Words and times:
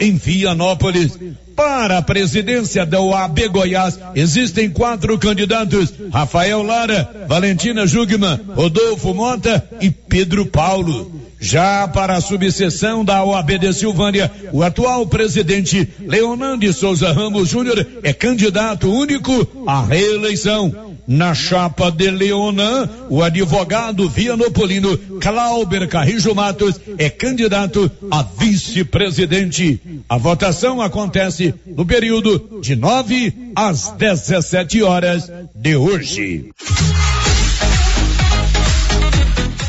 em 0.00 0.14
Vianópolis. 0.14 1.18
Para 1.56 1.98
a 1.98 2.02
presidência 2.02 2.86
da 2.86 3.00
OAB 3.00 3.48
Goiás, 3.48 3.98
existem 4.14 4.70
quatro 4.70 5.18
candidatos: 5.18 5.92
Rafael 6.10 6.62
Lara, 6.62 7.26
Valentina 7.28 7.86
Jugman, 7.86 8.40
Rodolfo 8.54 9.12
Mota 9.12 9.62
e 9.80 9.90
Pedro 9.90 10.46
Paulo. 10.46 11.20
Já 11.38 11.88
para 11.88 12.16
a 12.16 12.20
subseção 12.20 13.02
da 13.02 13.24
OAB 13.24 13.58
de 13.58 13.72
Silvânia, 13.72 14.30
o 14.52 14.62
atual 14.62 15.06
presidente 15.06 15.88
Leonardo 16.00 16.70
Souza 16.72 17.12
Ramos 17.12 17.48
Júnior 17.48 17.86
é 18.02 18.12
candidato 18.12 18.92
único 18.92 19.64
à 19.66 19.82
reeleição. 19.82 20.89
Na 21.12 21.34
chapa 21.34 21.90
de 21.90 22.08
Leonan, 22.08 22.88
o 23.08 23.20
advogado 23.20 24.08
vianopolino 24.08 24.96
Clauber 25.20 25.88
Carrijo 25.88 26.32
Matos 26.36 26.80
é 26.98 27.10
candidato 27.10 27.90
a 28.08 28.22
vice-presidente. 28.22 29.80
A 30.08 30.16
votação 30.16 30.80
acontece 30.80 31.52
no 31.66 31.84
período 31.84 32.60
de 32.62 32.76
9 32.76 33.52
às 33.56 33.90
17 33.90 34.84
horas 34.84 35.28
de 35.52 35.74
hoje. 35.74 36.52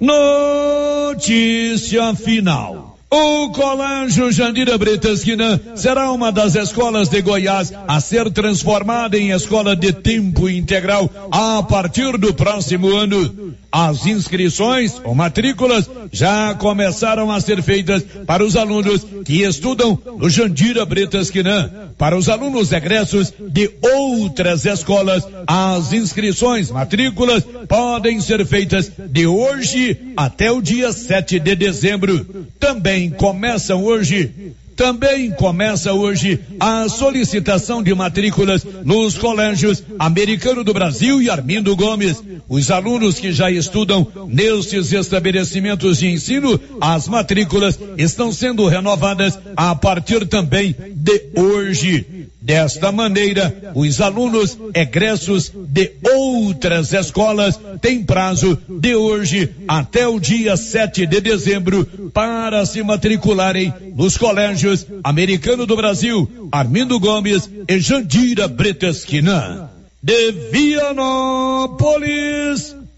Notícia 0.00 1.74
final. 2.14 2.87
O 3.10 3.48
Colégio 3.52 4.30
Jandira 4.30 4.76
Bretasquina 4.76 5.58
será 5.74 6.12
uma 6.12 6.30
das 6.30 6.54
escolas 6.54 7.08
de 7.08 7.22
Goiás 7.22 7.72
a 7.86 7.98
ser 8.00 8.30
transformada 8.30 9.16
em 9.16 9.30
escola 9.30 9.74
de 9.74 9.94
tempo 9.94 10.46
integral 10.46 11.10
a 11.30 11.62
partir 11.62 12.18
do 12.18 12.34
próximo 12.34 12.94
ano. 12.94 13.54
As 13.72 14.06
inscrições 14.06 15.00
ou 15.04 15.14
matrículas 15.14 15.88
já 16.10 16.54
começaram 16.54 17.30
a 17.30 17.40
ser 17.40 17.62
feitas 17.62 18.02
para 18.26 18.44
os 18.44 18.56
alunos 18.56 19.06
que 19.24 19.42
estudam 19.42 19.98
no 20.18 20.28
Jandira 20.28 20.84
Bretasquinã. 20.84 21.70
Para 21.96 22.16
os 22.16 22.28
alunos 22.28 22.72
egressos 22.72 23.32
de 23.38 23.70
outras 23.82 24.64
escolas, 24.64 25.22
as 25.46 25.92
inscrições, 25.92 26.70
matrículas 26.70 27.44
podem 27.68 28.20
ser 28.20 28.46
feitas 28.46 28.90
de 29.10 29.26
hoje 29.26 29.98
até 30.16 30.50
o 30.50 30.62
dia 30.62 30.92
7 30.92 31.38
de 31.38 31.54
dezembro. 31.54 32.46
Também 32.58 32.97
começam 33.10 33.84
hoje 33.84 34.54
também 34.78 35.32
começa 35.32 35.92
hoje 35.92 36.38
a 36.60 36.88
solicitação 36.88 37.82
de 37.82 37.92
matrículas 37.92 38.64
nos 38.84 39.18
colégios 39.18 39.82
Americano 39.98 40.62
do 40.62 40.72
Brasil 40.72 41.20
e 41.20 41.28
Armindo 41.28 41.74
Gomes. 41.74 42.22
Os 42.48 42.70
alunos 42.70 43.18
que 43.18 43.32
já 43.32 43.50
estudam 43.50 44.06
nestes 44.28 44.92
estabelecimentos 44.92 45.98
de 45.98 46.06
ensino, 46.06 46.60
as 46.80 47.08
matrículas 47.08 47.76
estão 47.98 48.30
sendo 48.30 48.68
renovadas 48.68 49.36
a 49.56 49.74
partir 49.74 50.24
também 50.28 50.76
de 50.94 51.24
hoje. 51.34 52.17
Desta 52.48 52.90
maneira, 52.90 53.72
os 53.74 54.00
alunos 54.00 54.56
egressos 54.72 55.52
de 55.54 55.92
outras 56.02 56.94
escolas 56.94 57.60
têm 57.78 58.02
prazo 58.02 58.56
de 58.66 58.94
hoje 58.94 59.54
até 59.68 60.08
o 60.08 60.18
dia 60.18 60.56
7 60.56 61.04
de 61.04 61.20
dezembro 61.20 61.84
para 62.14 62.64
se 62.64 62.82
matricularem 62.82 63.70
nos 63.94 64.16
colégios 64.16 64.86
Americano 65.04 65.66
do 65.66 65.76
Brasil, 65.76 66.48
Armindo 66.50 66.98
Gomes 66.98 67.50
e 67.68 67.78
Jandira 67.80 68.48
Bretesquina. 68.48 69.70
De 70.02 70.32
Vianópolis, 70.50 71.14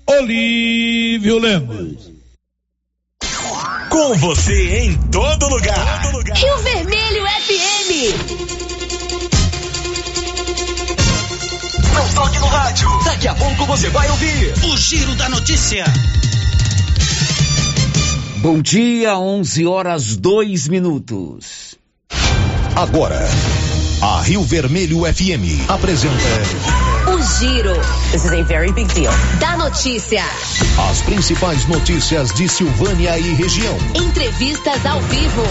Olívio 0.07 1.41
Lemos. 1.41 2.09
Com 3.89 4.15
você 4.15 4.85
em 4.85 4.97
todo 5.11 5.49
lugar. 5.49 6.03
Todo 6.05 6.19
lugar. 6.19 6.37
Rio 6.37 6.57
Vermelho 6.59 7.25
FM. 7.27 8.70
Não 12.01 12.09
toque 12.15 12.39
no 12.39 12.47
rádio. 12.47 12.89
Daqui 13.05 13.29
a 13.29 13.35
pouco 13.35 13.67
você 13.67 13.91
vai 13.91 14.09
ouvir 14.09 14.55
o 14.65 14.77
Giro 14.79 15.15
da 15.17 15.29
Notícia. 15.29 15.85
Bom 18.39 18.63
dia, 18.63 19.19
11 19.19 19.67
horas 19.67 20.17
2 20.17 20.69
minutos. 20.69 21.77
Agora, 22.75 23.21
a 24.01 24.23
Rio 24.23 24.43
Vermelho 24.43 25.01
FM 25.01 25.69
apresenta. 25.69 26.15
O 27.07 27.39
Giro. 27.39 27.75
This 28.13 28.25
is 28.25 28.33
a 28.33 28.43
very 28.45 28.73
big 28.73 28.91
deal. 28.95 29.13
Da 29.39 29.59
notícia. 29.59 30.25
As 30.91 31.03
principais 31.03 31.67
notícias 31.67 32.33
de 32.33 32.49
Silvânia 32.49 33.19
e 33.19 33.35
região. 33.35 33.77
Entrevistas 33.95 34.87
ao 34.87 35.03
vivo. 35.03 35.43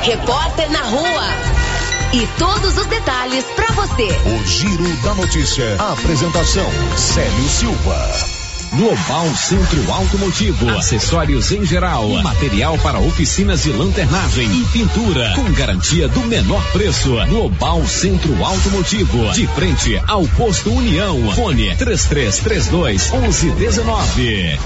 Repórter 0.00 0.70
na 0.70 0.84
rua. 0.84 1.67
E 2.10 2.26
todos 2.38 2.78
os 2.78 2.86
detalhes 2.86 3.44
para 3.54 3.70
você. 3.72 4.08
O 4.24 4.46
Giro 4.46 4.96
da 5.02 5.14
Notícia. 5.14 5.76
A 5.78 5.92
apresentação: 5.92 6.66
Célio 6.96 7.48
Silva. 7.48 8.38
Global 8.72 9.26
Centro 9.34 9.92
Automotivo, 9.92 10.70
acessórios 10.70 11.52
em 11.52 11.64
geral, 11.66 12.08
material 12.22 12.78
para 12.78 12.98
oficinas 12.98 13.62
de 13.62 13.72
lanternagem 13.72 14.46
e 14.50 14.64
pintura, 14.66 15.32
com 15.34 15.52
garantia 15.52 16.08
do 16.08 16.20
menor 16.20 16.62
preço. 16.72 17.14
Global 17.28 17.86
Centro 17.86 18.42
Automotivo, 18.42 19.30
de 19.32 19.46
frente 19.48 20.00
ao 20.06 20.26
posto 20.28 20.72
União. 20.72 21.30
Fone 21.32 21.76
3332 21.76 23.10
1119. 23.10 24.58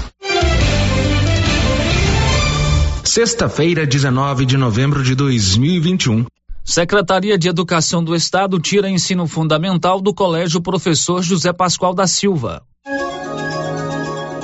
Sexta-feira, 3.03 3.85
19 3.85 4.45
de 4.45 4.57
novembro 4.57 5.03
de 5.03 5.13
2021. 5.13 6.25
Secretaria 6.65 7.37
de 7.37 7.49
Educação 7.49 8.01
do 8.01 8.15
Estado 8.15 8.57
tira 8.57 8.89
ensino 8.89 9.27
fundamental 9.27 9.99
do 9.99 10.13
Colégio 10.13 10.61
Professor 10.61 11.21
José 11.21 11.51
Pascoal 11.51 11.93
da 11.93 12.07
Silva. 12.07 12.63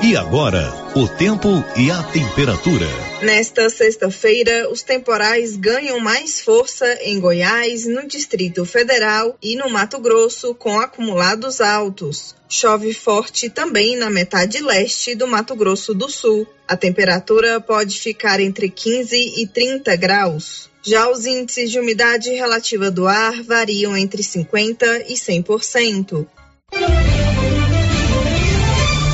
E 0.04 0.16
agora, 0.18 0.74
o 0.96 1.08
tempo 1.08 1.48
e 1.78 1.90
a 1.90 2.04
temperatura. 2.04 2.88
Nesta 3.22 3.70
sexta-feira, 3.70 4.70
os 4.72 4.82
temporais 4.82 5.56
ganham 5.56 6.00
mais 6.00 6.42
força 6.42 6.86
em 7.02 7.20
Goiás, 7.20 7.86
no 7.86 8.06
Distrito 8.06 8.66
Federal 8.66 9.38
e 9.42 9.56
no 9.56 9.70
Mato 9.70 10.00
Grosso, 10.00 10.54
com 10.56 10.80
acumulados 10.80 11.62
altos. 11.62 12.36
Chove 12.48 12.94
forte 12.94 13.50
também 13.50 13.98
na 13.98 14.10
metade 14.10 14.62
leste 14.62 15.16
do 15.16 15.28
Mato 15.28 15.56
Grosso 15.56 15.94
do 15.94 16.10
Sul. 16.10 16.48
A 16.68 16.76
temperatura 16.76 17.62
pode 17.62 18.00
ficar 18.00 18.40
entre 18.40 18.70
15 18.70 19.16
e 19.42 19.48
30 19.48 19.96
graus. 19.96 20.69
Já 20.86 21.10
os 21.12 21.26
índices 21.26 21.72
de 21.72 21.80
umidade 21.80 22.30
relativa 22.30 22.90
do 22.90 23.08
ar 23.08 23.44
variam 23.44 23.98
entre 23.98 24.24
50% 24.24 25.06
e 25.08 25.14
100%. 25.14 26.26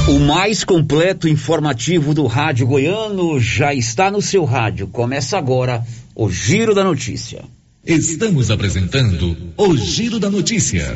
O 0.07 0.19
mais 0.19 0.63
completo 0.63 1.27
informativo 1.27 2.13
do 2.13 2.27
rádio 2.27 2.67
goiano 2.67 3.39
já 3.39 3.73
está 3.73 4.11
no 4.11 4.21
seu 4.21 4.45
rádio. 4.45 4.87
Começa 4.87 5.37
agora 5.37 5.83
o 6.15 6.29
Giro 6.29 6.75
da 6.75 6.83
Notícia. 6.83 7.43
Estamos 7.83 8.51
apresentando 8.51 9.35
o 9.57 9.75
Giro 9.75 10.19
da 10.19 10.29
Notícia. 10.29 10.95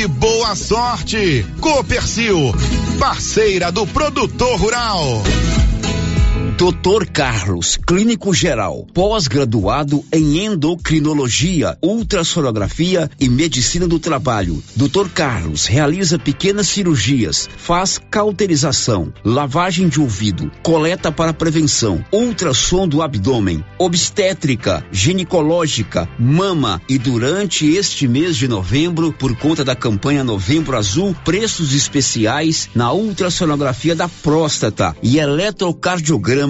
e 0.00 0.06
boa 0.06 0.54
sorte. 0.54 1.44
Copercil, 1.60 2.54
parceira 2.98 3.70
do 3.70 3.86
produtor 3.86 4.58
rural. 4.58 5.22
Doutor 6.60 7.06
Carlos, 7.06 7.78
clínico 7.78 8.34
geral, 8.34 8.86
pós-graduado 8.92 10.04
em 10.12 10.44
endocrinologia, 10.44 11.78
ultrassonografia 11.82 13.10
e 13.18 13.30
medicina 13.30 13.88
do 13.88 13.98
trabalho. 13.98 14.62
Doutor 14.76 15.08
Carlos 15.08 15.64
realiza 15.64 16.18
pequenas 16.18 16.68
cirurgias, 16.68 17.48
faz 17.56 17.98
cauterização, 18.10 19.10
lavagem 19.24 19.88
de 19.88 20.02
ouvido, 20.02 20.52
coleta 20.62 21.10
para 21.10 21.32
prevenção, 21.32 22.04
ultrassom 22.12 22.86
do 22.86 23.00
abdômen, 23.00 23.64
obstétrica, 23.78 24.84
ginecológica, 24.92 26.06
mama 26.18 26.82
e 26.86 26.98
durante 26.98 27.66
este 27.74 28.06
mês 28.06 28.36
de 28.36 28.46
novembro, 28.46 29.14
por 29.14 29.34
conta 29.34 29.64
da 29.64 29.74
campanha 29.74 30.22
Novembro 30.22 30.76
Azul, 30.76 31.16
preços 31.24 31.72
especiais 31.72 32.68
na 32.74 32.92
ultrassonografia 32.92 33.96
da 33.96 34.10
próstata 34.10 34.94
e 35.02 35.18
eletrocardiograma 35.18 36.49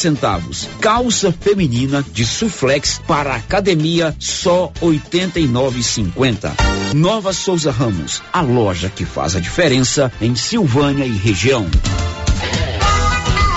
centavos. 0.01 0.67
Calça 0.81 1.31
feminina 1.31 2.03
de 2.11 2.25
suflex 2.25 2.99
para 3.07 3.35
academia 3.35 4.15
só 4.19 4.71
89,50. 4.81 6.51
Nova 6.93 7.31
Souza 7.31 7.71
Ramos, 7.71 8.21
a 8.33 8.41
loja 8.41 8.89
que 8.89 9.05
faz 9.05 9.35
a 9.35 9.39
diferença 9.39 10.11
em 10.19 10.35
Silvânia 10.35 11.05
e 11.05 11.11
região. 11.11 11.67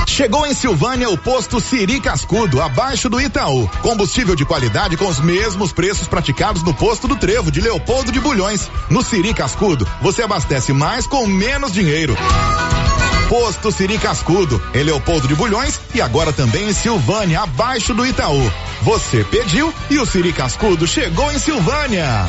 Chegou 0.06 0.46
em 0.46 0.54
Silvânia 0.54 1.10
o 1.10 1.18
posto 1.18 1.60
Siri 1.60 2.00
Cascudo, 2.00 2.62
abaixo 2.62 3.08
do 3.08 3.20
Itaú. 3.20 3.66
Combustível 3.82 4.36
de 4.36 4.44
qualidade 4.44 4.96
com 4.96 5.08
os 5.08 5.18
mesmos 5.18 5.72
preços 5.72 6.06
praticados 6.06 6.62
no 6.62 6.72
posto 6.72 7.08
do 7.08 7.16
Trevo 7.16 7.50
de 7.50 7.60
Leopoldo 7.60 8.12
de 8.12 8.20
Bulhões. 8.20 8.70
No 8.88 9.02
Siri 9.02 9.34
Cascudo, 9.34 9.84
você 10.00 10.22
abastece 10.22 10.72
mais 10.72 11.04
com 11.04 11.26
menos 11.26 11.72
dinheiro. 11.72 12.16
Posto 13.28 13.72
Siri 13.72 13.98
Cascudo, 13.98 14.62
em 14.74 14.82
Leopoldo 14.82 15.26
de 15.26 15.34
Bulhões 15.34 15.80
e 15.94 16.00
agora 16.00 16.32
também 16.32 16.68
em 16.68 16.72
Silvânia, 16.72 17.40
abaixo 17.40 17.94
do 17.94 18.06
Itaú. 18.06 18.52
Você 18.82 19.24
pediu 19.24 19.72
e 19.90 19.98
o 19.98 20.06
Siri 20.06 20.32
Cascudo 20.32 20.86
chegou 20.86 21.30
em 21.32 21.38
Silvânia. 21.38 22.26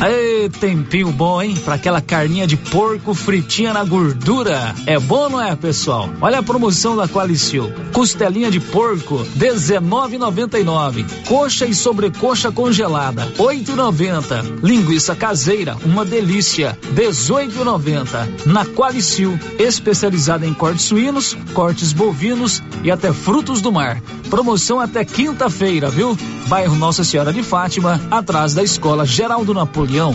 Aê, 0.00 0.33
tempinho 0.48 1.10
bom, 1.10 1.40
hein? 1.40 1.54
Pra 1.64 1.74
aquela 1.74 2.00
carninha 2.00 2.46
de 2.46 2.56
porco 2.56 3.14
fritinha 3.14 3.72
na 3.72 3.84
gordura. 3.84 4.74
É 4.86 4.98
bom, 4.98 5.28
não 5.28 5.40
é, 5.40 5.54
pessoal? 5.56 6.08
Olha 6.20 6.38
a 6.38 6.42
promoção 6.42 6.96
da 6.96 7.08
Qualicil. 7.08 7.72
Costelinha 7.92 8.50
de 8.50 8.60
porco, 8.60 9.24
19,99. 9.38 11.04
Coxa 11.26 11.66
e 11.66 11.74
sobrecoxa 11.74 12.50
congelada, 12.50 13.26
8,90. 13.38 14.60
Linguiça 14.62 15.14
caseira, 15.14 15.76
uma 15.84 16.04
delícia, 16.04 16.78
18,90. 16.94 18.46
Na 18.46 18.64
Qualicil, 18.64 19.38
especializada 19.58 20.46
em 20.46 20.54
cortes 20.54 20.84
suínos, 20.84 21.36
cortes 21.52 21.92
bovinos 21.92 22.62
e 22.82 22.90
até 22.90 23.12
frutos 23.12 23.60
do 23.60 23.72
mar. 23.72 24.00
Promoção 24.30 24.80
até 24.80 25.04
quinta-feira, 25.04 25.90
viu? 25.90 26.16
Bairro 26.48 26.76
Nossa 26.76 27.04
Senhora 27.04 27.32
de 27.32 27.42
Fátima, 27.42 28.00
atrás 28.10 28.54
da 28.54 28.62
Escola 28.62 29.06
Geraldo 29.06 29.54
Napoleão. 29.54 30.14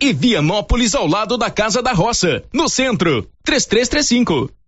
e 0.00 0.12
Vianópolis 0.12 0.94
ao 0.94 1.06
lado 1.06 1.36
da 1.36 1.50
Casa 1.50 1.82
da 1.82 1.92
Roça, 1.92 2.42
no 2.52 2.68
centro. 2.68 3.28
3335 3.44 4.59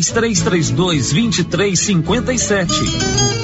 3332 0.00 1.12
2357. 1.12 3.34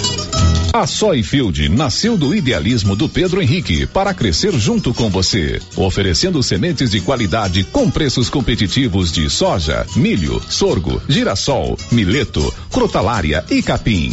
A 0.72 0.86
Soyfield 0.86 1.68
nasceu 1.68 2.16
do 2.16 2.32
idealismo 2.32 2.94
do 2.94 3.08
Pedro 3.08 3.42
Henrique 3.42 3.86
para 3.86 4.14
crescer 4.14 4.52
junto 4.52 4.94
com 4.94 5.10
você, 5.10 5.60
oferecendo 5.76 6.40
sementes 6.44 6.92
de 6.92 7.00
qualidade 7.00 7.64
com 7.64 7.90
preços 7.90 8.30
competitivos 8.30 9.10
de 9.10 9.28
soja, 9.28 9.84
milho, 9.96 10.40
sorgo, 10.48 11.02
girassol, 11.08 11.76
mileto, 11.90 12.54
crotalária 12.70 13.44
e 13.50 13.60
capim. 13.62 14.12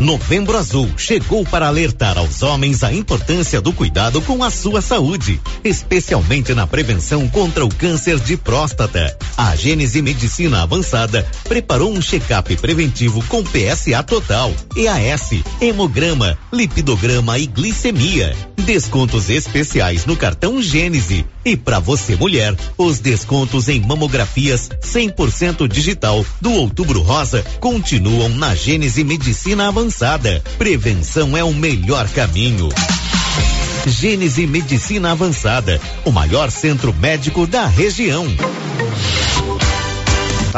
Novembro 0.00 0.56
Azul 0.56 0.88
chegou 0.96 1.44
para 1.44 1.66
alertar 1.66 2.16
aos 2.18 2.40
homens 2.42 2.84
a 2.84 2.92
importância 2.92 3.60
do 3.60 3.72
cuidado 3.72 4.22
com 4.22 4.44
a 4.44 4.50
sua 4.50 4.80
saúde, 4.80 5.40
especialmente 5.64 6.54
na 6.54 6.68
prevenção 6.68 7.28
contra 7.28 7.64
o 7.64 7.68
câncer 7.68 8.20
de 8.20 8.36
próstata. 8.36 9.16
A 9.36 9.56
Gênese 9.56 10.00
Medicina 10.00 10.62
Avançada 10.62 11.26
preparou 11.44 11.92
um 11.92 12.00
check-up 12.00 12.56
preventivo 12.58 13.24
com 13.24 13.42
PSA 13.42 14.00
total, 14.04 14.52
EAS, 14.76 15.42
hemograma, 15.60 16.38
lipidograma 16.52 17.36
e 17.36 17.46
glicemia. 17.46 18.36
Descontos 18.56 19.30
especiais 19.30 20.06
no 20.06 20.16
cartão 20.16 20.62
Gênese. 20.62 21.26
E 21.44 21.56
para 21.56 21.78
você 21.78 22.16
mulher, 22.16 22.54
os 22.76 22.98
descontos 22.98 23.68
em 23.68 23.80
mamografias 23.80 24.68
100% 24.82 25.68
digital 25.68 26.24
do 26.40 26.52
Outubro 26.52 27.00
Rosa 27.00 27.44
continuam 27.60 28.28
na 28.30 28.54
Gênese 28.54 29.04
Medicina 29.04 29.68
Avançada. 29.68 30.42
Prevenção 30.58 31.36
é 31.36 31.44
o 31.44 31.54
melhor 31.54 32.08
caminho. 32.08 32.68
Gênese 33.86 34.46
Medicina 34.46 35.12
Avançada, 35.12 35.80
o 36.04 36.10
maior 36.10 36.50
centro 36.50 36.92
médico 36.92 37.46
da 37.46 37.66
região. 37.66 38.26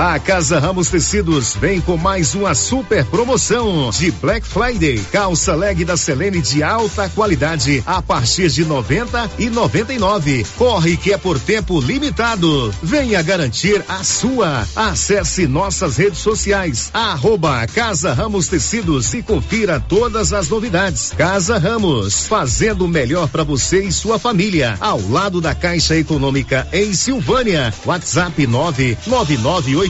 A 0.03 0.19
Casa 0.19 0.59
Ramos 0.59 0.89
Tecidos 0.89 1.55
vem 1.55 1.79
com 1.79 1.95
mais 1.95 2.35
uma 2.35 2.55
super 2.55 3.05
promoção 3.05 3.91
de 3.91 4.11
Black 4.13 4.47
Friday. 4.47 4.99
Calça 5.13 5.55
leg 5.55 5.85
da 5.85 5.95
Selene 5.95 6.41
de 6.41 6.63
alta 6.63 7.07
qualidade 7.11 7.83
a 7.85 8.01
partir 8.01 8.49
de 8.49 8.65
90 8.65 9.33
e 9.39 9.51
99. 9.51 10.47
Corre 10.57 10.97
que 10.97 11.13
é 11.13 11.19
por 11.19 11.39
tempo 11.39 11.79
limitado. 11.83 12.75
Venha 12.83 13.21
garantir 13.21 13.85
a 13.91 14.03
sua. 14.03 14.67
Acesse 14.75 15.47
nossas 15.47 15.99
redes 15.99 16.21
sociais. 16.21 16.89
Arroba 16.95 17.67
Casa 17.67 18.15
Ramos 18.15 18.49
Tecidos 18.49 19.13
e 19.13 19.23
confira 19.23 19.79
todas 19.87 20.33
as 20.33 20.49
novidades. 20.49 21.13
Casa 21.15 21.59
Ramos, 21.59 22.27
fazendo 22.27 22.87
o 22.87 22.89
melhor 22.89 23.29
para 23.29 23.45
você 23.45 23.85
e 23.85 23.93
sua 23.93 24.19
família. 24.19 24.79
Ao 24.81 24.99
lado 25.11 25.43
da 25.43 25.55
Caixa 25.55 25.95
Econômica 25.95 26.67
em 26.73 26.95
Silvânia. 26.95 27.71
WhatsApp 27.85 28.47
999 28.47 29.90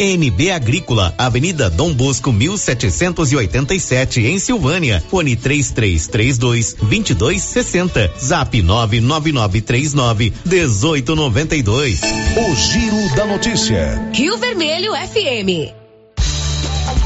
NB 0.00 0.50
Agrícola, 0.50 1.14
Avenida 1.18 1.68
Dom 1.70 1.92
Bosco 1.92 2.32
1787 2.32 4.20
em 4.20 4.38
Silvânia. 4.38 5.02
Fone 5.08 5.36
3332 5.36 6.74
2260. 6.74 8.12
Zap 8.20 8.62
99939 8.62 10.32
1892. 10.44 12.00
O 12.02 12.54
Giro 12.54 13.16
da 13.16 13.26
Notícia. 13.26 14.10
Rio 14.12 14.36
Vermelho 14.38 14.92
FM. 14.92 15.72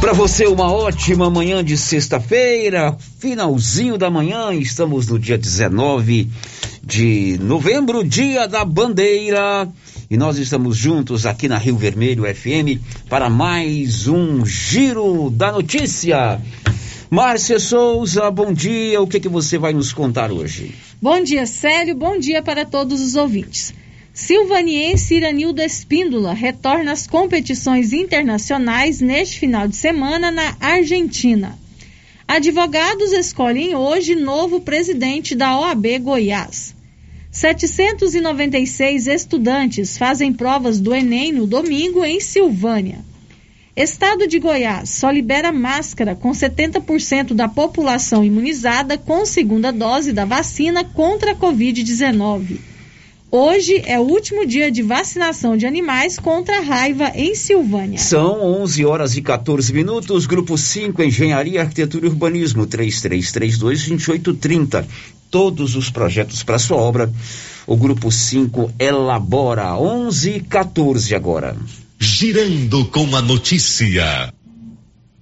Para 0.01 0.13
você, 0.13 0.47
uma 0.47 0.71
ótima 0.71 1.31
manhã 1.31 1.65
de 1.65 1.77
sexta-feira, 1.77 2.97
finalzinho 3.19 3.97
da 3.97 4.11
manhã, 4.11 4.53
estamos 4.53 5.09
no 5.09 5.19
dia 5.19 5.39
19 5.39 6.31
de 6.83 7.39
novembro, 7.41 8.05
dia 8.05 8.47
da 8.47 8.65
bandeira. 8.65 9.69
E 10.09 10.17
nós 10.17 10.39
estamos 10.39 10.77
juntos 10.77 11.27
aqui 11.27 11.49
na 11.49 11.59
Rio 11.59 11.77
Vermelho 11.77 12.23
FM 12.33 12.81
para 13.09 13.29
mais 13.29 14.07
um 14.07 14.47
Giro 14.47 15.31
da 15.31 15.51
Notícia. 15.51 16.41
Márcia 17.11 17.59
Souza, 17.59 18.31
bom 18.31 18.53
dia. 18.53 19.03
O 19.03 19.09
que, 19.09 19.19
que 19.19 19.29
você 19.29 19.59
vai 19.59 19.73
nos 19.73 19.93
contar 19.93 20.31
hoje? 20.31 20.73
Bom 21.03 21.21
dia, 21.21 21.45
Célio. 21.45 21.97
Bom 21.97 22.21
dia 22.21 22.41
para 22.41 22.65
todos 22.65 23.01
os 23.01 23.17
ouvintes. 23.17 23.75
Silvaniense 24.15 25.17
Iranildo 25.17 25.61
Espíndola 25.61 26.33
retorna 26.33 26.93
às 26.93 27.09
competições 27.09 27.93
internacionais 27.93 29.01
neste 29.01 29.41
final 29.41 29.67
de 29.67 29.75
semana 29.75 30.31
na 30.31 30.57
Argentina. 30.61 31.59
Advogados 32.29 33.11
escolhem 33.13 33.75
hoje 33.75 34.15
novo 34.15 34.61
presidente 34.61 35.35
da 35.35 35.59
OAB 35.59 35.99
Goiás. 35.99 36.76
796 37.37 39.07
estudantes 39.07 39.97
fazem 39.99 40.33
provas 40.33 40.81
do 40.81 40.95
Enem 40.95 41.33
no 41.33 41.47
domingo 41.47 42.03
em 42.03 42.19
Silvânia. 42.19 43.05
Estado 43.77 44.27
de 44.27 44.39
Goiás 44.39 44.89
só 44.89 45.11
libera 45.11 45.53
máscara 45.53 46.15
com 46.15 46.31
70% 46.31 47.35
da 47.35 47.47
população 47.47 48.25
imunizada 48.25 48.97
com 48.97 49.27
segunda 49.27 49.71
dose 49.71 50.15
da 50.15 50.25
vacina 50.25 50.83
contra 50.83 51.33
a 51.33 51.37
Covid-19. 51.37 52.57
Hoje 53.31 53.83
é 53.85 54.01
o 54.01 54.05
último 54.05 54.47
dia 54.47 54.71
de 54.71 54.81
vacinação 54.81 55.59
de 55.59 55.67
animais 55.67 56.19
contra 56.19 56.57
a 56.57 56.63
raiva 56.63 57.13
em 57.15 57.35
Silvânia. 57.35 57.99
São 57.99 58.41
11 58.63 58.83
horas 58.87 59.15
e 59.15 59.21
14 59.21 59.75
minutos. 59.75 60.25
Grupo 60.25 60.57
5, 60.57 61.03
Engenharia, 61.03 61.61
Arquitetura 61.61 62.07
e 62.07 62.09
Urbanismo, 62.09 62.67
3332-2830. 62.67 64.87
Todos 65.31 65.77
os 65.77 65.91
projetos 65.91 66.43
para 66.43 66.59
sua 66.59 66.77
obra. 66.77 67.13
O 67.67 67.77
grupo 67.77 68.13
5 68.13 68.73
elabora 68.79 69.77
11 69.77 70.31
e 70.31 70.41
14 70.41 71.15
agora. 71.15 71.57
Girando 71.99 72.85
com 72.87 73.17
a 73.17 73.23
notícia. 73.23 74.33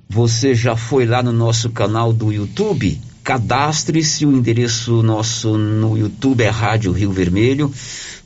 Você 0.09 0.55
já 0.55 0.77
foi 0.77 1.07
lá 1.07 1.23
no 1.23 1.33
nosso 1.33 1.71
canal 1.71 2.13
do 2.13 2.33
YouTube? 2.33 3.01
Cadastre-se, 3.23 4.27
o 4.27 4.33
endereço 4.33 5.03
nosso 5.03 5.57
no 5.57 5.97
YouTube 5.97 6.43
é 6.43 6.51
Rádio 6.51 6.93
Rio 6.93 7.11
Vermelho. 7.11 7.73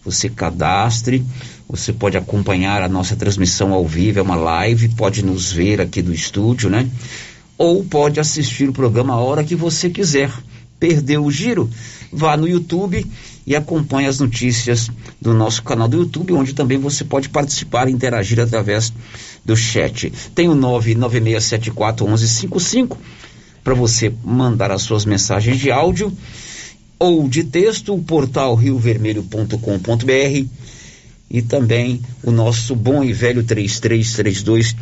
Você 0.04 0.28
cadastre, 0.28 1.25
você 1.68 1.92
pode 1.92 2.16
acompanhar 2.16 2.82
a 2.82 2.88
nossa 2.88 3.14
transmissão 3.14 3.73
ao 3.73 3.87
vivo, 3.87 4.18
é 4.18 4.23
uma 4.23 4.37
live, 4.37 4.88
pode 4.90 5.25
nos 5.25 5.52
ver 5.52 5.80
aqui 5.80 6.02
do 6.02 6.12
estúdio, 6.12 6.68
né? 6.68 6.88
Ou 7.56 7.85
pode 7.85 8.18
assistir 8.18 8.68
o 8.68 8.73
programa 8.73 9.14
a 9.14 9.18
hora 9.18 9.44
que 9.44 9.54
você 9.54 9.88
quiser. 9.90 10.32
Perdeu 10.78 11.25
o 11.25 11.30
giro? 11.30 11.70
Vá 12.12 12.37
no 12.37 12.47
YouTube 12.49 13.06
e 13.47 13.56
acompanhe 13.56 14.06
as 14.06 14.20
notícias 14.20 14.90
do 15.20 15.35
nosso 15.35 15.62
canal 15.62 15.88
do 15.88 15.99
YouTube, 15.99 16.32
onde 16.35 16.54
também 16.54 16.78
você 16.78 17.04
pode 17.04 17.28
participar 17.28 17.88
e 17.88 17.92
interagir 17.92 18.40
através 18.40 18.90
do 19.44 19.56
chat. 19.56 20.12
Tem 20.35 20.49
o 20.49 20.54
996741155 20.54 22.97
para 23.64 23.75
você 23.75 24.14
mandar 24.25 24.70
as 24.70 24.82
suas 24.82 25.04
mensagens 25.04 25.58
de 25.58 25.68
áudio 25.70 26.12
ou 26.99 27.28
de 27.28 27.44
texto, 27.44 27.94
o 27.94 28.02
portal 28.02 28.54
riovermelho.com.br 28.54 30.47
e 31.30 31.42
também 31.42 32.00
o 32.23 32.30
nosso 32.30 32.75
bom 32.75 33.04
e 33.04 33.12
velho 33.12 33.44
3332 33.44 34.75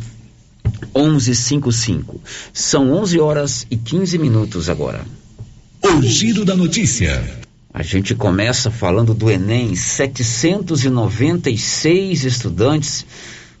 1155. 0.95 2.21
São 2.53 2.91
11 2.91 3.19
horas 3.19 3.67
e 3.69 3.75
15 3.77 4.17
minutos 4.17 4.69
agora. 4.69 5.05
O 5.95 6.01
giro 6.01 6.43
da 6.43 6.53
notícia. 6.53 7.23
A 7.73 7.81
gente 7.81 8.13
começa 8.13 8.69
falando 8.69 9.13
do 9.13 9.31
Enem, 9.31 9.73
796 9.73 12.25
estudantes 12.25 13.05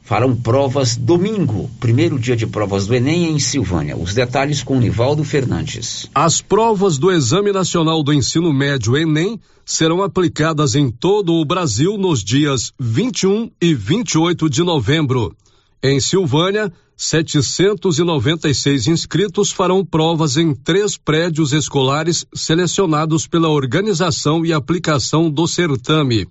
farão 0.03 0.35
provas 0.35 0.97
domingo, 0.97 1.71
primeiro 1.79 2.19
dia 2.19 2.35
de 2.35 2.45
provas 2.45 2.85
do 2.85 2.93
Enem 2.93 3.31
em 3.31 3.39
Silvânia. 3.39 3.95
Os 3.95 4.13
detalhes 4.13 4.61
com 4.61 4.77
Nivaldo 4.77 5.23
Fernandes. 5.23 6.09
As 6.13 6.41
provas 6.41 6.97
do 6.97 7.09
Exame 7.09 7.53
Nacional 7.53 8.03
do 8.03 8.13
Ensino 8.13 8.51
Médio 8.51 8.97
Enem 8.97 9.39
serão 9.65 10.03
aplicadas 10.03 10.75
em 10.75 10.89
todo 10.89 11.31
o 11.33 11.45
Brasil 11.45 11.97
nos 11.97 12.21
dias 12.23 12.73
21 12.77 13.49
e 13.61 13.73
28 13.73 14.49
de 14.49 14.63
novembro. 14.63 15.33
Em 15.81 15.99
Silvânia, 15.99 16.73
796 16.95 18.87
inscritos 18.87 19.51
farão 19.51 19.85
provas 19.85 20.35
em 20.35 20.55
três 20.55 20.97
prédios 20.97 21.53
escolares 21.53 22.25
selecionados 22.33 23.27
pela 23.27 23.49
organização 23.49 24.43
e 24.43 24.51
aplicação 24.51 25.29
do 25.29 25.47
certame. 25.47 26.27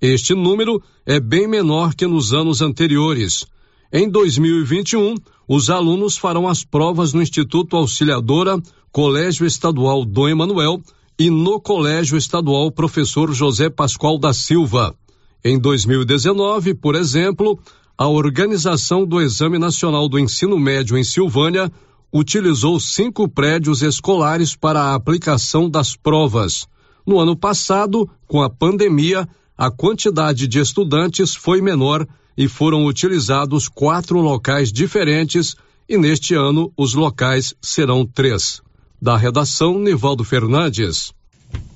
Este 0.00 0.34
número 0.34 0.82
é 1.06 1.20
bem 1.20 1.46
menor 1.46 1.94
que 1.94 2.06
nos 2.06 2.34
anos 2.34 2.60
anteriores. 2.60 3.46
Em 3.92 4.10
2021, 4.10 5.14
os 5.46 5.70
alunos 5.70 6.16
farão 6.16 6.48
as 6.48 6.64
provas 6.64 7.12
no 7.12 7.22
Instituto 7.22 7.76
Auxiliadora, 7.76 8.60
Colégio 8.90 9.46
Estadual 9.46 10.04
Dom 10.04 10.28
Emanuel 10.28 10.82
e 11.16 11.30
no 11.30 11.60
Colégio 11.60 12.18
Estadual 12.18 12.72
Professor 12.72 13.32
José 13.32 13.70
Pascoal 13.70 14.18
da 14.18 14.32
Silva. 14.32 14.96
Em 15.44 15.58
2019, 15.58 16.74
por 16.74 16.96
exemplo, 16.96 17.60
a 17.96 18.08
organização 18.08 19.06
do 19.06 19.20
Exame 19.20 19.56
Nacional 19.56 20.08
do 20.08 20.18
Ensino 20.18 20.58
Médio 20.58 20.98
em 20.98 21.04
Silvânia 21.04 21.70
utilizou 22.12 22.78
cinco 22.80 23.28
prédios 23.28 23.82
escolares 23.82 24.56
para 24.56 24.80
a 24.80 24.94
aplicação 24.94 25.70
das 25.70 25.94
provas. 25.94 26.66
No 27.06 27.20
ano 27.20 27.36
passado, 27.36 28.08
com 28.26 28.42
a 28.42 28.50
pandemia, 28.50 29.28
a 29.56 29.70
quantidade 29.70 30.48
de 30.48 30.58
estudantes 30.58 31.36
foi 31.36 31.60
menor 31.60 32.06
e 32.36 32.48
foram 32.48 32.84
utilizados 32.84 33.68
quatro 33.68 34.20
locais 34.20 34.72
diferentes, 34.72 35.54
e 35.88 35.96
neste 35.96 36.34
ano 36.34 36.72
os 36.76 36.94
locais 36.94 37.54
serão 37.62 38.04
três. 38.04 38.60
Da 39.00 39.16
redação, 39.16 39.78
Nivaldo 39.78 40.24
Fernandes. 40.24 41.12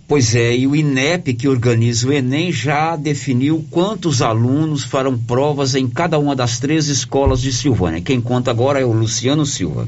Pois 0.09 0.35
é, 0.35 0.57
e 0.57 0.67
o 0.67 0.75
INEP, 0.75 1.35
que 1.35 1.47
organiza 1.47 2.09
o 2.09 2.13
Enem, 2.15 2.51
já 2.51 2.97
definiu 2.97 3.63
quantos 3.71 4.23
alunos 4.23 4.83
farão 4.83 5.19
provas 5.19 5.75
em 5.75 5.87
cada 5.87 6.19
uma 6.19 6.35
das 6.35 6.59
três 6.59 6.89
escolas 6.89 7.43
de 7.43 7.53
Silvânia. 7.53 8.01
Quem 8.01 8.19
conta 8.19 8.51
agora 8.51 8.81
é 8.81 8.85
o 8.87 8.93
Luciano 8.93 9.45
Silva. 9.45 9.87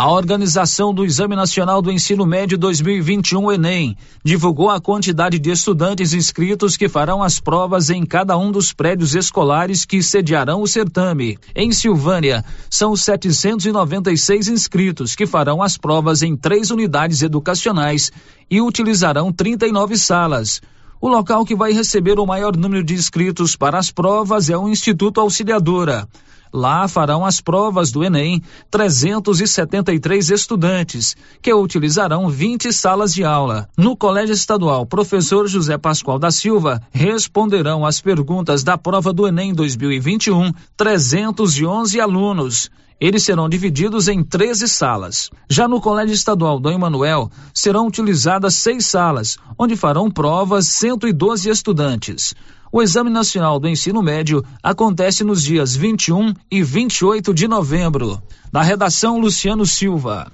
A 0.00 0.08
organização 0.12 0.94
do 0.94 1.04
Exame 1.04 1.34
Nacional 1.34 1.82
do 1.82 1.90
Ensino 1.90 2.24
Médio 2.24 2.56
2021 2.56 3.50
Enem 3.50 3.96
divulgou 4.24 4.70
a 4.70 4.80
quantidade 4.80 5.40
de 5.40 5.50
estudantes 5.50 6.12
inscritos 6.12 6.76
que 6.76 6.88
farão 6.88 7.20
as 7.20 7.40
provas 7.40 7.90
em 7.90 8.06
cada 8.06 8.38
um 8.38 8.52
dos 8.52 8.72
prédios 8.72 9.16
escolares 9.16 9.84
que 9.84 10.00
sediarão 10.00 10.62
o 10.62 10.68
certame. 10.68 11.36
Em 11.52 11.72
Silvânia, 11.72 12.44
são 12.70 12.94
796 12.94 14.46
inscritos 14.46 15.16
que 15.16 15.26
farão 15.26 15.60
as 15.60 15.76
provas 15.76 16.22
em 16.22 16.36
três 16.36 16.70
unidades 16.70 17.20
educacionais 17.20 18.12
e 18.48 18.60
utilizarão 18.60 19.32
39 19.32 19.98
salas. 19.98 20.62
O 21.00 21.08
local 21.08 21.44
que 21.44 21.56
vai 21.56 21.72
receber 21.72 22.20
o 22.20 22.26
maior 22.26 22.56
número 22.56 22.84
de 22.84 22.94
inscritos 22.94 23.56
para 23.56 23.76
as 23.76 23.90
provas 23.90 24.48
é 24.48 24.56
o 24.56 24.68
Instituto 24.68 25.20
Auxiliadora. 25.20 26.06
Lá 26.52 26.88
farão 26.88 27.24
as 27.24 27.40
provas 27.40 27.90
do 27.90 28.02
Enem 28.02 28.42
373 28.70 30.30
estudantes, 30.30 31.16
que 31.42 31.52
utilizarão 31.52 32.28
20 32.28 32.72
salas 32.72 33.12
de 33.12 33.24
aula. 33.24 33.68
No 33.76 33.96
Colégio 33.96 34.32
Estadual 34.32 34.86
Professor 34.86 35.46
José 35.46 35.76
Pascoal 35.76 36.18
da 36.18 36.30
Silva 36.30 36.82
responderão 36.90 37.84
às 37.84 38.00
perguntas 38.00 38.62
da 38.62 38.78
prova 38.78 39.12
do 39.12 39.26
Enem 39.26 39.52
2021 39.54 40.52
311 40.76 42.00
alunos. 42.00 42.70
Eles 43.00 43.22
serão 43.22 43.48
divididos 43.48 44.08
em 44.08 44.24
13 44.24 44.66
salas. 44.66 45.30
Já 45.48 45.68
no 45.68 45.80
Colégio 45.80 46.14
Estadual 46.14 46.58
Dom 46.58 46.72
Emanuel, 46.72 47.30
serão 47.54 47.86
utilizadas 47.86 48.56
seis 48.56 48.86
salas, 48.86 49.38
onde 49.56 49.76
farão 49.76 50.10
provas 50.10 50.66
112 50.66 51.48
estudantes. 51.48 52.34
O 52.70 52.82
Exame 52.82 53.08
Nacional 53.08 53.58
do 53.58 53.66
Ensino 53.66 54.02
Médio 54.02 54.44
acontece 54.62 55.24
nos 55.24 55.42
dias 55.42 55.74
21 55.74 56.34
e 56.50 56.62
28 56.62 57.32
de 57.32 57.48
novembro. 57.48 58.22
Da 58.52 58.62
redação 58.62 59.18
Luciano 59.18 59.64
Silva. 59.64 60.30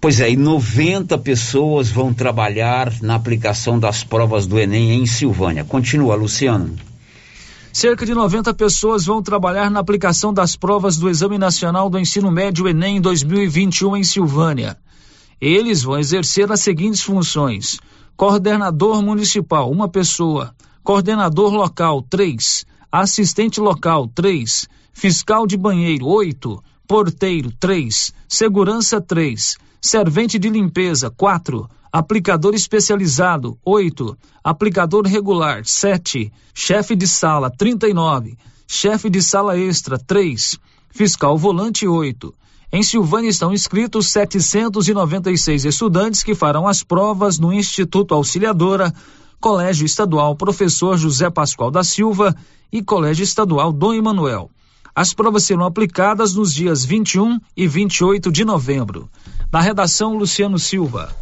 Pois 0.00 0.20
é, 0.20 0.30
e 0.30 0.36
90 0.36 1.18
pessoas 1.18 1.90
vão 1.90 2.14
trabalhar 2.14 2.92
na 3.02 3.16
aplicação 3.16 3.78
das 3.78 4.02
provas 4.02 4.46
do 4.46 4.58
Enem 4.58 4.92
em 4.94 5.06
Silvânia. 5.06 5.64
Continua, 5.64 6.14
Luciano. 6.14 6.76
Cerca 7.72 8.06
de 8.06 8.14
90 8.14 8.54
pessoas 8.54 9.04
vão 9.04 9.22
trabalhar 9.22 9.70
na 9.70 9.80
aplicação 9.80 10.32
das 10.32 10.56
provas 10.56 10.96
do 10.96 11.10
Exame 11.10 11.36
Nacional 11.36 11.90
do 11.90 11.98
Ensino 11.98 12.30
Médio 12.30 12.66
Enem 12.66 13.00
2021 13.00 13.96
em 13.96 14.04
Silvânia. 14.04 14.78
Eles 15.40 15.82
vão 15.82 15.98
exercer 15.98 16.50
as 16.50 16.60
seguintes 16.60 17.02
funções: 17.02 17.78
coordenador 18.16 19.02
municipal, 19.02 19.70
uma 19.70 19.88
pessoa, 19.88 20.54
coordenador 20.88 21.52
local, 21.52 22.00
três, 22.00 22.64
assistente 22.90 23.60
local, 23.60 24.08
três, 24.08 24.66
fiscal 24.90 25.46
de 25.46 25.54
banheiro, 25.54 26.06
oito, 26.06 26.64
porteiro, 26.86 27.52
três, 27.60 28.14
segurança, 28.26 28.98
três, 28.98 29.58
servente 29.82 30.38
de 30.38 30.48
limpeza, 30.48 31.10
quatro, 31.10 31.68
aplicador 31.92 32.54
especializado, 32.54 33.58
oito, 33.62 34.16
aplicador 34.42 35.06
regular, 35.06 35.60
sete, 35.66 36.32
chefe 36.54 36.96
de 36.96 37.06
sala, 37.06 37.50
trinta 37.50 37.86
e 37.86 37.92
nove, 37.92 38.38
chefe 38.66 39.10
de 39.10 39.20
sala 39.20 39.58
extra, 39.58 39.98
três, 39.98 40.58
fiscal 40.88 41.36
volante, 41.36 41.86
oito. 41.86 42.34
Em 42.72 42.82
Silvânia 42.82 43.28
estão 43.28 43.52
inscritos 43.52 44.06
796 44.06 45.66
estudantes 45.66 46.22
que 46.22 46.34
farão 46.34 46.66
as 46.66 46.82
provas 46.82 47.38
no 47.38 47.52
Instituto 47.52 48.14
Auxiliadora, 48.14 48.90
Colégio 49.40 49.86
Estadual 49.86 50.34
Professor 50.34 50.96
José 50.96 51.30
Pascoal 51.30 51.70
da 51.70 51.84
Silva 51.84 52.34
e 52.72 52.82
Colégio 52.82 53.22
Estadual 53.22 53.72
Dom 53.72 53.94
Emanuel. 53.94 54.50
As 54.94 55.14
provas 55.14 55.44
serão 55.44 55.64
aplicadas 55.64 56.34
nos 56.34 56.52
dias 56.52 56.84
21 56.84 57.38
e 57.56 57.68
28 57.68 58.32
de 58.32 58.44
novembro. 58.44 59.08
Na 59.52 59.60
redação, 59.60 60.16
Luciano 60.16 60.58
Silva. 60.58 61.14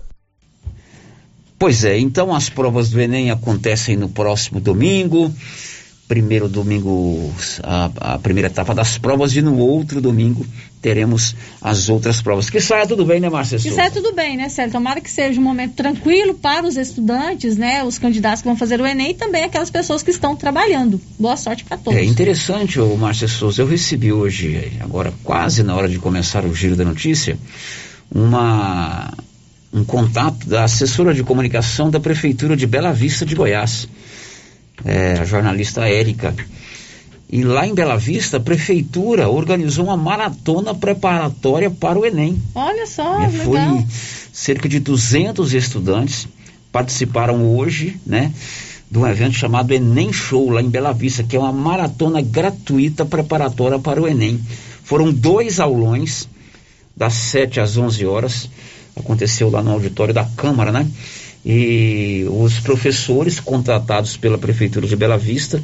Pois 1.58 1.84
é, 1.84 1.98
então 1.98 2.34
as 2.34 2.48
provas 2.48 2.90
do 2.90 3.00
Enem 3.00 3.30
acontecem 3.30 3.96
no 3.96 4.08
próximo 4.08 4.60
domingo. 4.60 5.32
Primeiro 6.08 6.48
domingo, 6.48 7.32
a, 7.64 8.14
a 8.14 8.18
primeira 8.18 8.46
etapa 8.46 8.72
das 8.72 8.96
provas, 8.96 9.34
e 9.34 9.42
no 9.42 9.58
outro 9.58 10.00
domingo 10.00 10.46
teremos 10.80 11.34
as 11.60 11.88
outras 11.88 12.22
provas. 12.22 12.48
Que 12.48 12.60
saia 12.60 12.86
tudo 12.86 13.04
bem, 13.04 13.18
né, 13.18 13.28
Márcia? 13.28 13.58
Que 13.58 13.72
saia 13.72 13.90
tudo 13.90 14.12
bem, 14.14 14.36
né, 14.36 14.48
Célio? 14.48 14.70
Tomara 14.70 15.00
que 15.00 15.10
seja 15.10 15.40
um 15.40 15.42
momento 15.42 15.74
tranquilo 15.74 16.34
para 16.34 16.64
os 16.64 16.76
estudantes, 16.76 17.56
né? 17.56 17.82
Os 17.82 17.98
candidatos 17.98 18.40
que 18.40 18.46
vão 18.46 18.56
fazer 18.56 18.80
o 18.80 18.86
Enem 18.86 19.10
e 19.10 19.14
também 19.14 19.42
aquelas 19.42 19.68
pessoas 19.68 20.04
que 20.04 20.12
estão 20.12 20.36
trabalhando. 20.36 21.00
Boa 21.18 21.36
sorte 21.36 21.64
para 21.64 21.76
todos. 21.76 21.98
É 21.98 22.04
interessante, 22.04 22.78
o 22.78 22.96
Márcia 22.96 23.26
Souza. 23.26 23.62
Eu 23.62 23.66
recebi 23.66 24.12
hoje, 24.12 24.72
agora 24.80 25.12
quase 25.24 25.64
na 25.64 25.74
hora 25.74 25.88
de 25.88 25.98
começar 25.98 26.44
o 26.44 26.54
giro 26.54 26.76
da 26.76 26.84
notícia, 26.84 27.36
uma 28.14 29.12
um 29.72 29.84
contato 29.84 30.46
da 30.46 30.64
assessora 30.64 31.12
de 31.12 31.22
comunicação 31.22 31.90
da 31.90 32.00
Prefeitura 32.00 32.56
de 32.56 32.66
Bela 32.66 32.92
Vista 32.92 33.26
de 33.26 33.34
Goiás, 33.34 33.86
é, 34.86 35.18
a 35.20 35.24
jornalista 35.24 35.86
Érica. 35.86 36.34
E 37.28 37.42
lá 37.42 37.66
em 37.66 37.74
Bela 37.74 37.96
Vista, 37.96 38.36
a 38.36 38.40
Prefeitura 38.40 39.28
organizou 39.28 39.86
uma 39.86 39.96
maratona 39.96 40.74
preparatória 40.74 41.68
para 41.68 41.98
o 41.98 42.06
Enem. 42.06 42.40
Olha 42.54 42.86
só, 42.86 43.20
É, 43.20 43.26
legal. 43.26 43.42
Foi 43.42 43.86
cerca 44.32 44.68
de 44.68 44.78
200 44.78 45.52
estudantes 45.52 46.28
participaram 46.70 47.56
hoje, 47.56 47.98
né, 48.06 48.32
de 48.90 48.98
um 48.98 49.06
evento 49.06 49.32
chamado 49.32 49.72
Enem 49.72 50.12
Show 50.12 50.50
lá 50.50 50.60
em 50.60 50.68
Bela 50.68 50.92
Vista, 50.92 51.24
que 51.24 51.34
é 51.34 51.38
uma 51.38 51.52
maratona 51.52 52.20
gratuita 52.20 53.04
preparatória 53.04 53.78
para 53.78 54.00
o 54.00 54.06
Enem. 54.06 54.38
Foram 54.84 55.10
dois 55.10 55.58
aulões, 55.58 56.28
das 56.94 57.14
7 57.14 57.60
às 57.60 57.76
11 57.76 58.04
horas, 58.06 58.50
aconteceu 58.94 59.50
lá 59.50 59.62
no 59.62 59.72
auditório 59.72 60.12
da 60.14 60.24
Câmara, 60.36 60.70
né? 60.70 60.86
E 61.48 62.26
os 62.28 62.58
professores 62.58 63.38
contratados 63.38 64.16
pela 64.16 64.36
Prefeitura 64.36 64.84
de 64.84 64.96
Bela 64.96 65.16
Vista, 65.16 65.62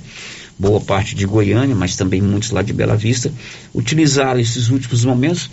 boa 0.57 0.81
parte 0.81 1.13
de 1.17 1.27
Goiânia, 1.27 1.75
mas 1.75 1.97
também 1.97 2.23
muitos 2.23 2.51
lá 2.53 2.63
de 2.63 2.73
Bela 2.73 2.97
Vista, 2.97 3.33
utilizaram 3.75 4.39
esses 4.39 4.69
últimos 4.69 5.05
momentos 5.05 5.51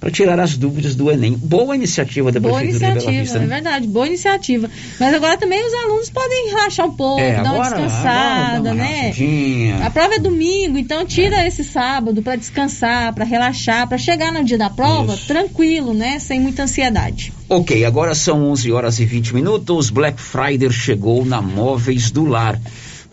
para 0.00 0.10
tirar 0.10 0.40
as 0.40 0.56
dúvidas 0.56 0.94
do 0.94 1.10
Enem. 1.10 1.34
Boa 1.34 1.76
iniciativa 1.76 2.32
da 2.32 2.40
Boa 2.40 2.54
Prefeitura 2.54 2.78
de 2.78 2.80
Bela 2.80 2.92
iniciativa, 3.12 3.22
Vista, 3.22 3.36
é 3.36 3.40
né? 3.42 3.46
verdade, 3.46 3.86
boa 3.86 4.06
iniciativa. 4.06 4.70
Mas 4.98 5.14
agora 5.14 5.36
também 5.36 5.62
os 5.66 5.74
alunos 5.74 6.08
podem 6.08 6.48
relaxar 6.48 6.86
um 6.86 6.92
pouco, 6.96 7.20
É, 7.20 7.34
dar 7.34 7.42
uma 7.42 7.50
agora- 7.66 7.68
descansada, 7.76 8.56
agora 8.56 8.62
dá 8.62 8.72
uma 8.72 8.82
né? 8.82 9.82
A 9.84 9.90
prova 9.90 10.14
é 10.14 10.18
domingo, 10.18 10.78
então 10.78 11.04
tira 11.04 11.46
esse 11.46 11.62
sábado 11.62 12.22
para 12.22 12.34
descansar, 12.36 13.12
para 13.14 13.26
relaxar, 13.26 13.86
para 13.86 13.98
chegar 13.98 14.32
no 14.32 14.42
dia 14.42 14.56
da 14.56 14.70
prova 14.70 15.14
tranquilo, 15.26 15.92
né? 15.92 16.18
Sem 16.18 16.40
muita 16.40 16.62
ansiedade. 16.62 17.30
Ok, 17.46 17.84
agora 17.84 18.14
são 18.14 18.42
11 18.50 18.72
horas 18.72 18.98
e 19.00 19.04
20 19.04 19.34
minutos. 19.34 19.90
Black 19.90 20.18
Friday 20.18 20.70
chegou 20.72 21.26
na 21.26 21.42
Móveis 21.42 22.10
do 22.10 22.24
Lar. 22.24 22.58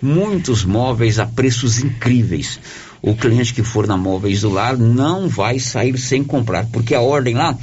Muitos 0.01 0.63
móveis 0.63 1.17
a 1.19 1.25
preços 1.25 1.79
incríveis. 1.79 2.59
O 3.07 3.15
cliente 3.15 3.53
que 3.53 3.63
for 3.63 3.87
na 3.87 3.95
Móveis 3.95 4.41
do 4.41 4.49
Lar 4.49 4.77
não 4.77 5.29
vai 5.29 5.59
sair 5.59 5.97
sem 5.97 6.21
comprar, 6.21 6.65
porque 6.65 6.93
a 6.93 6.99
ordem 6.99 7.35
lá 7.35 7.57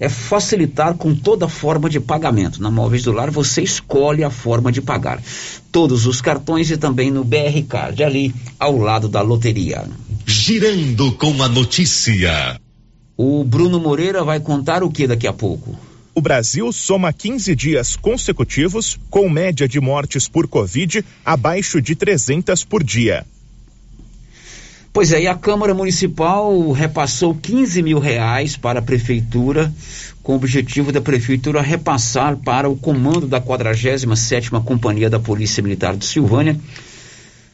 é 0.00 0.08
facilitar 0.08 0.94
com 0.94 1.14
toda 1.14 1.46
forma 1.46 1.88
de 1.88 2.00
pagamento. 2.00 2.60
Na 2.60 2.72
Móveis 2.72 3.04
do 3.04 3.12
Lar 3.12 3.30
você 3.30 3.62
escolhe 3.62 4.24
a 4.24 4.30
forma 4.30 4.72
de 4.72 4.82
pagar. 4.82 5.22
Todos 5.70 6.06
os 6.06 6.20
cartões 6.20 6.72
e 6.72 6.76
também 6.76 7.08
no 7.08 7.22
BR 7.22 7.62
Card, 7.68 8.02
ali 8.02 8.34
ao 8.58 8.78
lado 8.78 9.08
da 9.08 9.22
loteria. 9.22 9.84
Girando 10.26 11.12
com 11.12 11.40
a 11.40 11.48
notícia. 11.48 12.60
O 13.16 13.44
Bruno 13.44 13.78
Moreira 13.78 14.24
vai 14.24 14.40
contar 14.40 14.82
o 14.82 14.90
que 14.90 15.06
daqui 15.06 15.28
a 15.28 15.32
pouco? 15.32 15.78
O 16.12 16.20
Brasil 16.20 16.72
soma 16.72 17.12
15 17.12 17.54
dias 17.54 17.94
consecutivos 17.94 18.98
com 19.08 19.30
média 19.30 19.68
de 19.68 19.80
mortes 19.80 20.26
por 20.26 20.48
Covid 20.48 21.04
abaixo 21.24 21.80
de 21.80 21.94
300 21.94 22.64
por 22.64 22.82
dia. 22.82 23.24
Pois 24.92 25.12
é, 25.12 25.22
e 25.22 25.26
a 25.28 25.36
Câmara 25.36 25.72
Municipal 25.72 26.72
repassou 26.72 27.32
15 27.32 27.80
mil 27.80 28.00
reais 28.00 28.56
para 28.56 28.80
a 28.80 28.82
Prefeitura, 28.82 29.72
com 30.20 30.32
o 30.32 30.36
objetivo 30.36 30.90
da 30.90 31.00
Prefeitura 31.00 31.62
repassar 31.62 32.36
para 32.36 32.68
o 32.68 32.76
comando 32.76 33.28
da 33.28 33.40
47ª 33.40 34.62
Companhia 34.64 35.08
da 35.08 35.20
Polícia 35.20 35.62
Militar 35.62 35.96
de 35.96 36.04
Silvânia, 36.04 36.58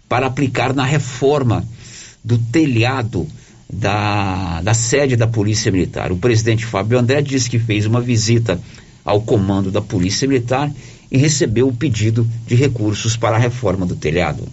para 0.09 0.27
aplicar 0.27 0.73
na 0.73 0.85
reforma 0.85 1.63
do 2.25 2.39
telhado 2.39 3.29
da, 3.71 4.63
da 4.63 4.73
sede 4.73 5.15
da 5.15 5.27
Polícia 5.27 5.71
Militar. 5.71 6.11
O 6.11 6.17
presidente 6.17 6.65
Fábio 6.65 6.99
André 6.99 7.21
disse 7.21 7.51
que 7.51 7.59
fez 7.59 7.85
uma 7.85 8.01
visita 8.01 8.59
ao 9.05 9.21
comando 9.21 9.71
da 9.71 9.83
Polícia 9.83 10.27
Militar 10.27 10.73
e 11.13 11.19
recebeu 11.19 11.69
o 11.69 11.77
pedido 11.77 12.27
de 12.47 12.55
recursos 12.55 13.15
para 13.15 13.37
a 13.37 13.39
reforma 13.39 13.85
do 13.85 13.95
telhado. 13.95 14.49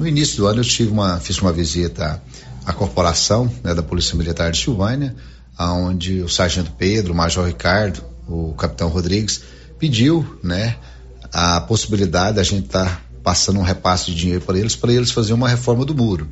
No 0.00 0.08
início 0.08 0.38
do 0.38 0.46
ano 0.46 0.60
eu 0.60 0.64
tive 0.64 0.90
uma, 0.90 1.20
fiz 1.20 1.36
uma 1.40 1.52
visita 1.52 2.22
à 2.64 2.72
corporação 2.72 3.52
né, 3.62 3.74
da 3.74 3.82
Polícia 3.82 4.16
Militar 4.16 4.50
de 4.50 4.56
Silvânia, 4.56 5.14
onde 5.58 6.22
o 6.22 6.28
Sargento 6.28 6.72
Pedro, 6.72 7.12
o 7.12 7.14
Major 7.14 7.46
Ricardo, 7.46 8.02
o 8.26 8.54
Capitão 8.54 8.88
Rodrigues 8.88 9.42
pediu, 9.78 10.38
né, 10.42 10.78
a 11.30 11.60
possibilidade 11.60 12.36
da 12.36 12.42
gente 12.42 12.64
estar 12.64 12.86
tá 12.86 13.02
passando 13.22 13.60
um 13.60 13.62
repasse 13.62 14.06
de 14.06 14.14
dinheiro 14.14 14.40
para 14.40 14.58
eles, 14.58 14.74
para 14.74 14.90
eles 14.90 15.10
fazerem 15.10 15.36
uma 15.36 15.50
reforma 15.50 15.84
do 15.84 15.94
muro. 15.94 16.26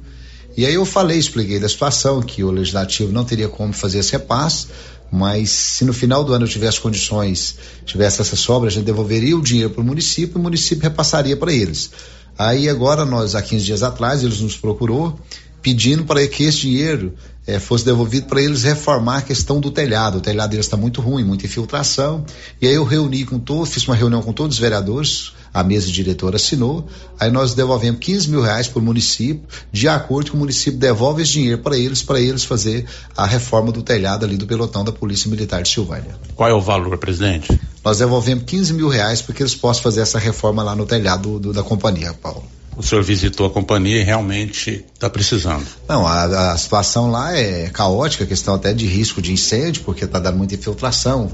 E 0.57 0.64
aí 0.64 0.72
eu 0.72 0.87
falei, 0.87 1.18
expliquei 1.18 1.61
da 1.61 1.68
situação, 1.68 2.22
que 2.22 2.42
o 2.42 2.50
legislativo 2.50 3.12
não 3.12 3.22
teria 3.26 3.50
como 3.50 3.74
fazer 3.74 3.98
esse 3.98 4.12
repasse, 4.12 4.68
mas 5.12 5.50
se 5.50 5.85
no 5.85 5.92
final 5.92 6.24
do 6.24 6.33
ano 6.33 6.46
eu 6.46 6.48
tivesse 6.48 6.81
condições, 6.81 7.59
tivesse 7.85 8.22
essa 8.22 8.35
sobra, 8.35 8.70
a 8.70 8.72
gente 8.72 8.85
devolveria 8.85 9.37
o 9.37 9.42
dinheiro 9.42 9.68
para 9.68 9.83
o 9.83 9.85
município 9.85 10.38
e 10.38 10.40
o 10.40 10.42
município 10.42 10.83
repassaria 10.85 11.37
para 11.37 11.52
eles. 11.52 11.90
Aí 12.38 12.68
agora 12.68 13.05
nós, 13.05 13.35
há 13.35 13.42
15 13.42 13.64
dias 13.64 13.83
atrás, 13.83 14.22
eles 14.22 14.40
nos 14.40 14.57
procurou 14.57 15.18
pedindo 15.61 16.05
para 16.05 16.27
que 16.27 16.44
esse 16.44 16.61
dinheiro 16.61 17.14
eh, 17.46 17.59
fosse 17.59 17.85
devolvido 17.85 18.27
para 18.27 18.40
eles 18.40 18.62
reformar 18.62 19.18
a 19.18 19.22
questão 19.22 19.61
do 19.61 19.70
telhado. 19.70 20.18
O 20.18 20.20
telhado 20.20 20.51
deles 20.51 20.66
está 20.66 20.77
muito 20.77 21.01
ruim, 21.01 21.24
muita 21.24 21.46
infiltração. 21.46 22.24
E 22.61 22.66
aí 22.66 22.74
eu 22.74 22.85
reuni 22.85 23.24
com 23.24 23.38
todos, 23.38 23.70
fiz 23.70 23.87
uma 23.87 23.96
reunião 23.96 24.22
com 24.22 24.33
todos 24.33 24.57
os 24.57 24.61
vereadores, 24.61 25.33
a 25.53 25.64
mesa 25.64 25.90
diretora 25.90 26.37
assinou. 26.37 26.87
Aí 27.18 27.31
nós 27.31 27.55
devolvemos 27.55 28.01
15 28.01 28.31
mil 28.31 28.40
reais 28.40 28.68
para 28.68 28.79
o 28.79 28.83
município, 28.83 29.42
de 29.72 29.88
acordo 29.88 30.31
com 30.31 30.37
o 30.37 30.40
município 30.40 30.79
devolve 30.79 31.22
esse 31.22 31.33
dinheiro 31.33 31.59
para 31.59 31.77
eles, 31.77 32.03
para 32.03 32.20
eles 32.20 32.44
fazer 32.44 32.87
a 33.16 33.27
reforma 33.27 33.72
do 33.72 33.83
telhado 33.83 34.24
ali 34.24 34.37
do 34.37 34.46
pelotão 34.46 34.85
da 34.85 34.92
Polícia 34.92 35.29
Militar 35.29 35.62
de 35.62 35.70
Silvânia. 35.70 36.16
Qual 36.35 36.48
é 36.48 36.55
o 36.55 36.61
valor, 36.61 36.96
presidente? 36.98 37.59
Nós 37.84 37.98
devolvemos 37.98 38.44
15 38.44 38.72
mil 38.74 38.88
reais 38.88 39.22
para 39.22 39.34
que 39.34 39.42
eles 39.42 39.54
possam 39.54 39.82
fazer 39.82 40.00
essa 40.00 40.18
reforma 40.18 40.62
lá 40.62 40.74
no 40.74 40.86
telhado 40.86 41.38
do, 41.38 41.52
da 41.52 41.62
companhia, 41.62 42.12
Paulo. 42.12 42.44
O 42.78 42.82
senhor 42.82 43.02
visitou 43.02 43.44
a 43.44 43.50
companhia 43.50 44.00
e 44.00 44.04
realmente 44.04 44.84
está 44.94 45.10
precisando. 45.10 45.66
Não, 45.88 46.06
a, 46.06 46.52
a, 46.52 46.56
situação 46.56 47.10
lá 47.10 47.36
é 47.36 47.68
caótica, 47.70 48.24
questão 48.24 48.54
até 48.54 48.72
de 48.72 48.86
risco 48.86 49.20
de 49.20 49.32
incêndio, 49.32 49.82
porque 49.82 50.04
está 50.04 50.20
dando 50.20 50.38
muita 50.38 50.54
infiltração, 50.54 51.28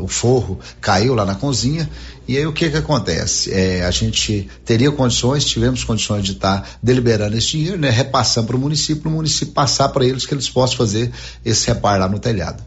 o, 0.00 0.08
forro 0.08 0.58
caiu 0.80 1.14
lá 1.14 1.26
na 1.26 1.34
cozinha. 1.34 1.86
E 2.26 2.38
aí 2.38 2.46
o 2.46 2.52
que 2.52 2.70
que 2.70 2.78
acontece? 2.78 3.52
É, 3.52 3.84
a 3.84 3.90
gente 3.90 4.48
teria 4.64 4.90
condições, 4.90 5.44
tivemos 5.44 5.84
condições 5.84 6.24
de 6.24 6.32
estar 6.32 6.62
tá 6.62 6.68
deliberando 6.82 7.36
esse 7.36 7.48
dinheiro, 7.48 7.76
né, 7.76 7.90
repassando 7.90 8.46
para 8.46 8.56
o 8.56 8.58
município, 8.58 9.02
para 9.02 9.10
o 9.10 9.12
município 9.12 9.52
passar 9.52 9.90
para 9.90 10.02
eles 10.02 10.24
que 10.24 10.32
eles 10.32 10.48
possam 10.48 10.78
fazer 10.78 11.12
esse 11.44 11.66
reparo 11.66 12.00
lá 12.00 12.08
no 12.08 12.18
telhado. 12.18 12.64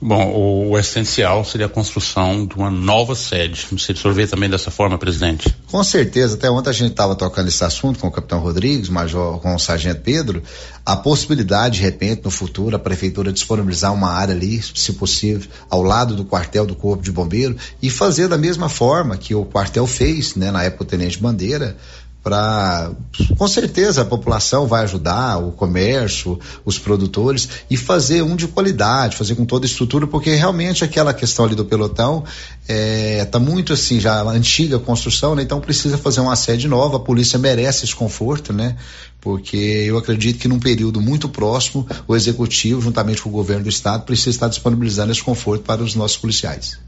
Bom, 0.00 0.32
o, 0.32 0.70
o, 0.70 0.78
essencial 0.78 1.44
seria 1.44 1.66
a 1.66 1.68
construção 1.68 2.44
de 2.44 2.56
uma 2.56 2.70
nova 2.70 3.14
sede. 3.14 3.68
Você 3.70 3.94
vê 4.12 4.26
também 4.26 4.50
dessa 4.50 4.70
forma, 4.70 4.98
presidente? 4.98 5.54
Com 5.70 5.82
certeza. 5.84 6.34
Até 6.34 6.50
ontem 6.50 6.70
a 6.70 6.72
gente 6.72 6.90
estava 6.90 7.14
tocando 7.14 7.48
esse 7.48 7.62
assunto 7.64 8.00
com 8.00 8.08
o 8.08 8.10
capitão 8.10 8.40
Rodrigues, 8.40 8.88
major, 8.88 9.40
com 9.40 9.54
o 9.54 9.58
sargento 9.58 10.00
Pedro, 10.02 10.42
a 10.84 10.96
possibilidade, 10.96 11.76
de 11.76 11.82
repente, 11.82 12.22
no 12.24 12.30
futuro, 12.30 12.74
a 12.74 12.78
prefeitura 12.78 13.32
disponibilizar 13.32 13.94
uma 13.94 14.10
área 14.10 14.34
ali, 14.34 14.60
se 14.60 14.92
possível, 14.94 15.48
ao 15.70 15.82
lado 15.82 16.16
do 16.16 16.24
quartel 16.24 16.66
do 16.66 16.74
Corpo 16.74 17.02
de 17.02 17.12
Bombeiro 17.12 17.56
e 17.80 17.88
fazer 17.88 18.26
da 18.26 18.36
mesma 18.36 18.68
forma 18.68 19.16
que 19.16 19.34
o 19.34 19.44
quartel 19.44 19.86
fez, 19.86 20.34
né, 20.34 20.50
na 20.50 20.64
época 20.64 20.82
o 20.82 20.86
Tenente 20.86 21.18
Bandeira, 21.18 21.76
para 22.22 22.92
com 23.36 23.48
certeza 23.48 24.02
a 24.02 24.04
população 24.04 24.66
vai 24.66 24.84
ajudar 24.84 25.38
o 25.38 25.50
comércio, 25.50 26.38
os 26.64 26.78
produtores 26.78 27.48
e 27.68 27.76
fazer 27.76 28.22
um 28.22 28.36
de 28.36 28.46
qualidade, 28.46 29.16
fazer 29.16 29.34
com 29.34 29.44
toda 29.44 29.66
a 29.66 29.68
estrutura, 29.68 30.06
porque 30.06 30.30
realmente 30.34 30.84
aquela 30.84 31.12
questão 31.12 31.44
ali 31.44 31.54
do 31.54 31.64
pelotão 31.64 32.24
é, 32.68 33.24
tá 33.24 33.40
muito 33.40 33.72
assim 33.72 33.98
já 33.98 34.22
antiga 34.22 34.78
construção, 34.78 35.34
né? 35.34 35.42
Então 35.42 35.60
precisa 35.60 35.98
fazer 35.98 36.20
uma 36.20 36.36
sede 36.36 36.68
nova. 36.68 36.96
A 36.96 37.00
polícia 37.00 37.38
merece 37.38 37.84
esse 37.84 37.94
conforto, 37.94 38.52
né? 38.52 38.76
Porque 39.20 39.56
eu 39.56 39.98
acredito 39.98 40.38
que 40.38 40.48
num 40.48 40.60
período 40.60 41.00
muito 41.00 41.28
próximo 41.28 41.86
o 42.06 42.14
executivo, 42.14 42.80
juntamente 42.80 43.22
com 43.22 43.28
o 43.28 43.32
governo 43.32 43.64
do 43.64 43.68
estado, 43.68 44.04
precisa 44.04 44.30
estar 44.30 44.48
disponibilizando 44.48 45.10
esse 45.10 45.22
conforto 45.22 45.64
para 45.64 45.82
os 45.82 45.94
nossos 45.94 46.16
policiais. 46.16 46.78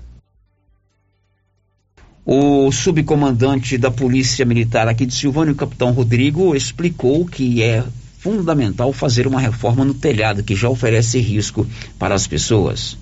O 2.26 2.72
subcomandante 2.72 3.76
da 3.76 3.90
Polícia 3.90 4.46
Militar 4.46 4.88
aqui 4.88 5.04
de 5.04 5.14
Silvânia, 5.14 5.52
o 5.52 5.56
capitão 5.56 5.92
Rodrigo, 5.92 6.56
explicou 6.56 7.26
que 7.26 7.62
é 7.62 7.84
fundamental 8.18 8.90
fazer 8.94 9.26
uma 9.26 9.38
reforma 9.38 9.84
no 9.84 9.92
telhado, 9.92 10.42
que 10.42 10.56
já 10.56 10.70
oferece 10.70 11.20
risco 11.20 11.66
para 11.98 12.14
as 12.14 12.26
pessoas. 12.26 12.96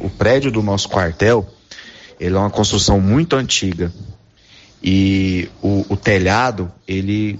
O 0.00 0.08
prédio 0.08 0.50
do 0.50 0.62
nosso 0.62 0.88
quartel, 0.88 1.46
ele 2.18 2.34
é 2.34 2.38
uma 2.38 2.48
construção 2.48 2.98
muito 2.98 3.36
antiga. 3.36 3.92
E 4.82 5.50
o, 5.60 5.84
o 5.90 5.96
telhado, 5.96 6.72
ele, 6.86 7.38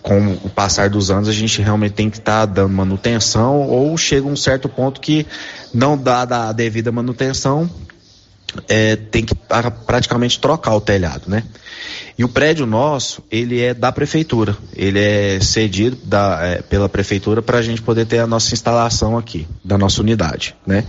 com 0.00 0.32
o 0.32 0.48
passar 0.48 0.88
dos 0.88 1.10
anos, 1.10 1.28
a 1.28 1.32
gente 1.32 1.60
realmente 1.60 1.92
tem 1.92 2.08
que 2.08 2.16
estar 2.16 2.46
tá 2.46 2.54
dando 2.54 2.72
manutenção, 2.72 3.68
ou 3.68 3.94
chega 3.98 4.26
um 4.26 4.36
certo 4.36 4.66
ponto 4.66 4.98
que 4.98 5.26
não 5.74 5.98
dá 5.98 6.22
a 6.22 6.52
devida 6.52 6.90
manutenção, 6.90 7.68
é, 8.68 8.96
tem 8.96 9.24
que 9.24 9.34
praticamente 9.86 10.38
trocar 10.38 10.74
o 10.74 10.80
telhado, 10.80 11.22
né? 11.26 11.44
E 12.18 12.24
o 12.24 12.28
prédio 12.28 12.66
nosso, 12.66 13.22
ele 13.30 13.60
é 13.60 13.72
da 13.72 13.90
prefeitura, 13.90 14.56
ele 14.76 14.98
é 14.98 15.40
cedido 15.40 15.96
da, 16.04 16.38
é, 16.42 16.62
pela 16.62 16.88
prefeitura 16.88 17.40
para 17.40 17.58
a 17.58 17.62
gente 17.62 17.80
poder 17.80 18.06
ter 18.06 18.18
a 18.18 18.26
nossa 18.26 18.52
instalação 18.52 19.16
aqui, 19.16 19.46
da 19.64 19.78
nossa 19.78 20.00
unidade, 20.00 20.54
né? 20.66 20.84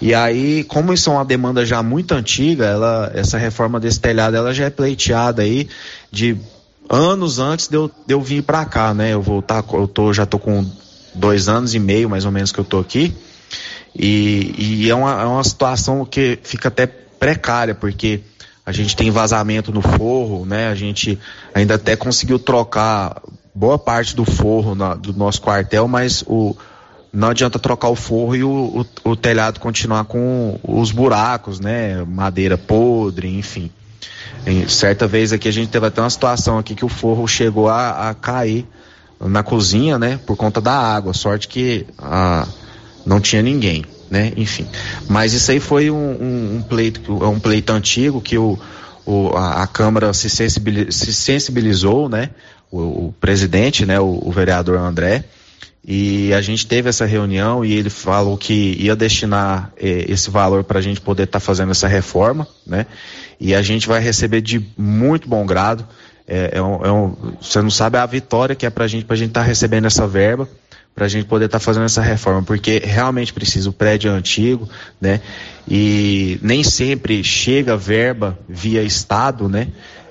E 0.00 0.14
aí, 0.14 0.64
como 0.64 0.92
isso 0.92 1.10
é 1.10 1.12
uma 1.12 1.24
demanda 1.24 1.64
já 1.64 1.82
muito 1.82 2.12
antiga, 2.12 2.66
ela, 2.66 3.10
essa 3.14 3.38
reforma 3.38 3.80
desse 3.80 4.00
telhado, 4.00 4.36
ela 4.36 4.52
já 4.52 4.66
é 4.66 4.70
pleiteada 4.70 5.42
aí 5.42 5.68
de 6.10 6.36
anos 6.88 7.38
antes 7.38 7.68
de 7.68 7.76
eu, 7.76 7.90
de 8.06 8.14
eu 8.14 8.20
vir 8.20 8.42
para 8.42 8.64
cá, 8.64 8.92
né? 8.92 9.12
Eu 9.12 9.22
vou 9.22 9.40
tá, 9.40 9.64
eu 9.72 9.88
tô, 9.88 10.12
já 10.12 10.26
tô 10.26 10.38
com 10.38 10.66
dois 11.14 11.48
anos 11.48 11.74
e 11.74 11.78
meio, 11.78 12.08
mais 12.10 12.24
ou 12.24 12.32
menos, 12.32 12.52
que 12.52 12.58
eu 12.58 12.64
tô 12.64 12.78
aqui. 12.78 13.14
E, 13.94 14.54
e 14.84 14.90
é, 14.90 14.94
uma, 14.94 15.22
é 15.22 15.24
uma 15.24 15.44
situação 15.44 16.04
que 16.04 16.38
fica 16.42 16.68
até 16.68 16.86
precária, 16.86 17.74
porque 17.74 18.20
a 18.64 18.72
gente 18.72 18.94
tem 18.96 19.10
vazamento 19.10 19.72
no 19.72 19.82
forro, 19.82 20.46
né? 20.46 20.68
A 20.68 20.74
gente 20.74 21.18
ainda 21.54 21.74
até 21.74 21.96
conseguiu 21.96 22.38
trocar 22.38 23.20
boa 23.54 23.78
parte 23.78 24.14
do 24.14 24.24
forro 24.24 24.74
na, 24.74 24.94
do 24.94 25.12
nosso 25.12 25.42
quartel, 25.42 25.88
mas 25.88 26.22
o, 26.26 26.56
não 27.12 27.28
adianta 27.28 27.58
trocar 27.58 27.88
o 27.88 27.96
forro 27.96 28.36
e 28.36 28.44
o, 28.44 28.84
o, 29.04 29.10
o, 29.10 29.16
telhado 29.16 29.58
continuar 29.58 30.04
com 30.04 30.58
os 30.62 30.92
buracos, 30.92 31.58
né? 31.58 32.04
Madeira 32.04 32.56
podre, 32.56 33.28
enfim. 33.28 33.70
E 34.46 34.68
certa 34.70 35.06
vez 35.06 35.32
aqui 35.32 35.48
a 35.48 35.52
gente 35.52 35.68
teve 35.68 35.86
até 35.86 36.00
uma 36.00 36.08
situação 36.08 36.58
aqui 36.58 36.74
que 36.74 36.84
o 36.84 36.88
forro 36.88 37.26
chegou 37.26 37.68
a, 37.68 38.10
a 38.10 38.14
cair 38.14 38.66
na 39.20 39.42
cozinha, 39.42 39.98
né? 39.98 40.18
Por 40.24 40.36
conta 40.36 40.60
da 40.60 40.72
água. 40.72 41.12
Sorte 41.12 41.48
que 41.48 41.86
ah, 41.98 42.46
não 43.04 43.20
tinha 43.20 43.42
ninguém 43.42 43.84
né? 44.10 44.32
Enfim. 44.36 44.66
Mas 45.08 45.32
isso 45.32 45.50
aí 45.50 45.60
foi 45.60 45.90
um, 45.90 45.96
um, 45.96 46.56
um 46.56 46.62
pleito, 46.62 47.24
um 47.24 47.38
pleito 47.38 47.72
antigo 47.72 48.20
que 48.20 48.36
o, 48.36 48.58
o 49.06 49.28
a, 49.36 49.62
a, 49.62 49.66
Câmara 49.66 50.12
se, 50.12 50.28
sensibilizou, 50.28 50.92
se 50.92 51.14
sensibilizou 51.14 52.08
né? 52.08 52.30
O, 52.70 52.78
o, 53.06 53.14
presidente, 53.20 53.86
né? 53.86 54.00
O, 54.00 54.20
o 54.24 54.32
vereador 54.32 54.78
André. 54.78 55.24
E 55.86 56.34
a 56.34 56.42
gente 56.42 56.66
teve 56.66 56.90
essa 56.90 57.06
reunião 57.06 57.64
e 57.64 57.72
ele 57.72 57.88
falou 57.88 58.36
que 58.36 58.76
ia 58.78 58.94
destinar 58.94 59.72
eh, 59.78 60.04
esse 60.08 60.28
valor 60.28 60.62
para 60.62 60.78
a 60.78 60.82
gente 60.82 61.00
poder 61.00 61.22
estar 61.22 61.40
tá 61.40 61.44
fazendo 61.44 61.70
essa 61.70 61.88
reforma, 61.88 62.46
né? 62.66 62.84
E 63.40 63.54
a 63.54 63.62
gente 63.62 63.88
vai 63.88 63.98
receber 63.98 64.42
de 64.42 64.62
muito 64.76 65.26
bom 65.26 65.46
grado. 65.46 65.86
É, 66.28 66.50
é, 66.58 66.62
um, 66.62 66.84
é 66.84 66.92
um, 66.92 67.16
você 67.40 67.62
não 67.62 67.70
sabe 67.70 67.96
a 67.96 68.04
vitória 68.04 68.54
que 68.54 68.66
é 68.66 68.70
para 68.70 68.84
a 68.84 68.88
gente, 68.88 69.06
para 69.06 69.14
a 69.14 69.16
gente 69.16 69.28
estar 69.30 69.40
tá 69.40 69.46
recebendo 69.46 69.86
essa 69.86 70.06
verba 70.06 70.46
para 70.94 71.06
a 71.06 71.08
gente 71.08 71.26
poder 71.26 71.46
estar 71.46 71.58
tá 71.58 71.64
fazendo 71.64 71.84
essa 71.84 72.02
reforma, 72.02 72.42
porque 72.42 72.82
realmente 72.84 73.32
precisa, 73.32 73.70
o 73.70 73.72
prédio 73.72 74.10
é 74.10 74.14
antigo, 74.14 74.68
né? 75.00 75.20
E 75.68 76.38
nem 76.42 76.62
sempre 76.62 77.22
chega 77.24 77.76
verba 77.76 78.38
via 78.48 78.82
Estado, 78.82 79.48
né? 79.48 79.68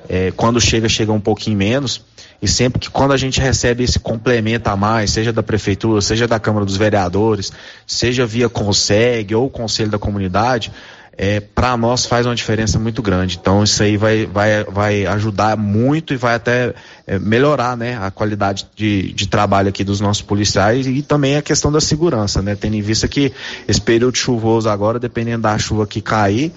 É, 0.08 0.32
quando 0.32 0.60
chega, 0.60 0.89
chega 0.89 1.12
um 1.12 1.20
pouquinho 1.20 1.58
menos. 1.58 2.02
E 2.42 2.48
sempre 2.48 2.80
que 2.80 2.89
quando 2.89 3.12
a 3.12 3.18
gente 3.18 3.39
recebe 3.42 3.84
esse 3.84 4.00
complemento 4.00 4.70
a 4.70 4.76
mais, 4.76 5.12
seja 5.12 5.34
da 5.34 5.44
prefeitura, 5.44 6.02
seja 6.02 6.26
da 6.26 6.39
Câmara 6.39 6.65
dos 6.65 6.78
Vereadores, 6.78 7.52
seja 7.86 8.26
via 8.26 8.48
Conseg 8.48 9.36
ou 9.36 9.50
Conselho 9.50 9.92
da 9.92 10.00
Comunidade, 10.00 10.72
é, 11.17 11.39
para 11.39 11.76
nós 11.76 12.06
faz 12.06 12.26
uma 12.26 12.36
diferença 12.36 12.80
muito 12.80 13.02
grande. 13.02 13.38
Então 13.39 13.63
isso 13.63 13.84
aí 13.84 13.98
vai, 13.98 14.26
vai, 14.26 14.63
vai 14.63 15.06
ajudar 15.06 15.58
muito 15.58 16.13
e 16.13 16.17
vai 16.17 16.36
até 16.36 16.74
é, 17.06 17.19
melhorar 17.19 17.76
né, 17.76 17.98
a 18.02 18.10
qualidade 18.10 18.67
de, 18.76 19.12
de 19.13 19.28
trabalho 19.28 19.69
aqui 19.69 19.84
dos 19.84 20.00
nossos 20.00 20.22
policiais 20.22 20.88
e 20.88 21.02
também 21.02 21.36
a 21.36 21.41
questão 21.41 21.72
da 21.72 21.82
segurança, 21.82 22.41
né? 22.41 22.56
Tendo 22.56 22.76
em 22.76 22.82
vista 22.82 23.08
que 23.08 23.34
esse 23.67 23.82
período 23.82 24.15
chuvoso 24.15 24.69
agora, 24.69 24.98
dependendo 24.98 25.43
da 25.43 25.58
chuva 25.58 25.86
que 25.86 26.02
cair, 26.02 26.54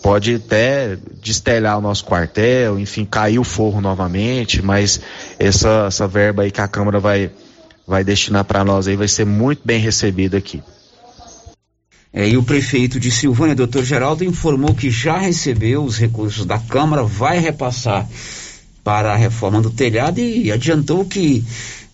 pode 0.00 0.36
até 0.36 0.96
destelhar 1.20 1.76
o 1.78 1.80
nosso 1.80 2.04
quartel, 2.04 2.78
enfim, 2.78 3.04
cair 3.04 3.40
o 3.40 3.44
forro 3.44 3.80
novamente, 3.80 4.62
mas 4.62 5.00
essa, 5.38 5.86
essa 5.88 6.06
verba 6.06 6.44
aí 6.44 6.52
que 6.52 6.60
a 6.60 6.68
Câmara 6.68 7.00
vai, 7.00 7.32
vai 7.84 8.04
destinar 8.04 8.44
para 8.44 8.64
nós 8.64 8.86
aí 8.86 8.94
vai 8.94 9.08
ser 9.08 9.26
muito 9.26 9.62
bem 9.64 9.80
recebida 9.80 10.36
aqui. 10.36 10.62
É, 12.18 12.26
e 12.26 12.38
o 12.38 12.42
prefeito 12.42 12.98
de 12.98 13.10
Silvânia, 13.10 13.54
doutor 13.54 13.84
Geraldo, 13.84 14.24
informou 14.24 14.74
que 14.74 14.90
já 14.90 15.18
recebeu 15.18 15.84
os 15.84 15.98
recursos 15.98 16.46
da 16.46 16.58
Câmara, 16.58 17.02
vai 17.02 17.38
repassar 17.38 18.08
para 18.82 19.12
a 19.12 19.16
reforma 19.16 19.60
do 19.60 19.68
telhado 19.68 20.18
e 20.18 20.50
adiantou 20.50 21.04
que 21.04 21.44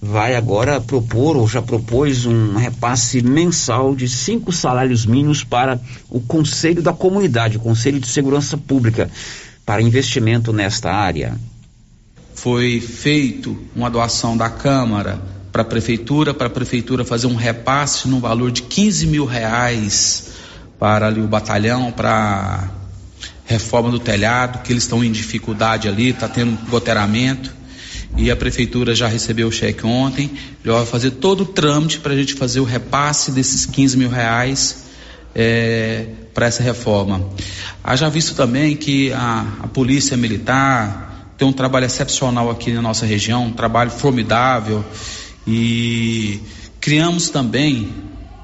vai 0.01 0.37
agora 0.37 0.81
propor, 0.81 1.37
ou 1.37 1.49
já 1.49 1.61
propôs, 1.61 2.25
um 2.25 2.55
repasse 2.55 3.21
mensal 3.21 3.97
de 3.97 4.09
cinco 4.09 4.53
salários 4.53 5.05
mínimos 5.05 5.43
para 5.43 5.81
o 6.09 6.21
Conselho 6.21 6.83
da 6.83 6.93
Comunidade, 6.93 7.57
o 7.57 7.61
Conselho 7.61 7.99
de 7.99 8.07
Segurança 8.07 8.57
Pública, 8.57 9.11
para 9.67 9.83
investimento 9.83 10.53
nesta 10.53 10.93
área. 10.93 11.35
Foi 12.33 12.79
feito 12.79 13.59
uma 13.75 13.91
doação 13.91 14.37
da 14.37 14.49
Câmara 14.49 15.21
para 15.53 15.63
a 15.63 15.65
prefeitura, 15.65 16.33
para 16.33 16.47
a 16.47 16.51
prefeitura 16.51 17.05
fazer 17.05 17.27
um 17.27 17.35
repasse 17.35 18.09
no 18.09 18.19
valor 18.19 18.51
de 18.51 18.63
15 18.63 19.07
mil 19.07 19.27
reais 19.27 20.33
para 20.79 21.07
ali 21.07 21.21
o 21.21 21.29
batalhão, 21.29 21.93
para 21.93 22.71
reforma 23.45 23.91
do 23.91 23.99
telhado, 23.99 24.63
que 24.63 24.73
eles 24.73 24.85
estão 24.85 25.05
em 25.05 25.13
dificuldade 25.13 25.87
ali, 25.87 26.09
está 26.09 26.27
tendo 26.27 26.59
goteiramento. 26.69 27.53
E 28.17 28.31
a 28.31 28.37
prefeitura 28.37 28.95
já 28.95 29.07
recebeu 29.07 29.49
o 29.49 29.53
cheque 29.53 29.87
ontem, 29.87 30.31
já 30.65 30.73
vai 30.73 30.87
fazer 30.87 31.13
todo 31.13 31.43
o 31.43 31.47
trâmite 31.47 31.99
para 31.99 32.13
a 32.13 32.17
gente 32.17 32.35
fazer 32.35 32.61
o 32.61 32.65
repasse 32.65 33.31
desses 33.31 33.65
15 33.65 33.97
mil 33.97 34.11
reais 34.11 34.85
é, 35.35 36.07
para 36.35 36.47
essa 36.47 36.63
reforma. 36.63 37.27
Haja 37.83 38.09
visto 38.11 38.35
também 38.35 38.77
que 38.77 39.13
a, 39.13 39.47
a 39.63 39.69
Polícia 39.69 40.17
Militar 40.17 41.33
tem 41.39 41.49
um 41.49 41.53
trabalho 41.53 41.87
excepcional 41.87 42.51
aqui 42.51 42.73
na 42.73 42.83
nossa 42.83 43.07
região, 43.07 43.47
um 43.47 43.53
trabalho 43.53 43.91
formidável. 43.91 44.85
E 45.47 46.41
criamos 46.81 47.31
também, 47.31 47.93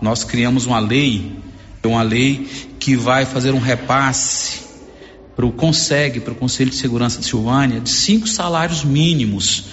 nós 0.01 0.25
criamos 0.25 0.67
uma 0.67 0.81
lei, 0.81 1.37
uma 1.85 2.03
lei 2.03 2.49
que 2.79 2.97
vai 2.97 3.25
fazer 3.25 3.53
um 3.53 3.59
repasse 3.59 4.61
para 5.35 5.47
o 5.47 5.53
CONSEG, 5.53 6.21
para 6.21 6.33
o 6.33 6.37
Conselho 6.37 6.71
de 6.71 6.77
Segurança 6.77 7.21
de 7.21 7.27
Silvânia, 7.27 7.81
de 7.81 7.91
cinco 7.91 8.27
salários 8.27 8.85
mínimos 8.85 9.67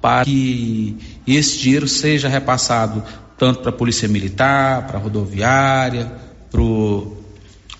para 0.00 0.24
que 0.24 0.96
esse 1.26 1.58
dinheiro 1.58 1.88
seja 1.88 2.28
repassado 2.28 3.02
tanto 3.38 3.60
para 3.60 3.70
a 3.70 3.72
Polícia 3.72 4.08
Militar, 4.08 4.86
para 4.86 4.98
a 4.98 5.00
rodoviária, 5.00 6.12
para 6.50 6.60
o 6.60 7.16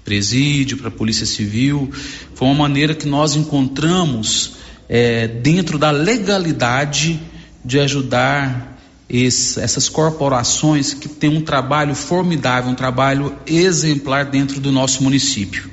presídio, 0.05 0.79
para 0.79 0.89
a 0.89 0.91
Polícia 0.91 1.27
Civil. 1.27 1.91
Foi 2.35 2.49
uma 2.49 2.55
maneira 2.55 2.95
que 2.95 3.07
nós 3.07 3.37
encontramos 3.37 4.57
é, 4.89 5.29
dentro 5.29 5.79
da 5.79 5.91
legalidade 5.91 7.21
de 7.65 7.79
ajudar 7.81 8.76
esse, 9.09 9.61
essas 9.61 9.89
corporações 9.89 10.93
que 10.93 11.09
têm 11.09 11.31
um 11.31 11.41
trabalho 11.41 11.95
formidável, 11.95 12.71
um 12.71 12.75
trabalho 12.75 13.37
exemplar 13.47 14.25
dentro 14.27 14.61
do 14.61 14.73
nosso 14.73 15.03
município. 15.03 15.71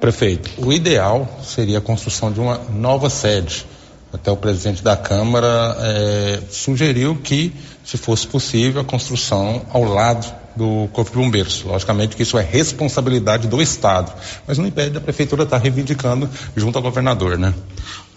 Prefeito, 0.00 0.50
o 0.58 0.72
ideal 0.72 1.40
seria 1.44 1.78
a 1.78 1.80
construção 1.80 2.32
de 2.32 2.40
uma 2.40 2.58
nova 2.72 3.10
sede. 3.10 3.66
Até 4.12 4.30
o 4.30 4.36
presidente 4.36 4.82
da 4.82 4.96
Câmara 4.96 5.76
é, 5.78 6.40
sugeriu 6.50 7.14
que, 7.16 7.52
se 7.84 7.96
fosse 7.96 8.26
possível, 8.26 8.80
a 8.80 8.84
construção 8.84 9.64
ao 9.70 9.84
lado 9.84 10.26
do 10.56 10.88
Corpo 10.92 11.12
de 11.12 11.16
Bombeiros. 11.16 11.62
Logicamente 11.62 12.16
que 12.16 12.22
isso 12.24 12.36
é 12.36 12.42
responsabilidade 12.42 13.46
do 13.46 13.62
Estado, 13.62 14.12
mas 14.48 14.58
não 14.58 14.66
impede 14.66 14.90
da 14.90 15.00
Prefeitura 15.00 15.44
estar 15.44 15.58
reivindicando 15.58 16.28
junto 16.56 16.76
ao 16.76 16.82
governador, 16.82 17.38
né? 17.38 17.54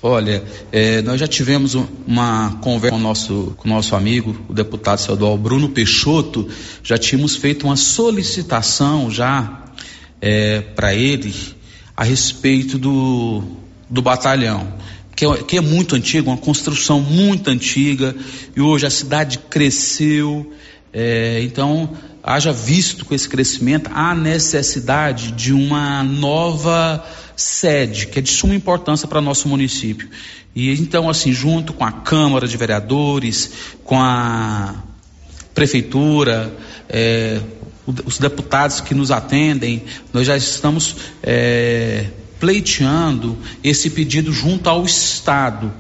Olha, 0.05 0.43
é, 0.69 1.01
nós 1.01 1.17
já 1.17 1.27
tivemos 1.29 1.75
uma 2.05 2.57
conversa 2.61 2.93
com 2.93 3.01
o 3.01 3.01
nosso, 3.01 3.53
com 3.55 3.69
nosso 3.69 3.95
amigo, 3.95 4.35
o 4.49 4.53
deputado 4.53 4.99
estadual 4.99 5.37
Bruno 5.37 5.69
Peixoto, 5.69 6.49
já 6.83 6.97
tínhamos 6.97 7.37
feito 7.37 7.67
uma 7.67 7.77
solicitação 7.77 9.09
já 9.09 9.63
é, 10.19 10.59
para 10.59 10.93
ele 10.93 11.33
a 11.95 12.03
respeito 12.03 12.77
do, 12.77 13.43
do 13.89 14.01
batalhão, 14.01 14.73
que 15.15 15.25
é, 15.25 15.37
que 15.37 15.55
é 15.55 15.61
muito 15.61 15.95
antigo, 15.95 16.29
uma 16.29 16.37
construção 16.37 16.99
muito 16.99 17.49
antiga, 17.49 18.13
e 18.53 18.59
hoje 18.59 18.85
a 18.85 18.89
cidade 18.89 19.39
cresceu, 19.49 20.51
é, 20.91 21.39
então 21.43 21.95
haja 22.21 22.51
visto 22.51 23.05
com 23.05 23.15
esse 23.15 23.29
crescimento 23.29 23.89
a 23.93 24.13
necessidade 24.13 25.31
de 25.31 25.53
uma 25.53 26.03
nova 26.03 27.05
sede, 27.36 28.08
que 28.08 28.19
é 28.19 28.22
de 28.22 28.30
suma 28.30 28.56
importância 28.56 29.08
para 29.08 29.22
nosso 29.22 29.48
município. 29.48 30.10
E 30.56 30.72
então, 30.74 31.10
assim, 31.10 31.34
junto 31.34 31.74
com 31.74 31.84
a 31.84 31.91
Câmara 31.91 32.48
de 32.48 32.56
Vereadores, 32.58 33.52
com 33.84 34.00
a 34.00 34.76
Prefeitura, 35.54 36.56
é, 36.89 37.39
os 38.06 38.17
deputados 38.17 38.82
que 38.82 38.93
nos 38.93 39.12
atendem, 39.12 39.84
nós 40.12 40.26
já 40.26 40.38
estamos 40.38 40.96
é, 41.22 42.06
pleiteando 42.39 43.38
esse 43.63 43.89
pedido 43.89 44.32
junto 44.32 44.69
ao 44.69 44.86
Estado 44.86 45.74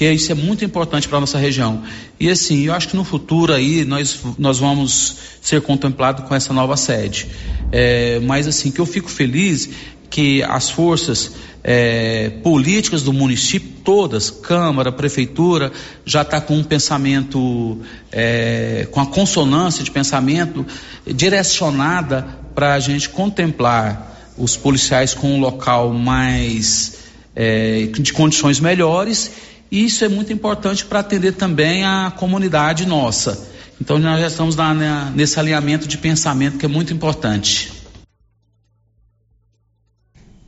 que 0.00 0.10
isso 0.10 0.32
é 0.32 0.34
muito 0.34 0.64
importante 0.64 1.06
para 1.06 1.18
a 1.18 1.20
nossa 1.20 1.36
região. 1.36 1.82
E 2.18 2.30
assim, 2.30 2.62
eu 2.62 2.72
acho 2.72 2.88
que 2.88 2.96
no 2.96 3.04
futuro 3.04 3.52
aí 3.52 3.84
nós, 3.84 4.18
nós 4.38 4.58
vamos 4.58 5.14
ser 5.42 5.60
contemplados 5.60 6.26
com 6.26 6.34
essa 6.34 6.54
nova 6.54 6.74
sede. 6.74 7.26
É, 7.70 8.18
mas 8.20 8.46
assim, 8.46 8.70
que 8.70 8.80
eu 8.80 8.86
fico 8.86 9.10
feliz 9.10 9.68
que 10.10 10.42
as 10.42 10.68
forças 10.68 11.32
é, 11.62 12.30
políticas 12.42 13.02
do 13.02 13.12
município, 13.12 13.70
todas, 13.84 14.30
Câmara, 14.30 14.90
Prefeitura, 14.90 15.72
já 16.04 16.22
está 16.22 16.40
com 16.40 16.56
um 16.56 16.64
pensamento, 16.64 17.78
é, 18.10 18.88
com 18.90 19.00
a 19.00 19.06
consonância 19.06 19.84
de 19.84 19.90
pensamento 19.90 20.66
direcionada 21.06 22.26
para 22.54 22.74
a 22.74 22.80
gente 22.80 23.08
contemplar 23.08 24.34
os 24.36 24.56
policiais 24.56 25.14
com 25.14 25.36
um 25.36 25.40
local 25.40 25.92
mais 25.92 26.98
é, 27.36 27.86
de 27.86 28.12
condições 28.12 28.58
melhores 28.58 29.30
e 29.70 29.84
isso 29.84 30.04
é 30.04 30.08
muito 30.08 30.32
importante 30.32 30.84
para 30.84 30.98
atender 30.98 31.32
também 31.32 31.84
a 31.84 32.12
comunidade 32.16 32.86
nossa. 32.86 33.48
Então 33.80 33.98
nós 33.98 34.20
já 34.20 34.26
estamos 34.26 34.56
na, 34.56 34.74
na, 34.74 35.10
nesse 35.10 35.38
alinhamento 35.38 35.86
de 35.86 35.96
pensamento 35.96 36.58
que 36.58 36.66
é 36.66 36.68
muito 36.68 36.92
importante. 36.92 37.79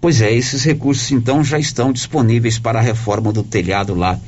Pois 0.03 0.21
é, 0.21 0.35
esses 0.35 0.65
recursos 0.65 1.12
então 1.12 1.45
já 1.45 1.61
estão 1.61 1.93
disponíveis 1.93 2.59
para 2.59 2.81
a 2.81 2.83
reforma 2.83 3.33
do 3.33 3.45
telhado 3.45 3.95
lá 3.95 4.19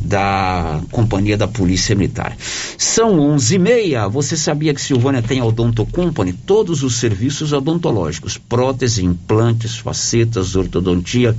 da 0.00 0.80
Companhia 0.92 1.36
da 1.36 1.48
Polícia 1.48 1.92
Militar. 1.96 2.36
São 2.78 3.18
onze 3.18 3.56
e 3.56 3.58
meia. 3.58 4.06
Você 4.06 4.36
sabia 4.36 4.72
que 4.72 4.80
Silvânia 4.80 5.20
tem 5.20 5.40
a 5.40 5.44
Odonto 5.44 5.84
Company? 5.86 6.32
Todos 6.32 6.84
os 6.84 7.00
serviços 7.00 7.52
odontológicos, 7.52 8.38
prótese, 8.38 9.04
implantes, 9.04 9.76
facetas, 9.76 10.54
ortodontia, 10.54 11.36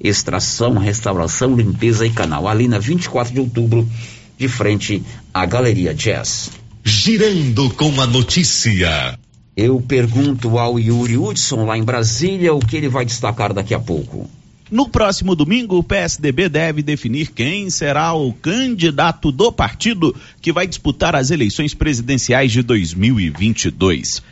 extração, 0.00 0.78
restauração, 0.78 1.54
limpeza 1.54 2.06
e 2.06 2.10
canal. 2.10 2.48
Ali 2.48 2.66
na 2.66 2.78
24 2.78 3.34
de 3.34 3.40
outubro, 3.40 3.86
de 4.38 4.48
frente 4.48 5.02
à 5.34 5.44
Galeria 5.44 5.92
Jazz. 5.92 6.50
Girando 6.82 7.68
com 7.74 8.00
a 8.00 8.06
notícia. 8.06 9.18
Eu 9.56 9.80
pergunto 9.80 10.58
ao 10.58 10.80
Yuri 10.80 11.16
Hudson 11.16 11.64
lá 11.64 11.78
em 11.78 11.84
Brasília 11.84 12.52
o 12.52 12.58
que 12.58 12.76
ele 12.76 12.88
vai 12.88 13.04
destacar 13.04 13.52
daqui 13.52 13.72
a 13.72 13.78
pouco. 13.78 14.28
No 14.70 14.88
próximo 14.88 15.36
domingo, 15.36 15.78
o 15.78 15.84
PSDB 15.84 16.48
deve 16.48 16.82
definir 16.82 17.30
quem 17.30 17.70
será 17.70 18.12
o 18.14 18.32
candidato 18.32 19.30
do 19.30 19.52
partido 19.52 20.14
que 20.40 20.52
vai 20.52 20.66
disputar 20.66 21.14
as 21.14 21.30
eleições 21.30 21.74
presidenciais 21.74 22.50
de 22.50 22.62
2022. 22.62 24.22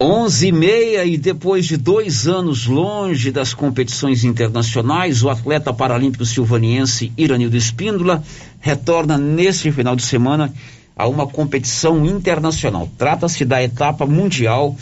Onze 0.00 0.46
e 0.46 0.52
meia 0.52 1.04
e 1.04 1.18
depois 1.18 1.66
de 1.66 1.76
dois 1.76 2.28
anos 2.28 2.66
longe 2.66 3.32
das 3.32 3.52
competições 3.52 4.24
internacionais, 4.24 5.24
o 5.24 5.28
atleta 5.28 5.74
paralímpico 5.74 6.24
silvaniense 6.24 7.12
Iranildo 7.18 7.56
Espíndola 7.56 8.22
retorna 8.60 9.18
neste 9.18 9.72
final 9.72 9.96
de 9.96 10.02
semana 10.02 10.54
a 10.98 11.06
uma 11.06 11.26
competição 11.26 12.04
internacional. 12.04 12.88
Trata-se 12.98 13.44
da 13.44 13.62
etapa 13.62 14.04
mundial 14.04 14.74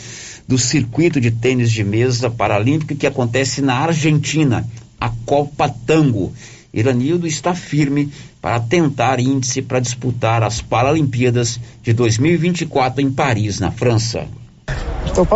do 0.47 0.57
circuito 0.57 1.21
de 1.21 1.29
tênis 1.29 1.71
de 1.71 1.83
mesa 1.83 2.29
paralímpico 2.29 2.95
que 2.95 3.05
acontece 3.05 3.61
na 3.61 3.75
Argentina, 3.75 4.65
a 4.99 5.09
Copa 5.25 5.69
Tango. 5.85 6.33
Iranildo 6.73 7.27
está 7.27 7.53
firme 7.53 8.11
para 8.41 8.59
tentar 8.59 9.19
índice 9.19 9.61
para 9.61 9.79
disputar 9.79 10.43
as 10.43 10.61
Paralimpíadas 10.61 11.59
de 11.83 11.93
2024 11.93 13.01
em 13.01 13.11
Paris, 13.11 13.59
na 13.59 13.71
França. 13.71 14.27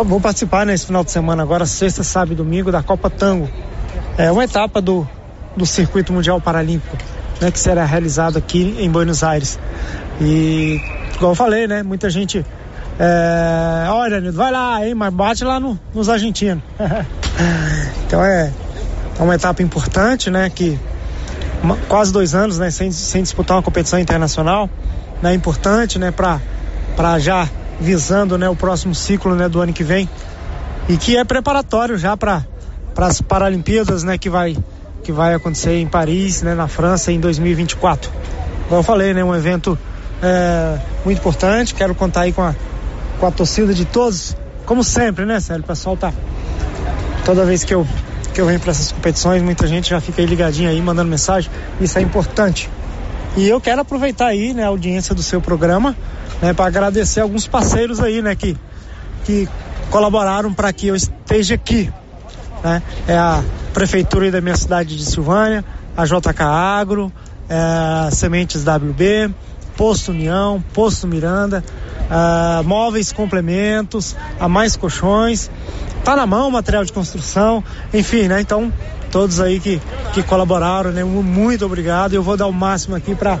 Vou 0.04 0.20
participar 0.20 0.64
nesse 0.64 0.86
final 0.86 1.02
de 1.02 1.10
semana 1.10 1.42
agora, 1.42 1.66
sexta, 1.66 2.04
sábado 2.04 2.32
e 2.32 2.36
domingo, 2.36 2.70
da 2.70 2.82
Copa 2.82 3.10
Tango. 3.10 3.48
É 4.16 4.30
uma 4.30 4.44
etapa 4.44 4.80
do, 4.80 5.06
do 5.56 5.66
circuito 5.66 6.12
mundial 6.12 6.40
paralímpico, 6.40 6.96
né, 7.40 7.50
que 7.50 7.58
será 7.58 7.84
realizado 7.84 8.36
aqui 8.36 8.76
em 8.78 8.90
Buenos 8.90 9.24
Aires. 9.24 9.58
E, 10.22 10.80
igual 11.16 11.32
eu 11.32 11.36
falei, 11.36 11.66
né? 11.66 11.82
Muita 11.82 12.08
gente. 12.08 12.44
É, 12.98 13.86
olha, 13.90 14.30
vai 14.30 14.52
lá, 14.52 14.86
hein? 14.86 14.94
Mas 14.94 15.12
bate 15.12 15.44
lá 15.44 15.58
no, 15.58 15.78
nos 15.92 16.08
argentinos. 16.08 16.62
então 18.06 18.24
é, 18.24 18.52
é 19.18 19.22
uma 19.22 19.34
etapa 19.34 19.62
importante, 19.62 20.30
né? 20.30 20.48
Que 20.48 20.78
uma, 21.62 21.76
quase 21.88 22.12
dois 22.12 22.34
anos, 22.34 22.58
né? 22.58 22.70
Sem, 22.70 22.92
sem 22.92 23.22
disputar 23.22 23.56
uma 23.56 23.62
competição 23.62 23.98
internacional, 23.98 24.70
né? 25.20 25.34
Importante, 25.34 25.98
né? 25.98 26.12
Para 26.12 27.18
já 27.18 27.48
visando, 27.80 28.38
né? 28.38 28.48
O 28.48 28.54
próximo 28.54 28.94
ciclo, 28.94 29.34
né? 29.34 29.48
Do 29.48 29.60
ano 29.60 29.72
que 29.72 29.82
vem 29.82 30.08
e 30.88 30.96
que 30.96 31.16
é 31.16 31.24
preparatório 31.24 31.98
já 31.98 32.16
para 32.16 32.44
para 32.94 33.06
as 33.06 33.20
Paralimpíadas, 33.20 34.04
né? 34.04 34.18
Que 34.18 34.30
vai 34.30 34.56
que 35.02 35.10
vai 35.10 35.34
acontecer 35.34 35.78
em 35.78 35.86
Paris, 35.88 36.42
né? 36.42 36.54
Na 36.54 36.68
França 36.68 37.10
em 37.10 37.18
2024. 37.18 38.08
Como 38.68 38.80
eu 38.80 38.84
falei, 38.84 39.12
né? 39.12 39.24
Um 39.24 39.34
evento 39.34 39.76
é, 40.22 40.78
muito 41.04 41.18
importante. 41.18 41.74
Quero 41.74 41.94
contar 41.94 42.22
aí 42.22 42.32
com 42.32 42.42
a, 42.42 42.54
com 43.18 43.26
a 43.26 43.30
torcida 43.30 43.74
de 43.74 43.84
todos, 43.84 44.36
como 44.64 44.84
sempre, 44.84 45.26
né, 45.26 45.40
Sérgio? 45.40 45.64
O 45.64 45.66
pessoal 45.66 45.96
tá. 45.96 46.12
Toda 47.24 47.44
vez 47.44 47.64
que 47.64 47.74
eu, 47.74 47.86
que 48.32 48.40
eu 48.40 48.46
venho 48.46 48.60
para 48.60 48.70
essas 48.70 48.92
competições, 48.92 49.42
muita 49.42 49.66
gente 49.66 49.90
já 49.90 50.00
fica 50.00 50.22
aí 50.22 50.26
ligadinha 50.26 50.70
aí, 50.70 50.80
mandando 50.80 51.10
mensagem. 51.10 51.50
Isso 51.80 51.98
é 51.98 52.02
importante. 52.02 52.70
E 53.36 53.48
eu 53.48 53.60
quero 53.60 53.80
aproveitar 53.80 54.26
aí, 54.26 54.52
né, 54.54 54.64
a 54.64 54.68
audiência 54.68 55.14
do 55.14 55.22
seu 55.22 55.40
programa, 55.40 55.96
né, 56.40 56.52
para 56.52 56.66
agradecer 56.66 57.20
alguns 57.20 57.46
parceiros 57.46 58.00
aí, 58.00 58.20
né, 58.20 58.34
que, 58.34 58.56
que 59.24 59.48
colaboraram 59.90 60.52
para 60.52 60.72
que 60.72 60.88
eu 60.88 60.96
esteja 60.96 61.54
aqui. 61.54 61.90
Né? 62.62 62.82
É 63.08 63.16
a 63.16 63.42
prefeitura 63.72 64.30
da 64.30 64.40
minha 64.40 64.56
cidade 64.56 64.96
de 64.96 65.04
Silvânia, 65.04 65.64
a 65.96 66.04
JK 66.04 66.42
Agro, 66.42 67.12
é, 67.48 68.10
Sementes 68.10 68.62
WB, 68.62 69.34
Posto 69.76 70.12
União, 70.12 70.62
Posto 70.72 71.06
Miranda, 71.06 71.64
uh, 72.10 72.64
móveis 72.64 73.12
complementos, 73.12 74.16
a 74.38 74.48
mais 74.48 74.76
colchões. 74.76 75.50
Tá 76.04 76.16
na 76.16 76.26
mão 76.26 76.50
material 76.50 76.84
de 76.84 76.92
construção, 76.92 77.62
enfim, 77.94 78.26
né? 78.26 78.40
Então, 78.40 78.72
todos 79.10 79.40
aí 79.40 79.60
que, 79.60 79.80
que 80.12 80.22
colaboraram, 80.22 80.90
né? 80.90 81.04
Muito 81.04 81.64
obrigado. 81.64 82.14
Eu 82.14 82.22
vou 82.22 82.36
dar 82.36 82.46
o 82.46 82.52
máximo 82.52 82.96
aqui 82.96 83.14
para 83.14 83.38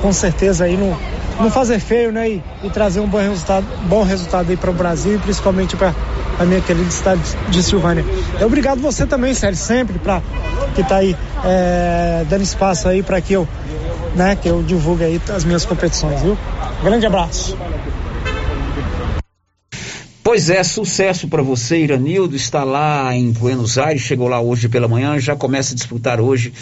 com 0.00 0.12
certeza 0.12 0.64
aí 0.64 0.76
não, 0.76 0.96
não 1.40 1.50
fazer 1.50 1.80
feio, 1.80 2.12
né? 2.12 2.28
E, 2.28 2.42
e 2.62 2.70
trazer 2.70 3.00
um 3.00 3.08
bom 3.08 3.18
resultado, 3.18 3.66
bom 3.88 4.04
resultado 4.04 4.50
aí 4.50 4.56
para 4.56 4.70
o 4.70 4.74
Brasil 4.74 5.16
e 5.16 5.18
principalmente 5.18 5.76
para 5.76 5.92
a 6.38 6.44
minha 6.44 6.60
querida 6.60 6.90
cidade 6.90 7.20
de 7.48 7.62
Silvânia. 7.62 8.04
Eu 8.38 8.46
obrigado 8.46 8.80
você 8.80 9.06
também, 9.06 9.34
Sérgio, 9.34 9.62
sempre 9.62 9.98
para 9.98 10.22
que 10.74 10.84
tá 10.84 10.96
aí 10.96 11.16
é, 11.44 12.24
dando 12.28 12.42
espaço 12.42 12.88
aí 12.88 13.02
para 13.02 13.20
que 13.20 13.32
eu 13.32 13.48
né, 14.14 14.36
que 14.36 14.48
eu 14.48 14.62
divulgue 14.62 15.04
aí 15.04 15.20
as 15.28 15.44
minhas 15.44 15.64
competições, 15.64 16.20
viu? 16.20 16.36
Grande 16.82 17.06
abraço. 17.06 17.56
Pois 20.24 20.48
é, 20.48 20.62
sucesso 20.62 21.26
para 21.26 21.42
você, 21.42 21.78
Iranildo. 21.78 22.36
Está 22.36 22.62
lá 22.62 23.14
em 23.14 23.32
Buenos 23.32 23.76
Aires, 23.76 24.02
chegou 24.02 24.28
lá 24.28 24.40
hoje 24.40 24.68
pela 24.68 24.86
manhã, 24.86 25.18
já 25.18 25.34
começa 25.34 25.74
a 25.74 25.76
disputar 25.76 26.20
hoje 26.20 26.52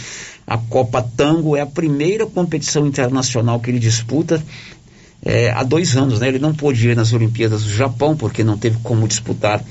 a 0.47 0.57
Copa 0.57 1.07
Tango. 1.17 1.57
É 1.57 1.61
a 1.61 1.67
primeira 1.67 2.27
competição 2.27 2.87
internacional 2.87 3.61
que 3.61 3.71
ele 3.71 3.79
disputa 3.79 4.43
é, 5.23 5.51
há 5.51 5.63
dois 5.63 5.95
anos, 5.97 6.21
né? 6.21 6.29
Ele 6.29 6.39
não 6.39 6.55
pôde 6.55 6.89
ir 6.89 6.97
nas 6.97 7.13
Olimpíadas 7.13 7.65
do 7.65 7.71
Japão 7.71 8.17
porque 8.17 8.43
não 8.43 8.57
teve 8.57 8.79
como 8.83 9.07
disputar 9.07 9.63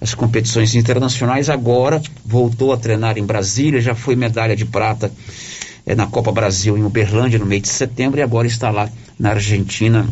as 0.00 0.14
competições 0.14 0.74
internacionais. 0.74 1.50
Agora 1.50 2.00
voltou 2.24 2.72
a 2.72 2.78
treinar 2.78 3.18
em 3.18 3.26
Brasília, 3.26 3.80
já 3.80 3.94
foi 3.94 4.16
medalha 4.16 4.56
de 4.56 4.64
prata 4.64 5.12
é, 5.88 5.94
na 5.94 6.06
Copa 6.06 6.30
Brasil 6.30 6.76
em 6.76 6.84
Uberlândia 6.84 7.38
no 7.38 7.46
mês 7.46 7.62
de 7.62 7.68
setembro 7.68 8.20
e 8.20 8.22
agora 8.22 8.46
está 8.46 8.70
lá 8.70 8.90
na 9.18 9.30
Argentina 9.30 10.06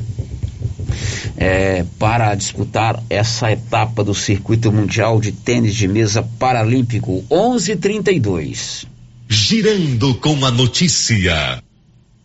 é, 1.37 1.85
para 1.99 2.35
disputar 2.35 3.03
essa 3.11 3.53
etapa 3.53 4.03
do 4.03 4.15
circuito 4.15 4.73
mundial 4.73 5.21
de 5.21 5.33
tênis 5.33 5.75
de 5.75 5.87
mesa 5.87 6.23
paralímpico 6.39 7.23
11:32. 7.31 8.87
Girando 9.29 10.15
com 10.15 10.47
a 10.47 10.51
notícia. 10.51 11.63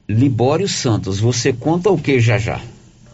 Libório 0.07 0.67
Santos, 0.69 1.19
você 1.19 1.51
conta 1.51 1.89
o 1.89 1.97
que 1.97 2.21
já 2.21 2.37
já? 2.37 2.61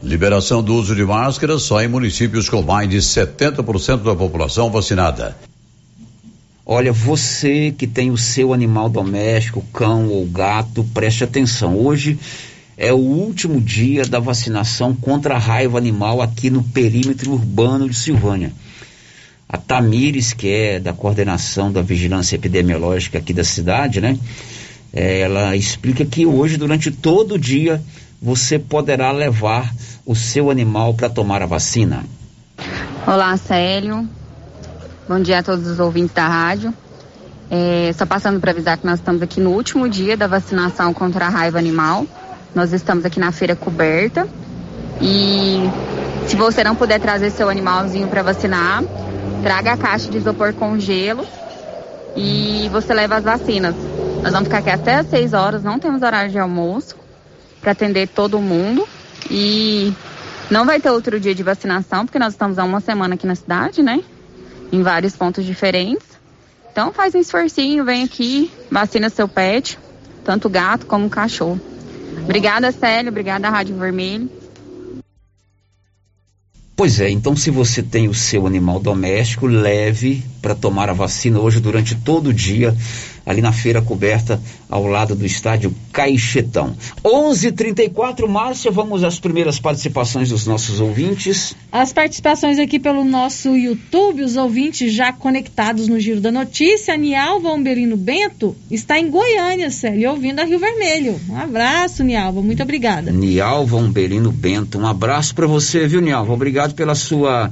Liberação 0.04 0.62
do 0.62 0.76
uso 0.76 0.95
de 0.95 1.04
máscaras 1.04 1.63
só 1.63 1.82
em 1.82 1.88
municípios 1.88 2.47
com 2.47 2.62
mais 2.62 2.88
de 2.88 2.97
70% 2.97 4.04
da 4.04 4.15
população 4.15 4.69
vacinada. 4.69 5.36
Olha, 6.70 6.92
você 6.92 7.72
que 7.72 7.88
tem 7.88 8.12
o 8.12 8.18
seu 8.18 8.54
animal 8.54 8.90
doméstico, 8.90 9.64
cão 9.72 10.10
ou 10.10 10.26
gato, 10.26 10.84
preste 10.94 11.24
atenção. 11.24 11.78
Hoje 11.78 12.20
é 12.76 12.92
o 12.92 12.98
último 12.98 13.62
dia 13.62 14.04
da 14.04 14.20
vacinação 14.20 14.94
contra 14.94 15.36
a 15.36 15.40
raiva 15.40 15.78
animal 15.78 16.22
aqui 16.22 16.50
no 16.50 16.62
perímetro 16.62 17.32
urbano 17.32 17.88
de 17.88 17.96
Silvânia. 17.96 18.52
A 19.48 19.58
Tamires, 19.58 20.34
que 20.34 20.50
é 20.50 20.78
da 20.78 20.92
coordenação 20.92 21.72
da 21.72 21.82
vigilância 21.82 22.36
epidemiológica 22.36 23.18
aqui 23.18 23.32
da 23.32 23.46
cidade, 23.46 24.02
né? 24.02 24.20
É, 24.92 25.22
ela 25.22 25.56
explica 25.56 26.04
que 26.04 26.26
hoje, 26.26 26.58
durante 26.58 26.92
todo 26.92 27.36
o 27.36 27.40
dia, 27.40 27.82
você 28.22 28.60
poderá 28.60 29.10
levar 29.14 29.74
o 30.06 30.14
seu 30.14 30.52
animal 30.52 30.94
para 30.96 31.08
tomar 31.08 31.42
a 31.42 31.46
vacina. 31.46 32.04
Olá, 33.08 33.38
Célio. 33.38 34.06
Bom 35.08 35.22
dia 35.22 35.40
a 35.40 35.44
todos 35.44 35.66
os 35.68 35.80
ouvintes 35.80 36.14
da 36.14 36.28
rádio. 36.28 36.74
É, 37.50 37.94
só 37.98 38.06
passando 38.06 38.42
para 38.42 38.52
avisar 38.52 38.78
que 38.78 38.86
nós 38.86 39.00
estamos 39.00 39.22
aqui 39.22 39.40
no 39.40 39.52
último 39.52 39.88
dia 39.88 40.18
da 40.18 40.28
vacinação 40.28 40.94
contra 40.94 41.28
a 41.28 41.30
raiva 41.30 41.58
animal. 41.58 42.06
Nós 42.54 42.74
estamos 42.74 43.06
aqui 43.06 43.18
na 43.18 43.32
feira 43.32 43.56
coberta. 43.56 44.28
E 45.02 45.62
se 46.28 46.36
você 46.36 46.62
não 46.62 46.76
puder 46.76 47.00
trazer 47.00 47.32
seu 47.32 47.48
animalzinho 47.48 48.10
para 48.10 48.22
vacinar, 48.22 48.84
traga 49.42 49.72
a 49.72 49.78
caixa 49.78 50.12
de 50.12 50.18
isopor 50.18 50.52
com 50.54 50.78
gelo 50.78 51.26
e 52.14 52.68
você 52.74 52.94
leva 52.94 53.16
as 53.16 53.24
vacinas. 53.24 53.76
Nós 54.22 54.34
vamos 54.34 54.50
ficar 54.50 54.58
aqui 54.58 54.72
até 54.72 54.96
às 54.96 55.08
6 55.10 55.32
horas, 55.32 55.64
não 55.64 55.80
temos 55.80 56.02
horário 56.02 56.30
de 56.30 56.38
almoço 56.38 56.98
para 57.62 57.72
atender 57.72 58.10
todo 58.10 58.42
mundo. 58.42 58.86
E 59.32 59.94
não 60.52 60.66
vai 60.66 60.82
ter 60.82 60.90
outro 60.90 61.18
dia 61.18 61.34
de 61.34 61.44
vacinação, 61.44 62.06
porque 62.06 62.20
nós 62.20 62.34
estamos 62.34 62.60
há 62.60 62.66
uma 62.66 62.82
semana 62.82 63.14
aqui 63.14 63.26
na 63.26 63.36
cidade, 63.36 63.82
né? 63.82 64.04
Em 64.72 64.84
vários 64.84 65.15
pontos 65.15 65.46
diferentes. 65.46 66.06
Então 66.72 66.92
faz 66.94 67.15
um 67.15 67.20
esforcinho, 67.20 67.84
vem 67.84 68.04
aqui, 68.04 68.52
vacina 68.70 69.10
seu 69.10 69.28
pet, 69.28 69.80
tanto 70.24 70.50
gato 70.50 70.86
como 70.86 71.10
cachorro. 71.10 71.60
Obrigada, 72.24 72.72
Célio, 72.72 73.10
obrigada, 73.10 73.50
Rádio 73.50 73.76
Vermelho. 73.78 74.30
Pois 76.76 77.00
é, 77.00 77.10
então 77.10 77.36
se 77.36 77.50
você 77.50 77.82
tem 77.82 78.08
o 78.08 78.13
seu 78.13 78.46
animal 78.46 78.80
doméstico, 78.80 79.48
leve 79.48 80.24
para 80.44 80.54
tomar 80.54 80.92
a 80.92 80.94
vacina 80.94 81.40
hoje 81.40 81.60
durante 81.60 81.96
todo 81.96 82.28
o 82.28 82.34
dia 82.34 82.76
ali 83.28 83.42
na 83.42 83.52
feira 83.52 83.82
coberta 83.82 84.42
ao 84.69 84.88
lado 84.88 85.13
do 85.13 85.25
estádio 85.25 85.75
Caixetão. 85.92 86.75
11:34 87.04 88.28
Márcia, 88.28 88.71
vamos 88.71 89.04
às 89.04 89.19
primeiras 89.19 89.60
participações 89.60 90.30
dos 90.30 90.48
nossos 90.48 90.80
ouvintes. 90.80 91.54
As 91.69 91.92
participações 91.92 92.58
aqui 92.58 92.80
pelo 92.80 93.04
nosso 93.04 93.56
YouTube, 93.56 94.23
os 94.23 94.38
ouvintes 94.38 94.94
já 94.94 95.12
conectados 95.12 95.90
no 95.90 96.00
Giro 96.00 96.21
da 96.21 96.32
Notícia. 96.32 96.96
Nialva 96.96 97.52
Umberino 97.52 97.98
Bento 97.98 98.56
está 98.71 98.98
em 98.98 99.10
Goiânia, 99.12 99.69
Célio, 99.69 100.12
ouvindo 100.12 100.40
a 100.40 100.46
Rio 100.46 100.60
Vermelho. 100.60 101.19
Um 101.30 101.36
abraço, 101.38 102.04
Nialva, 102.04 102.42
muito 102.42 102.63
obrigada. 102.63 103.12
Nialva 103.12 103.75
Umberino 103.75 104.32
Bento, 104.32 104.80
um 104.80 104.88
abraço 104.88 105.36
para 105.36 105.46
você, 105.46 105.86
viu, 105.86 106.00
Nialva? 106.00 106.32
Obrigado 106.32 106.73
pela 106.73 106.96
sua 106.96 107.52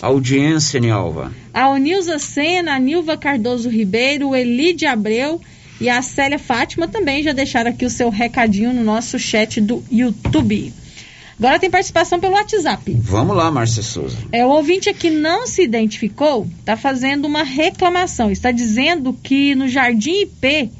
audiência, 0.00 0.80
Nialva. 0.80 1.32
A 1.52 1.68
Onilza 1.70 2.18
Sena, 2.18 2.74
a 2.74 2.78
Nilva 2.78 3.16
Cardoso 3.16 3.68
Ribeiro, 3.68 4.28
o 4.28 4.36
Elide 4.36 4.86
Abreu 4.86 5.40
e 5.80 5.88
a 5.88 6.00
Célia 6.02 6.38
Fátima 6.38 6.88
também 6.88 7.22
já 7.22 7.32
deixaram 7.32 7.70
aqui 7.70 7.84
o 7.84 7.90
seu 7.90 8.08
recadinho 8.08 8.72
no 8.72 8.82
nosso 8.82 9.18
chat 9.18 9.60
do 9.60 9.82
YouTube. 9.90 10.72
Agora 11.38 11.58
tem 11.58 11.70
participação 11.70 12.18
pelo 12.18 12.32
WhatsApp. 12.32 12.96
Vamos 12.98 13.36
lá, 13.36 13.50
Márcia 13.50 13.82
Souza. 13.82 14.16
É, 14.32 14.44
o 14.46 14.48
ouvinte 14.48 14.88
aqui 14.88 15.10
não 15.10 15.46
se 15.46 15.62
identificou, 15.62 16.48
está 16.60 16.78
fazendo 16.78 17.26
uma 17.26 17.42
reclamação. 17.42 18.30
Está 18.30 18.50
dizendo 18.50 19.12
que 19.12 19.54
no 19.54 19.68
Jardim 19.68 20.22
IP, 20.22 20.70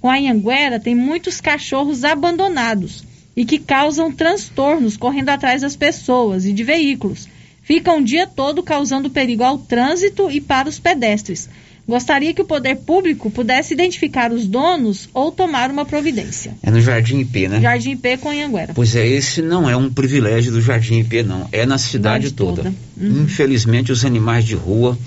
com 0.00 0.08
a 0.08 0.14
Anhanguera, 0.14 0.80
tem 0.80 0.94
muitos 0.94 1.42
cachorros 1.42 2.04
abandonados 2.04 3.04
e 3.36 3.44
que 3.44 3.58
causam 3.58 4.10
transtornos 4.10 4.96
correndo 4.96 5.28
atrás 5.28 5.60
das 5.60 5.76
pessoas 5.76 6.46
e 6.46 6.52
de 6.54 6.64
veículos. 6.64 7.28
Ficam 7.68 7.98
o 7.98 8.02
dia 8.02 8.26
todo 8.26 8.62
causando 8.62 9.10
perigo 9.10 9.44
ao 9.44 9.58
trânsito 9.58 10.30
e 10.30 10.40
para 10.40 10.70
os 10.70 10.78
pedestres. 10.78 11.50
Gostaria 11.86 12.32
que 12.32 12.40
o 12.40 12.44
poder 12.46 12.76
público 12.76 13.30
pudesse 13.30 13.74
identificar 13.74 14.32
os 14.32 14.46
donos 14.46 15.06
ou 15.12 15.30
tomar 15.30 15.70
uma 15.70 15.84
providência. 15.84 16.54
É 16.62 16.70
no 16.70 16.80
Jardim 16.80 17.18
IP, 17.18 17.46
né? 17.46 17.60
Jardim 17.60 17.90
IP 17.90 18.16
com 18.16 18.30
Anhanguera. 18.30 18.72
Pois 18.72 18.96
é, 18.96 19.06
esse 19.06 19.42
não 19.42 19.68
é 19.68 19.76
um 19.76 19.92
privilégio 19.92 20.50
do 20.50 20.62
Jardim 20.62 21.00
IP, 21.00 21.22
não. 21.22 21.46
É 21.52 21.66
na 21.66 21.76
cidade 21.76 22.32
toda. 22.32 22.62
toda. 22.62 22.74
Uhum. 22.96 23.24
Infelizmente, 23.24 23.92
os 23.92 24.02
animais 24.02 24.46
de 24.46 24.54
rua 24.54 24.98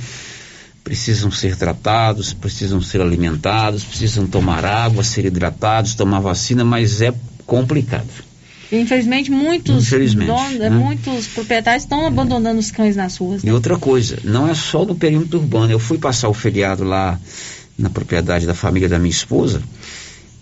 precisam 0.83 1.31
ser 1.31 1.55
tratados, 1.55 2.31
precisam 2.31 2.79
ser 2.79 3.01
alimentados, 3.01 3.83
precisam 3.83 4.27
tomar 4.27 4.63
água, 4.65 5.03
ser 5.03 5.25
hidratados, 5.25 5.95
tomar 5.95 6.19
vacina, 6.19 6.63
mas 6.63 7.01
é 7.01 7.11
complicado. 7.47 8.30
Infelizmente, 8.71 9.29
muitos, 9.29 9.83
Infelizmente, 9.87 10.27
donos, 10.27 10.57
né? 10.57 10.69
muitos 10.69 11.27
proprietários 11.27 11.83
estão 11.83 12.05
abandonando 12.05 12.59
os 12.59 12.71
cães 12.71 12.95
nas 12.95 13.17
ruas. 13.17 13.43
Né? 13.43 13.49
E 13.51 13.53
outra 13.53 13.77
coisa, 13.77 14.17
não 14.23 14.47
é 14.47 14.53
só 14.53 14.85
no 14.85 14.95
perímetro 14.95 15.39
urbano. 15.39 15.71
Eu 15.71 15.79
fui 15.79 15.97
passar 15.97 16.29
o 16.29 16.33
feriado 16.33 16.83
lá 16.83 17.19
na 17.77 17.89
propriedade 17.89 18.45
da 18.45 18.53
família 18.55 18.87
da 18.87 18.97
minha 18.97 19.11
esposa. 19.11 19.61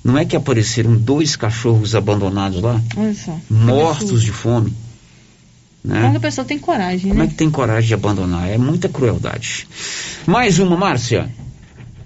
Não 0.04 0.18
é 0.18 0.26
que 0.26 0.36
apareceram 0.36 0.96
dois 0.96 1.36
cachorros 1.36 1.96
abandonados 1.96 2.62
lá? 2.62 2.80
Olha 2.96 3.14
só. 3.16 3.38
Mortos 3.50 4.22
de 4.22 4.32
fome. 4.32 4.74
Né? 5.84 6.02
Como 6.02 6.18
a 6.18 6.20
pessoa 6.20 6.46
tem 6.46 6.60
coragem, 6.60 7.10
Como 7.10 7.20
né? 7.20 7.26
é 7.26 7.28
que 7.28 7.36
tem 7.36 7.50
coragem 7.50 7.88
de 7.88 7.94
abandonar? 7.94 8.50
É 8.50 8.58
muita 8.58 8.90
crueldade. 8.90 9.68
Mais 10.28 10.60
uma, 10.60 10.78
Márcia. 10.78 11.30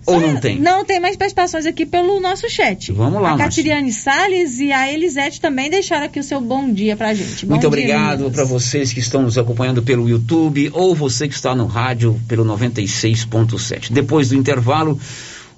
Ou 0.05 0.19
não 0.19 0.35
tem? 0.37 0.59
Não 0.59 0.83
tem 0.83 0.99
mais 0.99 1.15
participações 1.15 1.65
aqui 1.65 1.85
pelo 1.85 2.19
nosso 2.19 2.49
chat. 2.49 2.91
Vamos 2.91 3.21
lá, 3.21 3.33
A 3.33 3.37
Catiriane 3.37 3.91
Salles 3.91 4.59
e 4.59 4.71
a 4.71 4.91
Elisete 4.91 5.39
também 5.39 5.69
deixaram 5.69 6.05
aqui 6.05 6.19
o 6.19 6.23
seu 6.23 6.41
bom 6.41 6.71
dia 6.71 6.95
pra 6.97 7.13
gente. 7.13 7.45
Bom 7.45 7.51
Muito 7.51 7.61
dia, 7.61 7.67
obrigado 7.67 8.31
para 8.31 8.43
vocês 8.43 8.91
que 8.91 8.99
estão 8.99 9.21
nos 9.23 9.37
acompanhando 9.37 9.81
pelo 9.81 10.09
YouTube 10.09 10.69
ou 10.73 10.93
você 10.93 11.27
que 11.27 11.33
está 11.33 11.55
no 11.55 11.65
rádio 11.65 12.19
pelo 12.27 12.43
96.7. 12.45 13.91
Depois 13.91 14.29
do 14.29 14.35
intervalo, 14.35 14.99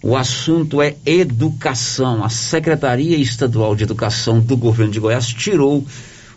o 0.01 0.15
assunto 0.15 0.81
é 0.81 0.95
educação. 1.05 2.23
A 2.23 2.29
Secretaria 2.29 3.17
Estadual 3.17 3.75
de 3.75 3.83
Educação 3.83 4.39
do 4.39 4.55
Governo 4.55 4.91
de 4.91 4.99
Goiás 4.99 5.27
tirou 5.27 5.83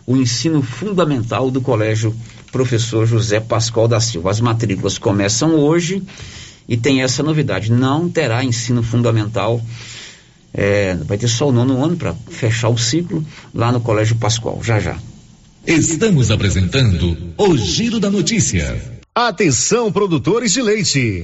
o 0.07 0.17
ensino 0.17 0.63
fundamental 0.63 1.51
do 1.51 1.61
Colégio 1.61 2.15
Professor 2.51 3.05
José 3.05 3.39
Pascoal 3.39 3.87
da 3.87 3.99
Silva. 3.99 4.31
As 4.31 4.41
matrículas 4.41 4.97
começam 4.97 5.53
hoje 5.53 6.01
e 6.69 6.77
tem 6.77 7.01
essa 7.01 7.23
novidade: 7.23 7.71
não 7.71 8.07
terá 8.07 8.43
ensino 8.43 8.83
fundamental. 8.83 9.61
É, 10.53 10.95
vai 11.05 11.17
ter 11.17 11.27
só 11.27 11.49
o 11.49 11.51
nono 11.51 11.83
ano 11.83 11.95
para 11.95 12.15
fechar 12.29 12.69
o 12.69 12.77
ciclo 12.77 13.25
lá 13.53 13.71
no 13.71 13.81
Colégio 13.81 14.15
Pascoal. 14.15 14.61
Já 14.63 14.79
já. 14.79 14.97
Estamos 15.65 16.31
apresentando 16.31 17.17
o 17.37 17.57
Giro 17.57 17.99
da 17.99 18.09
Notícia. 18.09 18.81
Atenção, 19.13 19.91
produtores 19.91 20.53
de 20.53 20.61
leite. 20.61 21.23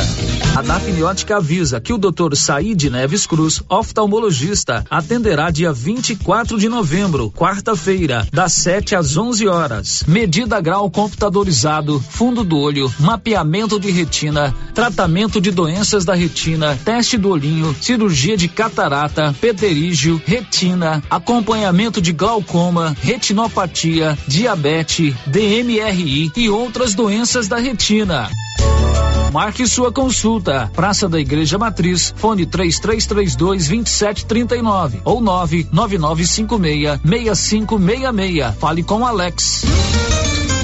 A 0.55 0.61
Dafniótica 0.61 1.37
avisa 1.37 1.81
que 1.81 1.93
o 1.93 1.97
Dr. 1.97 2.35
Said 2.35 2.91
Neves 2.91 3.25
Cruz, 3.25 3.63
oftalmologista, 3.67 4.85
atenderá 4.87 5.49
dia 5.49 5.73
24 5.73 6.59
de 6.59 6.69
novembro, 6.69 7.31
quarta-feira, 7.31 8.27
das 8.31 8.53
7 8.53 8.95
às 8.95 9.17
11 9.17 9.47
horas. 9.47 10.03
Medida 10.07 10.61
grau 10.61 10.91
computadorizado, 10.91 11.99
fundo 12.19 12.43
do 12.43 12.59
olho, 12.59 12.93
mapeamento 12.99 13.79
de 13.79 13.89
retina, 13.89 14.53
tratamento 14.73 15.39
de 15.39 15.51
doenças 15.51 16.03
da 16.03 16.13
retina, 16.13 16.77
teste 16.83 17.17
do 17.17 17.29
olhinho, 17.29 17.73
cirurgia 17.79 18.35
de 18.35 18.49
catarata, 18.49 19.33
pterígio, 19.39 20.21
retina, 20.25 21.01
acompanhamento 21.09 22.01
de 22.01 22.11
glaucoma, 22.11 22.93
retinopatia, 23.01 24.17
diabetes, 24.27 25.15
DMRI 25.27 26.29
e 26.35 26.49
outras 26.49 26.93
doenças 26.93 27.47
da 27.47 27.55
retina. 27.55 28.29
Marque 29.31 29.65
sua 29.65 29.89
consulta. 29.89 30.69
Praça 30.75 31.07
da 31.07 31.21
Igreja 31.21 31.57
Matriz, 31.57 32.13
fone 32.17 32.45
3332 32.45 33.65
2739 33.65 35.01
ou 35.05 35.21
99956 35.21 36.99
6566. 37.01 38.55
Fale 38.59 38.83
com 38.83 39.05
Alex. 39.05 39.63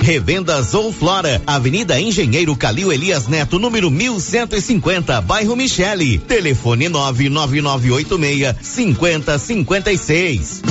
Revendas 0.00 0.74
ou 0.74 0.92
Flora, 0.92 1.42
Avenida 1.46 2.00
Engenheiro 2.00 2.56
Calil 2.56 2.92
Elias 2.92 3.28
Neto, 3.28 3.58
número 3.58 3.90
1150, 3.90 5.20
bairro 5.20 5.56
Michele. 5.56 6.18
Telefone 6.18 6.88
99986 6.88 8.56
5056. 8.62 10.62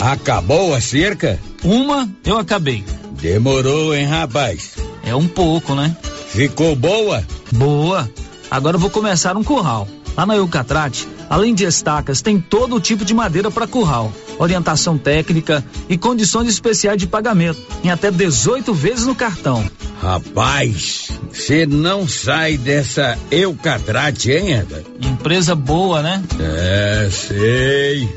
Acabou 0.00 0.74
a 0.74 0.80
cerca? 0.80 1.38
Uma 1.62 2.08
eu 2.24 2.36
acabei. 2.36 2.84
Demorou, 3.20 3.94
hein, 3.94 4.06
rapaz? 4.06 4.72
É 5.04 5.14
um 5.14 5.28
pouco, 5.28 5.74
né? 5.74 5.96
Ficou 6.28 6.74
boa? 6.74 7.24
Boa. 7.52 8.10
Agora 8.50 8.76
eu 8.76 8.80
vou 8.80 8.90
começar 8.90 9.36
um 9.36 9.44
curral. 9.44 9.86
Lá 10.16 10.26
na 10.26 10.36
Eucatrate, 10.36 11.06
além 11.32 11.54
de 11.54 11.64
estacas, 11.64 12.20
tem 12.20 12.38
todo 12.38 12.78
tipo 12.78 13.06
de 13.06 13.14
madeira 13.14 13.50
para 13.50 13.66
curral, 13.66 14.12
orientação 14.38 14.98
técnica 14.98 15.64
e 15.88 15.96
condições 15.96 16.46
especiais 16.46 16.98
de 16.98 17.06
pagamento, 17.06 17.58
em 17.82 17.90
até 17.90 18.10
18 18.10 18.74
vezes 18.74 19.06
no 19.06 19.14
cartão. 19.14 19.64
Rapaz, 19.98 21.08
você 21.32 21.64
não 21.64 22.06
sai 22.06 22.58
dessa 22.58 23.18
Eucatrate, 23.30 24.30
hein, 24.30 24.52
Eda? 24.52 24.84
Empresa 25.00 25.54
boa, 25.54 26.02
né? 26.02 26.22
É, 26.38 27.08
sei. 27.10 28.10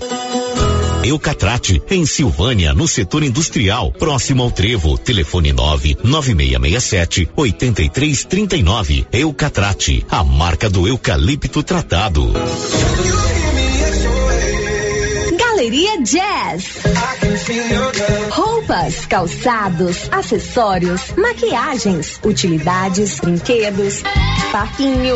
Eucatrate, 1.06 1.82
em 1.90 2.06
Silvânia, 2.06 2.74
no 2.74 2.88
setor 2.88 3.24
industrial, 3.24 3.92
próximo 3.92 4.42
ao 4.42 4.50
Trevo. 4.50 4.98
Telefone 4.98 5.54
9 5.54 5.98
9667 6.04 7.30
8339. 7.36 9.08
Eucatrate, 9.12 10.06
a 10.10 10.24
marca 10.24 10.70
do 10.70 10.88
eucalipto 10.88 11.62
tratado. 11.62 12.34
Galeria 15.38 16.02
Jazz. 16.02 16.66
Roupas, 18.32 19.06
calçados, 19.06 20.08
acessórios, 20.12 21.02
maquiagens, 21.18 22.20
utilidades, 22.24 23.20
brinquedos, 23.20 24.02
parquinho. 24.52 25.16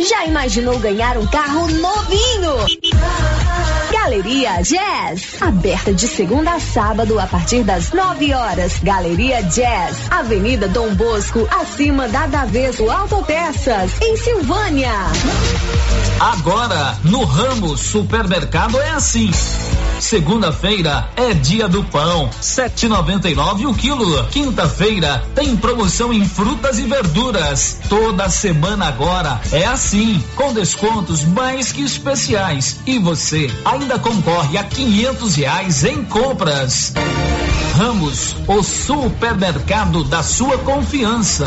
Já 0.00 0.26
imaginou 0.26 0.78
ganhar 0.78 1.16
um 1.16 1.26
carro 1.26 1.68
novinho? 1.68 2.66
Galeria 3.90 4.60
Jazz, 4.62 5.40
aberta 5.40 5.92
de 5.92 6.06
segunda 6.06 6.52
a 6.52 6.60
sábado 6.60 7.18
a 7.18 7.26
partir 7.26 7.62
das 7.64 7.92
9 7.92 8.34
horas. 8.34 8.78
Galeria 8.82 9.42
Jazz, 9.42 9.96
Avenida 10.10 10.68
Dom 10.68 10.94
Bosco, 10.94 11.48
acima 11.50 12.06
da 12.08 12.26
Daveso 12.26 12.90
Autopeças, 12.90 13.90
em 14.02 14.16
Silvânia. 14.16 14.92
Agora, 16.20 16.96
no 17.02 17.24
Ramos 17.24 17.80
Supermercado 17.80 18.78
é 18.78 18.90
assim. 18.90 19.30
Segunda-feira 20.00 21.08
é 21.16 21.32
dia 21.32 21.66
do 21.66 21.82
pão, 21.84 22.28
7,99 22.40 23.66
o 23.66 23.74
quilo. 23.74 24.24
Quinta-feira 24.26 25.24
tem 25.34 25.56
promoção 25.56 26.12
em 26.12 26.22
frutas 26.28 26.78
e 26.78 26.82
verduras. 26.82 27.78
Toda 27.88 28.28
semana 28.28 28.88
agora 28.88 29.40
é 29.50 29.64
assim, 29.64 29.85
com 30.34 30.52
descontos 30.52 31.24
mais 31.24 31.70
que 31.70 31.82
especiais. 31.82 32.80
E 32.86 32.98
você 32.98 33.48
ainda 33.64 33.98
concorre 33.98 34.58
a 34.58 34.64
500 34.64 35.36
reais 35.36 35.84
em 35.84 36.02
compras. 36.04 36.92
Ramos, 37.76 38.34
o 38.48 38.64
supermercado 38.64 40.02
da 40.02 40.24
sua 40.24 40.58
confiança. 40.58 41.46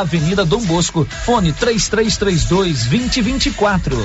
Avenida 0.00 0.42
Dom 0.42 0.62
Bosco, 0.62 1.06
fone 1.26 1.52
3332 1.52 2.84
2024. 2.86 3.96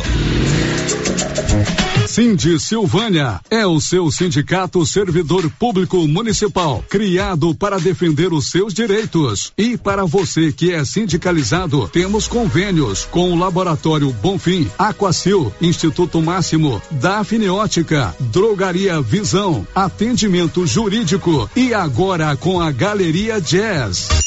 Cindy 2.08 2.60
Silvânia 2.60 3.40
é 3.50 3.66
o 3.66 3.80
seu 3.80 4.12
sindicato 4.12 4.86
servidor 4.86 5.50
público 5.52 6.06
municipal, 6.06 6.84
criado 6.90 7.56
para 7.56 7.80
defender 7.80 8.34
os 8.34 8.50
seus 8.50 8.74
direitos. 8.74 9.54
E 9.58 9.78
para 9.78 10.04
você 10.04 10.52
que 10.52 10.74
é 10.74 10.84
sindicalizado, 10.84 11.88
temos 11.88 12.28
convênios 12.28 13.06
com 13.10 13.32
o 13.32 13.40
Laboratório 13.40 14.12
Bonfim, 14.12 14.70
Aquacil, 14.78 15.54
Instituto 15.62 16.22
Máximo, 16.22 16.82
Dafniótica, 16.92 18.14
Drogaria 18.20 19.02
Visão, 19.02 19.66
Atendimento 19.74 20.68
Jurídico 20.68 21.50
e 21.56 21.74
agora 21.74 22.36
com 22.36 22.60
a 22.60 22.72
Galeria 22.72 23.40
Jazz. 23.40 24.27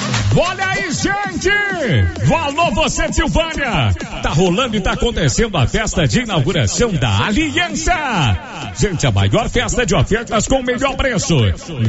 Olha 0.35 0.65
aí, 0.65 0.91
gente! 0.91 2.25
Valor 2.25 2.73
você, 2.73 3.11
Silvânia! 3.11 3.93
Tá 4.21 4.29
rolando 4.29 4.77
e 4.77 4.81
tá 4.81 4.93
acontecendo 4.93 5.57
a 5.57 5.67
festa 5.67 6.07
de 6.07 6.21
inauguração 6.21 6.91
da 6.93 7.25
Aliança! 7.25 7.93
Gente, 8.77 9.05
a 9.05 9.11
maior 9.11 9.49
festa 9.49 9.85
de 9.85 9.93
ofertas 9.93 10.47
com 10.47 10.61
o 10.61 10.63
melhor 10.63 10.95
preço. 10.95 11.35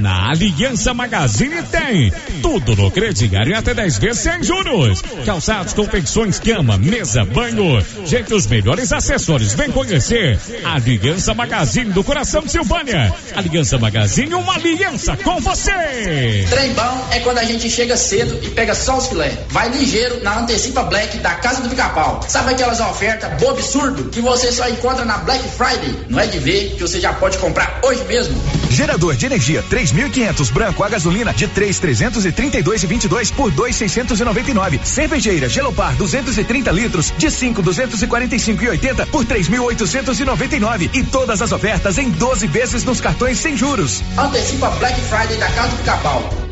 Na 0.01 0.31
Aliança 0.31 0.93
Magazine 0.93 1.62
tem 1.62 2.12
tudo 2.43 2.75
no 2.75 2.91
crediário 2.91 3.57
até 3.57 3.75
10 3.75 3.99
vezes 3.99 4.23
sem 4.23 4.43
juros. 4.43 5.03
Calçados, 5.25 5.73
confecções, 5.73 6.41
cama, 6.41 6.77
mesa, 6.77 7.25
banho. 7.25 7.85
Gente, 8.05 8.35
os 8.35 8.47
melhores 8.47 8.93
acessórios. 8.93 9.55
Vem 9.55 9.70
conhecer 9.70 10.39
a 10.64 10.75
Aliança 10.75 11.35
Magazine 11.35 11.93
do 11.93 12.03
coração 12.03 12.43
de 12.43 12.51
Silvânia. 12.51 13.14
Aliança 13.37 13.79
Magazine, 13.79 14.35
uma 14.35 14.55
aliança 14.55 15.16
com 15.18 15.39
você! 15.41 16.47
Trem 16.51 16.73
bom 16.73 17.09
é 17.12 17.20
quando 17.20 17.39
a 17.39 17.45
gente 17.45 17.70
chega 17.70 17.97
cedo 17.97 18.12
dedo 18.13 18.39
e 18.43 18.51
pega 18.51 18.75
só 18.75 18.99
os 18.99 19.07
filé. 19.07 19.33
Vai 19.49 19.71
ligeiro 19.71 20.23
na 20.23 20.41
Antecipa 20.41 20.83
Black 20.83 21.17
da 21.19 21.35
Casa 21.37 21.63
do 21.63 21.71
Pica-Pau. 21.71 22.21
Sabe 22.29 22.53
aquelas 22.53 22.79
ofertas 22.79 23.31
bobo 23.41 23.53
absurdo 23.53 24.11
que 24.11 24.21
você 24.21 24.53
só 24.53 24.69
encontra 24.69 25.05
na 25.05 25.19
Black 25.19 25.43
Friday? 25.49 25.97
Não 26.09 26.21
é 26.21 26.27
de 26.27 26.39
ver 26.39 26.75
que 26.75 26.83
você 26.83 27.01
já 27.01 27.13
pode 27.15 27.39
comprar 27.39 27.81
hoje 27.83 28.05
mesmo. 28.05 28.35
Gerador 28.71 29.17
de 29.17 29.27
energia 29.27 29.63
3500 29.69 30.51
branco 30.51 30.85
a 30.85 30.89
gasolina 30.89 31.33
de 31.33 31.49
3,332 31.49 32.83
e 32.83 32.87
22 32.87 33.31
por 33.31 33.51
2,699. 33.51 34.81
Cervejeira 34.85 35.49
Gelopar 35.49 35.95
230 35.97 36.71
litros 36.71 37.13
de 37.17 37.31
5,245 37.31 38.65
e 38.65 38.69
80 38.69 39.07
por 39.07 39.25
3.899 39.25 40.91
e 40.93 41.03
todas 41.05 41.41
as 41.41 41.53
ofertas 41.53 41.97
em 41.97 42.11
12 42.11 42.47
vezes 42.47 42.85
nos 42.85 43.01
cartões 43.01 43.39
sem 43.39 43.57
juros. 43.57 44.03
Antecipa 44.19 44.69
Black 44.71 45.01
Friday 45.01 45.39
da 45.39 45.51
Casa 45.51 45.69
do 45.69 45.77
Pica-Pau. 45.79 46.52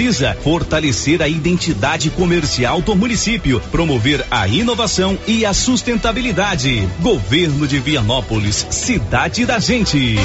precisa 0.00 0.34
fortalecer 0.42 1.20
a 1.20 1.28
identidade 1.28 2.08
comercial 2.08 2.80
do 2.80 2.96
município, 2.96 3.60
promover 3.70 4.24
a 4.30 4.48
inovação 4.48 5.18
e 5.26 5.44
a 5.44 5.52
sustentabilidade. 5.52 6.88
Governo 7.00 7.68
de 7.68 7.78
Vianópolis, 7.78 8.66
cidade 8.70 9.44
da 9.44 9.58
gente. 9.58 10.16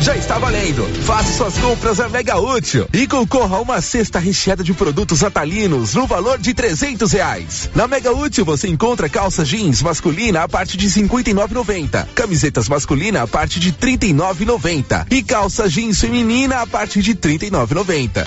Já 0.00 0.16
está 0.16 0.38
valendo. 0.38 0.88
Faça 1.02 1.36
suas 1.36 1.54
compras 1.58 2.00
a 2.00 2.08
Mega 2.08 2.38
Útil 2.38 2.88
e 2.94 3.06
concorra 3.06 3.58
a 3.58 3.60
uma 3.60 3.82
cesta 3.82 4.18
recheada 4.18 4.64
de 4.64 4.72
produtos 4.72 5.22
atalinos 5.22 5.92
no 5.92 6.06
valor 6.06 6.38
de 6.38 6.54
trezentos 6.54 7.12
reais. 7.12 7.68
Na 7.74 7.86
Mega 7.86 8.10
Útil 8.10 8.46
você 8.46 8.68
encontra 8.68 9.06
calça 9.06 9.44
jeans 9.44 9.82
masculina 9.82 10.44
a 10.44 10.48
partir 10.48 10.78
de 10.78 10.88
cinquenta 10.88 11.28
e 11.28 11.34
nove 11.34 11.52
noventa, 11.52 12.08
camisetas 12.14 12.70
masculina 12.70 13.20
a 13.20 13.26
partir 13.26 13.60
de 13.60 13.70
trinta 13.70 14.06
e 14.06 14.14
nove 14.14 14.46
noventa 14.46 15.06
e 15.10 15.22
calça 15.22 15.68
jeans 15.68 16.00
feminina 16.00 16.62
a 16.62 16.66
partir 16.66 17.02
de 17.02 17.14
trinta 17.14 17.44
e 17.44 17.50
nove 17.50 17.74
noventa. 17.74 18.24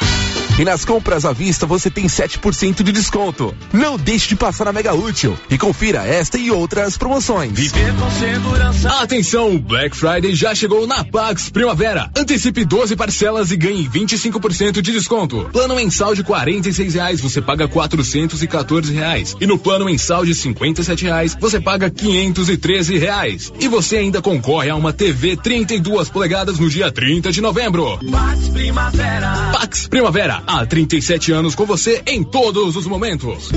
E 0.60 0.66
nas 0.66 0.84
compras 0.84 1.24
à 1.24 1.32
vista 1.32 1.68
você 1.68 1.88
tem 1.88 2.08
7% 2.08 2.82
de 2.82 2.91
desconto. 2.91 3.53
Não 3.72 3.95
deixe 3.95 4.30
de 4.30 4.36
passar 4.36 4.66
na 4.66 4.74
Mega 4.74 4.91
Útil 4.91 5.38
e 5.51 5.58
confira 5.58 6.03
esta 6.03 6.39
e 6.39 6.49
outras 6.49 6.97
promoções. 6.97 7.51
Viver 7.51 7.93
com 7.93 8.10
segurança. 8.10 8.89
Atenção, 9.03 9.60
Black 9.60 9.95
Friday 9.95 10.34
já 10.34 10.55
chegou 10.55 10.88
na 10.88 11.03
Pax 11.03 11.51
Primavera. 11.51 12.10
Antecipe 12.18 12.66
12 12.66 12.95
parcelas 12.95 13.51
e 13.51 13.55
ganhe 13.55 13.88
25% 13.88 14.82
de 14.82 14.91
desconto. 14.91 15.47
Plano 15.53 15.76
mensal 15.76 16.16
de 16.16 16.24
46 16.24 16.95
reais 16.95 17.22
você 17.22 17.39
paga 17.39 17.68
414 17.68 18.91
reais 18.91 19.36
e 19.39 19.45
no 19.45 19.60
plano 19.60 19.86
mensal 19.86 20.26
de 20.26 20.34
57 20.34 21.05
reais 21.05 21.38
você 21.39 21.62
paga 21.62 21.88
513 21.91 22.97
reais. 22.97 23.53
E 23.60 23.68
você 23.68 23.97
ainda 23.97 24.24
concorre 24.24 24.72
a 24.72 24.76
uma 24.76 24.91
TV 24.91 25.38
32 25.38 26.10
polegadas 26.10 26.58
no 26.58 26.68
dia 26.68 26.91
30 26.91 27.32
de 27.32 27.41
novembro. 27.41 27.99
Pax 28.12 28.49
Primavera. 28.49 29.51
Pax 29.51 29.88
Primavera 29.88 30.47
há 30.48 30.66
37 30.66 31.34
anos 31.34 31.54
com 31.54 31.66
você 31.66 32.02
em 32.08 32.24
todos 32.24 32.76
os 32.76 32.88
momentos. 32.88 33.52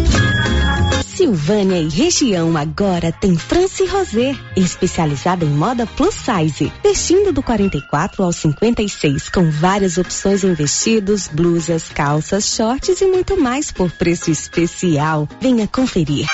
Silvânia 1.20 1.78
e 1.78 1.86
região 1.86 2.56
agora 2.56 3.12
tem 3.12 3.36
France 3.36 3.84
Rosé, 3.84 4.34
especializada 4.56 5.44
em 5.44 5.50
moda 5.50 5.86
plus 5.86 6.14
size, 6.14 6.72
vestindo 6.82 7.30
do 7.30 7.42
44 7.42 8.22
ao 8.22 8.32
56, 8.32 9.28
com 9.28 9.50
várias 9.50 9.98
opções 9.98 10.44
em 10.44 10.54
vestidos, 10.54 11.28
blusas, 11.28 11.90
calças, 11.90 12.46
shorts 12.46 13.02
e 13.02 13.04
muito 13.04 13.38
mais 13.38 13.70
por 13.70 13.90
preço 13.90 14.30
especial. 14.30 15.28
Venha 15.42 15.68
conferir. 15.68 16.26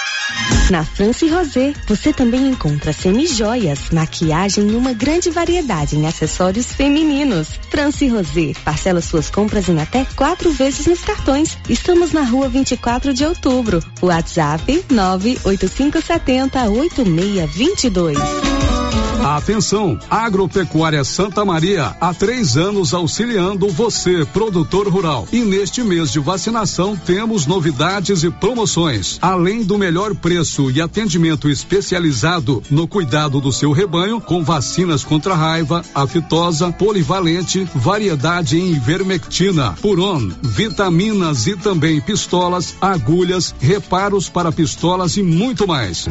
Na 0.70 0.84
France 0.84 1.26
Rosé, 1.28 1.72
você 1.86 2.12
também 2.12 2.48
encontra 2.48 2.92
semi-joias, 2.92 3.90
maquiagem 3.92 4.68
e 4.68 4.74
uma 4.74 4.92
grande 4.92 5.30
variedade 5.30 5.96
em 5.96 6.06
acessórios 6.06 6.66
femininos. 6.66 7.48
France 7.70 8.06
Rosé, 8.08 8.52
parcela 8.64 9.00
suas 9.00 9.30
compras 9.30 9.68
em 9.68 9.80
até 9.80 10.04
quatro 10.16 10.50
vezes 10.50 10.86
nos 10.86 11.02
cartões. 11.02 11.56
Estamos 11.68 12.12
na 12.12 12.22
rua 12.22 12.48
24 12.48 13.14
de 13.14 13.24
outubro. 13.24 13.80
WhatsApp 14.02 14.75
98570 14.88 16.68
8622. 16.68 19.05
Atenção, 19.24 19.98
Agropecuária 20.08 21.02
Santa 21.04 21.44
Maria, 21.44 21.96
há 22.00 22.14
três 22.14 22.56
anos 22.56 22.94
auxiliando 22.94 23.68
você, 23.68 24.24
produtor 24.26 24.88
rural. 24.88 25.26
E 25.32 25.40
neste 25.40 25.82
mês 25.82 26.12
de 26.12 26.20
vacinação 26.20 26.96
temos 26.96 27.46
novidades 27.46 28.22
e 28.22 28.30
promoções. 28.30 29.18
Além 29.20 29.62
do 29.62 29.78
melhor 29.78 30.14
preço 30.14 30.70
e 30.70 30.80
atendimento 30.80 31.48
especializado 31.48 32.62
no 32.70 32.86
cuidado 32.86 33.40
do 33.40 33.52
seu 33.52 33.72
rebanho, 33.72 34.20
com 34.20 34.44
vacinas 34.44 35.04
contra 35.04 35.34
raiva, 35.34 35.82
aftosa, 35.94 36.70
polivalente, 36.72 37.66
variedade 37.74 38.58
em 38.58 38.72
ivermectina, 38.74 39.72
puron, 39.82 40.30
vitaminas 40.42 41.46
e 41.46 41.56
também 41.56 42.00
pistolas, 42.00 42.74
agulhas, 42.80 43.54
reparos 43.58 44.28
para 44.28 44.52
pistolas 44.52 45.16
e 45.16 45.22
muito 45.22 45.66
mais. 45.66 46.06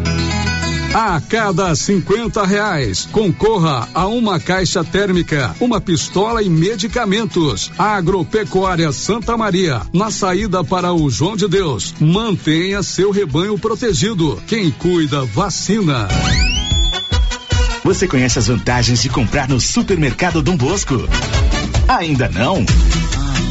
A 0.98 1.20
cada 1.20 1.76
50 1.76 2.46
reais, 2.46 3.06
concorra 3.12 3.86
a 3.94 4.08
uma 4.08 4.40
caixa 4.40 4.82
térmica, 4.82 5.54
uma 5.60 5.82
pistola 5.82 6.42
e 6.42 6.48
medicamentos. 6.48 7.70
Agropecuária 7.78 8.90
Santa 8.94 9.36
Maria, 9.36 9.82
na 9.92 10.10
saída 10.10 10.64
para 10.64 10.94
o 10.94 11.10
João 11.10 11.36
de 11.36 11.50
Deus. 11.50 11.94
Mantenha 12.00 12.82
seu 12.82 13.12
rebanho 13.12 13.60
protegido. 13.60 14.42
Quem 14.48 14.72
cuida, 14.72 15.26
vacina. 15.26 16.08
Você 17.84 18.08
conhece 18.08 18.40
as 18.40 18.48
vantagens 18.48 19.02
de 19.02 19.10
comprar 19.10 19.50
no 19.50 19.60
supermercado 19.60 20.42
Dom 20.42 20.56
Bosco? 20.56 20.96
Ainda 21.90 22.30
não? 22.30 22.66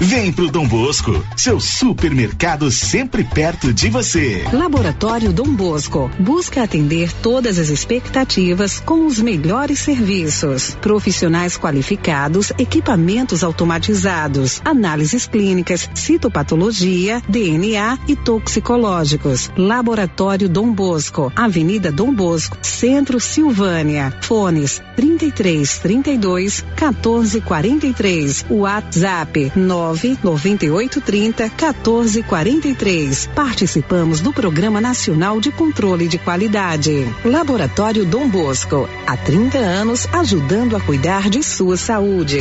Vem 0.00 0.32
pro 0.32 0.48
Dom 0.48 0.64
Bosco, 0.64 1.24
seu 1.36 1.58
supermercado 1.58 2.70
sempre 2.70 3.24
perto 3.24 3.74
de 3.74 3.90
você. 3.90 4.44
Laboratório 4.52 5.32
Dom 5.32 5.52
Bosco 5.52 6.08
busca 6.20 6.62
atender 6.62 7.12
todas 7.14 7.58
as 7.58 7.68
expectativas 7.68 8.78
com 8.78 9.06
os 9.06 9.18
melhores 9.18 9.80
serviços. 9.80 10.76
Profissionais 10.80 11.58
qualificados, 11.58 12.52
equipamentos 12.60 13.42
automatizados, 13.42 14.62
análises 14.64 15.26
clínicas, 15.26 15.90
citopatologia, 15.94 17.20
DNA 17.28 17.98
e 18.06 18.14
toxicológicos. 18.14 19.50
Laboratório 19.56 20.48
Dom 20.48 20.72
Bosco, 20.72 21.32
Avenida 21.34 21.90
Dom 21.90 22.14
Bosco, 22.14 22.56
Centro 22.62 23.18
Silvânia. 23.18 24.16
Fones 24.20 24.80
33 24.94 25.78
32 25.80 26.64
14 26.76 27.40
43. 27.40 28.46
WhatsApp 28.48 29.52
9 29.56 29.87
9830 29.94 31.44
1443. 31.44 33.28
Participamos 33.34 34.20
do 34.20 34.32
Programa 34.32 34.80
Nacional 34.80 35.40
de 35.40 35.50
Controle 35.50 36.08
de 36.08 36.18
Qualidade. 36.18 37.06
Laboratório 37.24 38.04
Dom 38.04 38.28
Bosco, 38.28 38.88
há 39.06 39.16
30 39.16 39.58
anos 39.58 40.06
ajudando 40.12 40.76
a 40.76 40.80
cuidar 40.80 41.30
de 41.30 41.42
sua 41.42 41.76
saúde. 41.76 42.38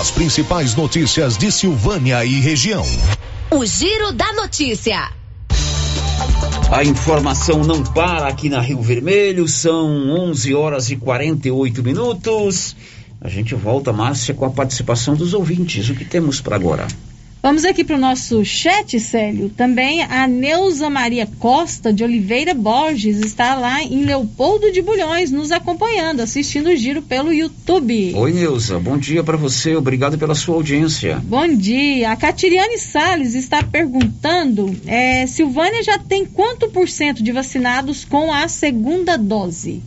As 0.00 0.10
principais 0.10 0.74
notícias 0.74 1.36
de 1.38 1.50
Silvânia 1.50 2.24
e 2.24 2.40
região. 2.40 2.84
O 3.50 3.64
Giro 3.64 4.12
da 4.12 4.32
Notícia. 4.32 5.10
A 6.70 6.82
informação 6.82 7.62
não 7.62 7.84
para 7.84 8.26
aqui 8.26 8.48
na 8.48 8.60
Rio 8.60 8.80
Vermelho, 8.82 9.46
são 9.46 10.10
11 10.10 10.54
horas 10.54 10.90
e 10.90 10.96
48 10.96 11.82
minutos. 11.82 12.74
A 13.20 13.28
gente 13.28 13.54
volta, 13.54 13.92
Márcia, 13.92 14.34
com 14.34 14.44
a 14.44 14.50
participação 14.50 15.14
dos 15.14 15.34
ouvintes. 15.34 15.88
O 15.88 15.94
que 15.94 16.04
temos 16.04 16.40
para 16.40 16.56
agora? 16.56 16.86
Vamos 17.44 17.66
aqui 17.66 17.84
para 17.84 17.96
o 17.96 18.00
nosso 18.00 18.42
chat, 18.42 18.98
Célio. 18.98 19.50
Também 19.50 20.02
a 20.02 20.26
Neuza 20.26 20.88
Maria 20.88 21.28
Costa 21.38 21.92
de 21.92 22.02
Oliveira 22.02 22.54
Borges 22.54 23.18
está 23.18 23.54
lá 23.54 23.82
em 23.82 24.02
Leopoldo 24.02 24.72
de 24.72 24.80
Bulhões, 24.80 25.30
nos 25.30 25.52
acompanhando, 25.52 26.20
assistindo 26.20 26.70
o 26.70 26.74
giro 26.76 27.02
pelo 27.02 27.30
YouTube. 27.34 28.14
Oi, 28.14 28.32
Neuza. 28.32 28.78
Bom 28.78 28.96
dia 28.96 29.22
para 29.22 29.36
você. 29.36 29.76
Obrigado 29.76 30.16
pela 30.16 30.34
sua 30.34 30.54
audiência. 30.54 31.20
Bom 31.22 31.46
dia. 31.54 32.12
A 32.12 32.16
Catiriane 32.16 32.78
Sales 32.78 33.34
está 33.34 33.62
perguntando: 33.62 34.74
é, 34.86 35.26
Silvânia 35.26 35.82
já 35.82 35.98
tem 35.98 36.24
quanto 36.24 36.70
por 36.70 36.88
cento 36.88 37.22
de 37.22 37.30
vacinados 37.30 38.06
com 38.06 38.32
a 38.32 38.48
segunda 38.48 39.18
dose? 39.18 39.82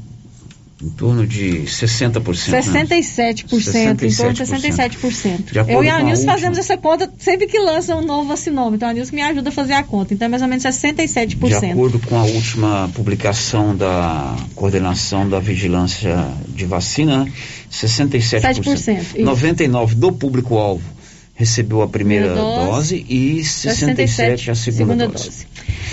Em 0.82 0.90
torno 0.90 1.26
de 1.26 1.64
60%. 1.64 2.22
67%, 2.22 2.52
né? 2.52 2.62
67%. 2.62 4.04
em 4.04 4.16
torno 4.16 4.34
de 4.34 4.44
67%. 4.44 5.68
Eu 5.68 5.84
e 5.84 5.90
a 5.90 6.00
Nilce 6.04 6.24
fazemos 6.24 6.58
essa 6.60 6.78
conta 6.78 7.12
sempre 7.18 7.48
que 7.48 7.58
lança 7.58 7.96
um 7.96 8.06
novo 8.06 8.30
vacinômetro. 8.30 8.76
Então 8.76 8.90
a 8.90 8.94
Nilce 8.94 9.14
me 9.14 9.24
ajuda 9.24 9.50
a 9.50 9.52
fazer 9.52 9.74
a 9.74 9.82
conta. 9.82 10.14
Então 10.14 10.28
é 10.28 10.30
mais 10.30 10.44
ou 10.44 10.48
menos 10.48 10.64
67%. 10.64 11.48
De 11.48 11.56
acordo 11.72 12.00
com 12.00 12.16
a 12.16 12.24
última 12.24 12.92
publicação 12.94 13.76
da 13.76 14.36
coordenação 14.54 15.28
da 15.28 15.40
vigilância 15.40 16.28
de 16.48 16.66
vacina, 16.66 17.28
67%. 17.72 18.40
7%, 18.40 19.16
99% 19.18 19.96
do 19.96 20.12
público-alvo 20.12 20.97
recebeu 21.38 21.84
a 21.84 21.88
primeira 21.88 22.34
dose, 22.34 22.66
dose, 22.66 23.06
e 23.08 23.44
67, 23.44 23.96
67 23.96 24.52
a 24.52 24.56
segunda, 24.56 24.78
segunda 24.78 25.08
dose. 25.08 25.26
dose. 25.26 25.48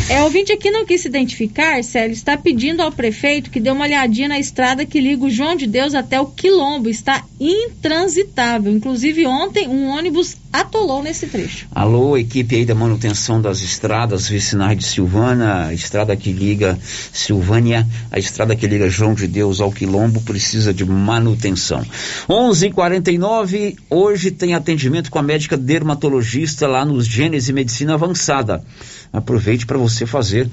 É, 0.09 0.21
o 0.23 0.25
ouvinte 0.25 0.51
aqui 0.51 0.71
não 0.71 0.87
quis 0.87 1.03
se 1.03 1.09
identificar, 1.09 1.85
Célio, 1.85 2.15
está 2.15 2.35
pedindo 2.35 2.81
ao 2.81 2.91
prefeito 2.91 3.51
que 3.51 3.61
dê 3.61 3.71
uma 3.71 3.85
olhadinha 3.85 4.29
na 4.29 4.39
estrada 4.39 4.87
que 4.87 4.99
liga 4.99 5.23
o 5.23 5.31
João 5.31 5.55
de 5.55 5.67
Deus 5.67 5.95
até 5.95 6.19
o 6.19 6.27
Quilombo. 6.27 6.89
Está 6.89 7.23
intransitável. 7.39 8.73
Inclusive, 8.73 9.27
ontem 9.27 9.69
um 9.69 9.89
ônibus 9.89 10.35
atolou 10.61 11.03
nesse 11.03 11.27
trecho. 11.27 11.67
Alô, 11.75 12.17
equipe 12.17 12.55
aí 12.55 12.65
da 12.65 12.77
manutenção 12.77 13.43
das 13.43 13.61
estradas 13.61 14.29
vicinais 14.29 14.79
de 14.79 14.85
Silvana, 14.85 15.67
a 15.67 15.75
estrada 15.75 16.17
que 16.17 16.33
liga 16.33 16.79
Silvânia, 17.13 17.85
a 18.13 18.21
estrada 18.21 18.55
que 18.55 18.65
liga 18.65 18.89
João 18.89 19.15
de 19.15 19.27
Deus 19.27 19.61
ao 19.61 19.73
Quilombo 19.73 20.21
precisa 20.21 20.73
de 20.73 20.85
manutenção. 20.85 21.85
11:49 22.29 23.77
hoje 23.91 24.31
tem 24.31 24.55
atendimento 24.55 25.11
com 25.11 25.19
a 25.19 25.23
médica 25.23 25.57
dermatologista 25.57 26.69
lá 26.69 26.85
nos 26.85 27.05
Gênese 27.05 27.53
Medicina 27.53 27.95
Avançada. 27.95 28.63
Aproveite 29.13 29.67
para 29.67 29.77
você 29.77 30.07
fazer 30.07 30.49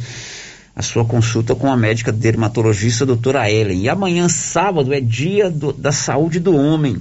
a 0.75 0.81
sua 0.81 1.05
consulta 1.05 1.53
com 1.53 1.71
a 1.71 1.77
médica 1.77 2.11
dermatologista 2.11 3.05
doutora 3.05 3.51
Ellen. 3.51 3.81
E 3.81 3.89
amanhã, 3.89 4.27
sábado, 4.27 4.93
é 4.93 4.99
dia 4.99 5.49
do, 5.49 5.71
da 5.71 5.91
saúde 5.91 6.39
do 6.39 6.55
homem. 6.55 6.99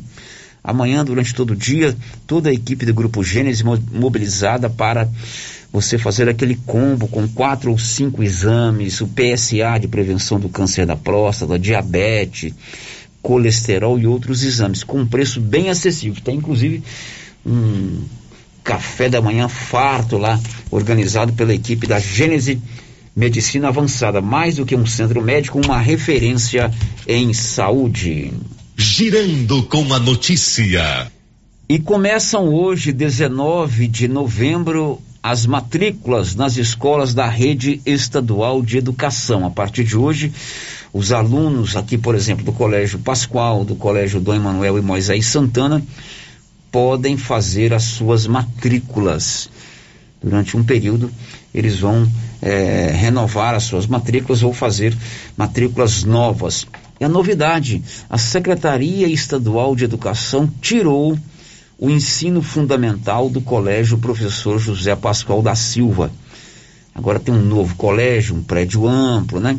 Amanhã, 0.63 1.05
durante 1.05 1.35
todo 1.35 1.53
o 1.53 1.57
dia, 1.57 1.97
toda 2.27 2.51
a 2.51 2.53
equipe 2.53 2.85
do 2.85 2.95
Grupo 2.95 3.25
Gênesis 3.25 3.63
mobilizada 3.63 4.69
para 4.69 5.09
você 5.73 5.97
fazer 5.97 6.29
aquele 6.29 6.57
combo 6.67 7.07
com 7.09 7.29
quatro 7.29 7.71
ou 7.71 7.79
cinco 7.79 8.23
exames, 8.23 9.01
o 9.01 9.09
PSA 9.09 9.79
de 9.81 9.89
prevenção 9.89 10.39
do 10.39 10.49
câncer 10.49 10.85
da 10.85 10.97
próstata, 10.97 11.59
diabetes, 11.59 12.53
colesterol 13.23 13.99
e 13.99 14.07
outros 14.07 14.43
exames, 14.43 14.83
com 14.83 15.01
um 15.01 15.07
preço 15.07 15.41
bem 15.41 15.71
acessível. 15.71 16.21
Tem 16.23 16.37
inclusive 16.37 16.83
um 17.47 18.03
café 18.63 19.09
da 19.09 19.21
manhã 19.21 19.49
farto 19.49 20.19
lá, 20.19 20.39
organizado 20.71 21.33
pela 21.33 21.55
equipe 21.55 21.87
da 21.87 21.99
Gênese 21.99 22.61
Medicina 23.15 23.69
Avançada, 23.69 24.21
mais 24.21 24.57
do 24.57 24.67
que 24.67 24.77
um 24.77 24.87
centro 24.87 25.23
médico, 25.23 25.61
uma 25.65 25.79
referência 25.79 26.71
em 27.07 27.33
saúde. 27.33 28.33
Girando 28.83 29.63
com 29.65 29.93
a 29.93 29.99
notícia. 29.99 31.13
E 31.69 31.79
começam 31.79 32.49
hoje, 32.49 32.95
19 32.95 33.87
de 33.87 34.09
novembro, 34.09 34.99
as 35.23 35.45
matrículas 35.45 36.35
nas 36.35 36.57
escolas 36.57 37.13
da 37.13 37.29
rede 37.29 37.83
estadual 37.85 38.63
de 38.63 38.79
educação. 38.79 39.45
A 39.45 39.51
partir 39.51 39.85
de 39.85 39.99
hoje, 39.99 40.33
os 40.95 41.13
alunos 41.13 41.77
aqui, 41.77 41.99
por 41.99 42.15
exemplo, 42.15 42.43
do 42.43 42.55
Colégio 42.55 42.99
Pascoal, 43.01 43.67
do 43.67 43.77
Colégio 43.77 44.19
Dom 44.19 44.37
Emanuel 44.37 44.79
e 44.79 44.81
Moisés 44.81 45.27
Santana, 45.27 45.83
podem 46.73 47.19
fazer 47.19 47.75
as 47.75 47.83
suas 47.83 48.27
matrículas. 48.27 49.51
Durante 50.23 50.57
um 50.57 50.65
período, 50.65 51.11
eles 51.55 51.81
vão 51.81 52.11
é, 52.41 52.91
renovar 52.95 53.55
as 53.55 53.65
suas 53.65 53.87
matrículas 53.87 54.43
ou 54.43 54.55
fazer 54.55 54.97
matrículas 55.37 56.03
novas. 56.03 56.67
E 57.01 57.05
a 57.05 57.09
novidade: 57.09 57.83
a 58.11 58.19
Secretaria 58.19 59.09
Estadual 59.09 59.75
de 59.75 59.85
Educação 59.85 60.47
tirou 60.61 61.19
o 61.79 61.89
ensino 61.89 62.43
fundamental 62.43 63.31
do 63.31 63.41
Colégio 63.41 63.97
Professor 63.97 64.59
José 64.59 64.95
Pascoal 64.95 65.41
da 65.41 65.55
Silva. 65.55 66.13
Agora 66.95 67.19
tem 67.19 67.35
um 67.35 67.43
novo 67.43 67.75
colégio, 67.77 68.37
um 68.37 68.43
prédio 68.43 68.87
amplo, 68.87 69.41
né? 69.41 69.59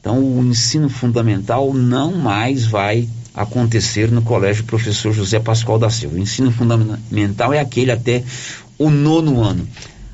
Então 0.00 0.18
o 0.18 0.42
ensino 0.42 0.88
fundamental 0.88 1.74
não 1.74 2.12
mais 2.12 2.64
vai 2.64 3.06
acontecer 3.34 4.10
no 4.10 4.22
Colégio 4.22 4.64
Professor 4.64 5.12
José 5.12 5.38
Pascoal 5.38 5.78
da 5.78 5.90
Silva. 5.90 6.16
O 6.16 6.18
ensino 6.18 6.50
fundamental 6.50 7.52
é 7.52 7.60
aquele 7.60 7.90
até 7.90 8.24
o 8.78 8.88
nono 8.88 9.42
ano. 9.42 9.68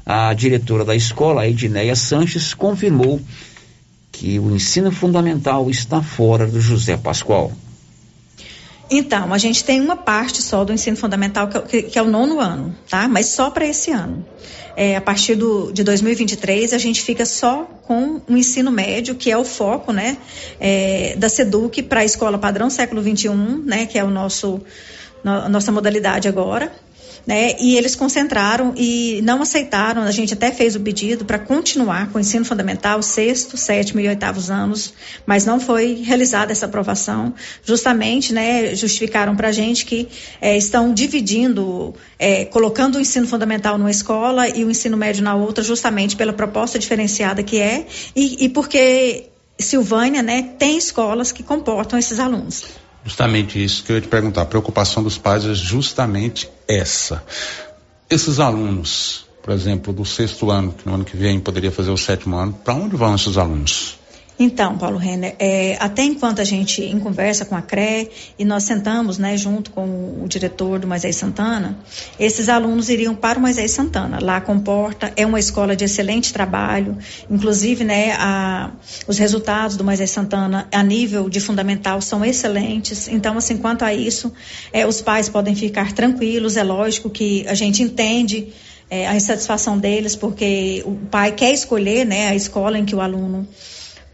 A 0.04 0.34
diretora 0.34 0.84
da 0.84 0.96
escola, 0.96 1.46
Edneia 1.46 1.94
Sanches, 1.94 2.52
confirmou 2.52 3.20
que 4.12 4.38
o 4.38 4.54
ensino 4.54 4.92
fundamental 4.92 5.70
está 5.70 6.02
fora 6.02 6.46
do 6.46 6.60
José 6.60 6.96
Pascoal. 6.96 7.50
Então, 8.90 9.32
a 9.32 9.38
gente 9.38 9.64
tem 9.64 9.80
uma 9.80 9.96
parte 9.96 10.42
só 10.42 10.64
do 10.64 10.72
ensino 10.72 10.98
fundamental 10.98 11.48
que, 11.48 11.98
é 11.98 12.02
o 12.02 12.08
nono 12.08 12.38
ano, 12.38 12.76
tá? 12.90 13.08
Mas 13.08 13.26
só 13.26 13.48
para 13.48 13.66
esse 13.66 13.90
ano. 13.90 14.24
É, 14.76 14.96
a 14.96 15.00
partir 15.00 15.34
do, 15.34 15.72
de 15.72 15.82
2023, 15.82 16.74
a 16.74 16.78
gente 16.78 17.00
fica 17.00 17.24
só 17.24 17.64
com 17.82 18.20
o 18.28 18.36
ensino 18.36 18.70
médio, 18.70 19.14
que 19.14 19.30
é 19.30 19.36
o 19.36 19.44
foco, 19.44 19.92
né, 19.92 20.16
é, 20.60 21.14
da 21.16 21.28
SEDUC 21.28 21.82
para 21.82 22.00
a 22.00 22.04
escola 22.04 22.38
padrão 22.38 22.70
século 22.70 23.02
XXI, 23.02 23.28
né, 23.64 23.86
que 23.86 23.98
é 23.98 24.04
o 24.04 24.10
nosso, 24.10 24.62
no, 25.22 25.48
nossa 25.48 25.70
modalidade 25.72 26.26
agora 26.26 26.72
né? 27.26 27.54
E 27.60 27.76
eles 27.76 27.94
concentraram 27.94 28.74
e 28.76 29.20
não 29.22 29.42
aceitaram. 29.42 30.02
A 30.02 30.10
gente 30.10 30.34
até 30.34 30.50
fez 30.50 30.76
o 30.76 30.80
pedido 30.80 31.24
para 31.24 31.38
continuar 31.38 32.10
com 32.10 32.18
o 32.18 32.20
ensino 32.20 32.44
fundamental, 32.44 33.02
sexto, 33.02 33.56
sétimo 33.56 34.00
e 34.00 34.08
oitavos 34.08 34.50
anos, 34.50 34.92
mas 35.26 35.44
não 35.44 35.60
foi 35.60 36.02
realizada 36.04 36.52
essa 36.52 36.66
aprovação. 36.66 37.34
Justamente, 37.64 38.32
né? 38.32 38.74
Justificaram 38.74 39.36
para 39.36 39.48
a 39.48 39.52
gente 39.52 39.84
que 39.84 40.08
é, 40.40 40.56
estão 40.56 40.92
dividindo, 40.92 41.94
é, 42.18 42.44
colocando 42.44 42.96
o 42.96 43.00
ensino 43.00 43.26
fundamental 43.26 43.78
numa 43.78 43.90
escola 43.90 44.48
e 44.48 44.64
o 44.64 44.70
ensino 44.70 44.96
médio 44.96 45.22
na 45.22 45.34
outra, 45.34 45.62
justamente 45.62 46.16
pela 46.16 46.32
proposta 46.32 46.78
diferenciada 46.78 47.42
que 47.42 47.58
é 47.58 47.86
e, 48.14 48.44
e 48.44 48.48
porque 48.48 49.28
Silvânia, 49.58 50.22
né, 50.22 50.54
tem 50.58 50.76
escolas 50.76 51.32
que 51.32 51.42
comportam 51.42 51.98
esses 51.98 52.18
alunos. 52.18 52.64
Justamente 53.04 53.62
isso 53.62 53.82
que 53.82 53.92
eu 53.92 53.96
ia 53.96 54.02
te 54.02 54.08
perguntar. 54.08 54.42
A 54.42 54.46
preocupação 54.46 55.02
dos 55.02 55.18
pais 55.18 55.44
é 55.44 55.54
justamente 55.54 56.48
essa. 56.68 57.22
Esses 58.08 58.38
alunos, 58.38 59.26
por 59.42 59.52
exemplo, 59.52 59.92
do 59.92 60.04
sexto 60.04 60.50
ano, 60.50 60.72
que 60.72 60.86
no 60.86 60.94
ano 60.94 61.04
que 61.04 61.16
vem 61.16 61.40
poderia 61.40 61.72
fazer 61.72 61.90
o 61.90 61.96
sétimo 61.96 62.36
ano, 62.36 62.52
para 62.52 62.74
onde 62.74 62.94
vão 62.94 63.14
esses 63.14 63.36
alunos? 63.36 63.98
Então, 64.42 64.76
Paulo 64.76 64.98
Renner, 64.98 65.36
é, 65.38 65.76
até 65.78 66.02
enquanto 66.02 66.40
a 66.40 66.44
gente 66.44 66.82
em 66.82 66.98
conversa 66.98 67.44
com 67.44 67.54
a 67.54 67.62
CRE 67.62 68.10
e 68.36 68.44
nós 68.44 68.64
sentamos, 68.64 69.16
né, 69.16 69.36
junto 69.36 69.70
com 69.70 70.20
o 70.20 70.26
diretor 70.26 70.80
do 70.80 70.86
Moisés 70.88 71.14
Santana, 71.14 71.78
esses 72.18 72.48
alunos 72.48 72.88
iriam 72.88 73.14
para 73.14 73.38
o 73.38 73.42
Moisés 73.42 73.70
Santana. 73.70 74.18
Lá 74.20 74.40
comporta, 74.40 75.12
é 75.14 75.24
uma 75.24 75.38
escola 75.38 75.76
de 75.76 75.84
excelente 75.84 76.32
trabalho, 76.32 76.98
inclusive, 77.30 77.84
né, 77.84 78.16
a, 78.18 78.72
os 79.06 79.16
resultados 79.16 79.76
do 79.76 79.84
Moisés 79.84 80.10
Santana 80.10 80.66
a 80.72 80.82
nível 80.82 81.28
de 81.28 81.38
fundamental 81.38 82.00
são 82.00 82.24
excelentes. 82.24 83.06
Então, 83.06 83.38
assim, 83.38 83.56
quanto 83.56 83.84
a 83.84 83.94
isso, 83.94 84.32
é, 84.72 84.84
os 84.84 85.00
pais 85.00 85.28
podem 85.28 85.54
ficar 85.54 85.92
tranquilos. 85.92 86.56
É 86.56 86.64
lógico 86.64 87.08
que 87.08 87.46
a 87.46 87.54
gente 87.54 87.80
entende 87.80 88.48
é, 88.90 89.06
a 89.06 89.14
insatisfação 89.14 89.78
deles, 89.78 90.16
porque 90.16 90.82
o 90.84 90.96
pai 91.08 91.30
quer 91.30 91.52
escolher, 91.52 92.04
né, 92.04 92.26
a 92.26 92.34
escola 92.34 92.76
em 92.76 92.84
que 92.84 92.96
o 92.96 93.00
aluno 93.00 93.46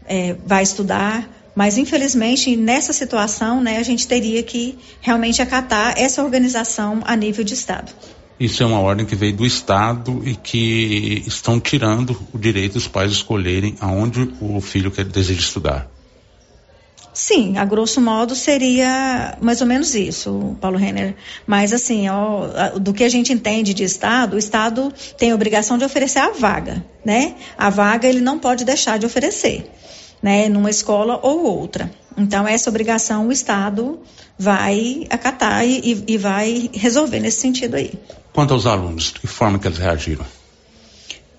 é, 0.09 0.35
vai 0.45 0.63
estudar, 0.63 1.29
mas 1.55 1.77
infelizmente 1.77 2.55
nessa 2.55 2.91
situação, 2.91 3.61
né, 3.61 3.77
a 3.77 3.83
gente 3.83 4.07
teria 4.07 4.41
que 4.43 4.77
realmente 4.99 5.41
acatar 5.41 5.93
essa 5.97 6.23
organização 6.23 7.01
a 7.05 7.15
nível 7.15 7.43
de 7.43 7.53
estado. 7.53 7.93
Isso 8.39 8.63
é 8.63 8.65
uma 8.65 8.79
ordem 8.79 9.05
que 9.05 9.15
veio 9.15 9.35
do 9.35 9.45
Estado 9.45 10.21
e 10.25 10.33
que 10.33 11.23
estão 11.27 11.59
tirando 11.59 12.17
o 12.33 12.37
direito 12.37 12.73
dos 12.73 12.87
pais 12.87 13.11
escolherem 13.11 13.75
aonde 13.81 14.33
o 14.39 14.61
filho 14.61 14.89
quer 14.89 15.03
deseja 15.03 15.41
estudar. 15.41 15.91
Sim, 17.13 17.57
a 17.57 17.65
grosso 17.65 17.99
modo 17.99 18.33
seria 18.33 19.37
mais 19.41 19.59
ou 19.59 19.67
menos 19.67 19.93
isso, 19.93 20.55
Paulo 20.61 20.77
Renner. 20.77 21.15
Mas 21.45 21.73
assim, 21.73 22.07
ó, 22.07 22.79
do 22.79 22.93
que 22.93 23.03
a 23.03 23.09
gente 23.09 23.33
entende 23.33 23.73
de 23.73 23.83
Estado, 23.83 24.35
o 24.35 24.39
Estado 24.39 24.93
tem 25.17 25.31
a 25.31 25.35
obrigação 25.35 25.77
de 25.77 25.83
oferecer 25.83 26.19
a 26.19 26.31
vaga, 26.31 26.85
né? 27.03 27.35
A 27.57 27.69
vaga 27.69 28.07
ele 28.07 28.21
não 28.21 28.39
pode 28.39 28.63
deixar 28.63 28.97
de 28.97 29.05
oferecer. 29.05 29.69
Né, 30.21 30.49
numa 30.49 30.69
escola 30.69 31.19
ou 31.21 31.43
outra. 31.43 31.91
Então, 32.17 32.47
essa 32.47 32.69
obrigação 32.69 33.27
o 33.27 33.31
Estado 33.31 33.99
vai 34.37 35.05
acatar 35.09 35.65
e, 35.65 36.03
e 36.07 36.17
vai 36.17 36.69
resolver 36.73 37.19
nesse 37.19 37.41
sentido 37.41 37.75
aí. 37.75 37.93
Quanto 38.33 38.53
aos 38.53 38.65
alunos, 38.65 39.13
de 39.13 39.19
que 39.21 39.27
forma 39.27 39.59
que 39.59 39.67
eles 39.67 39.77
reagiram? 39.77 40.25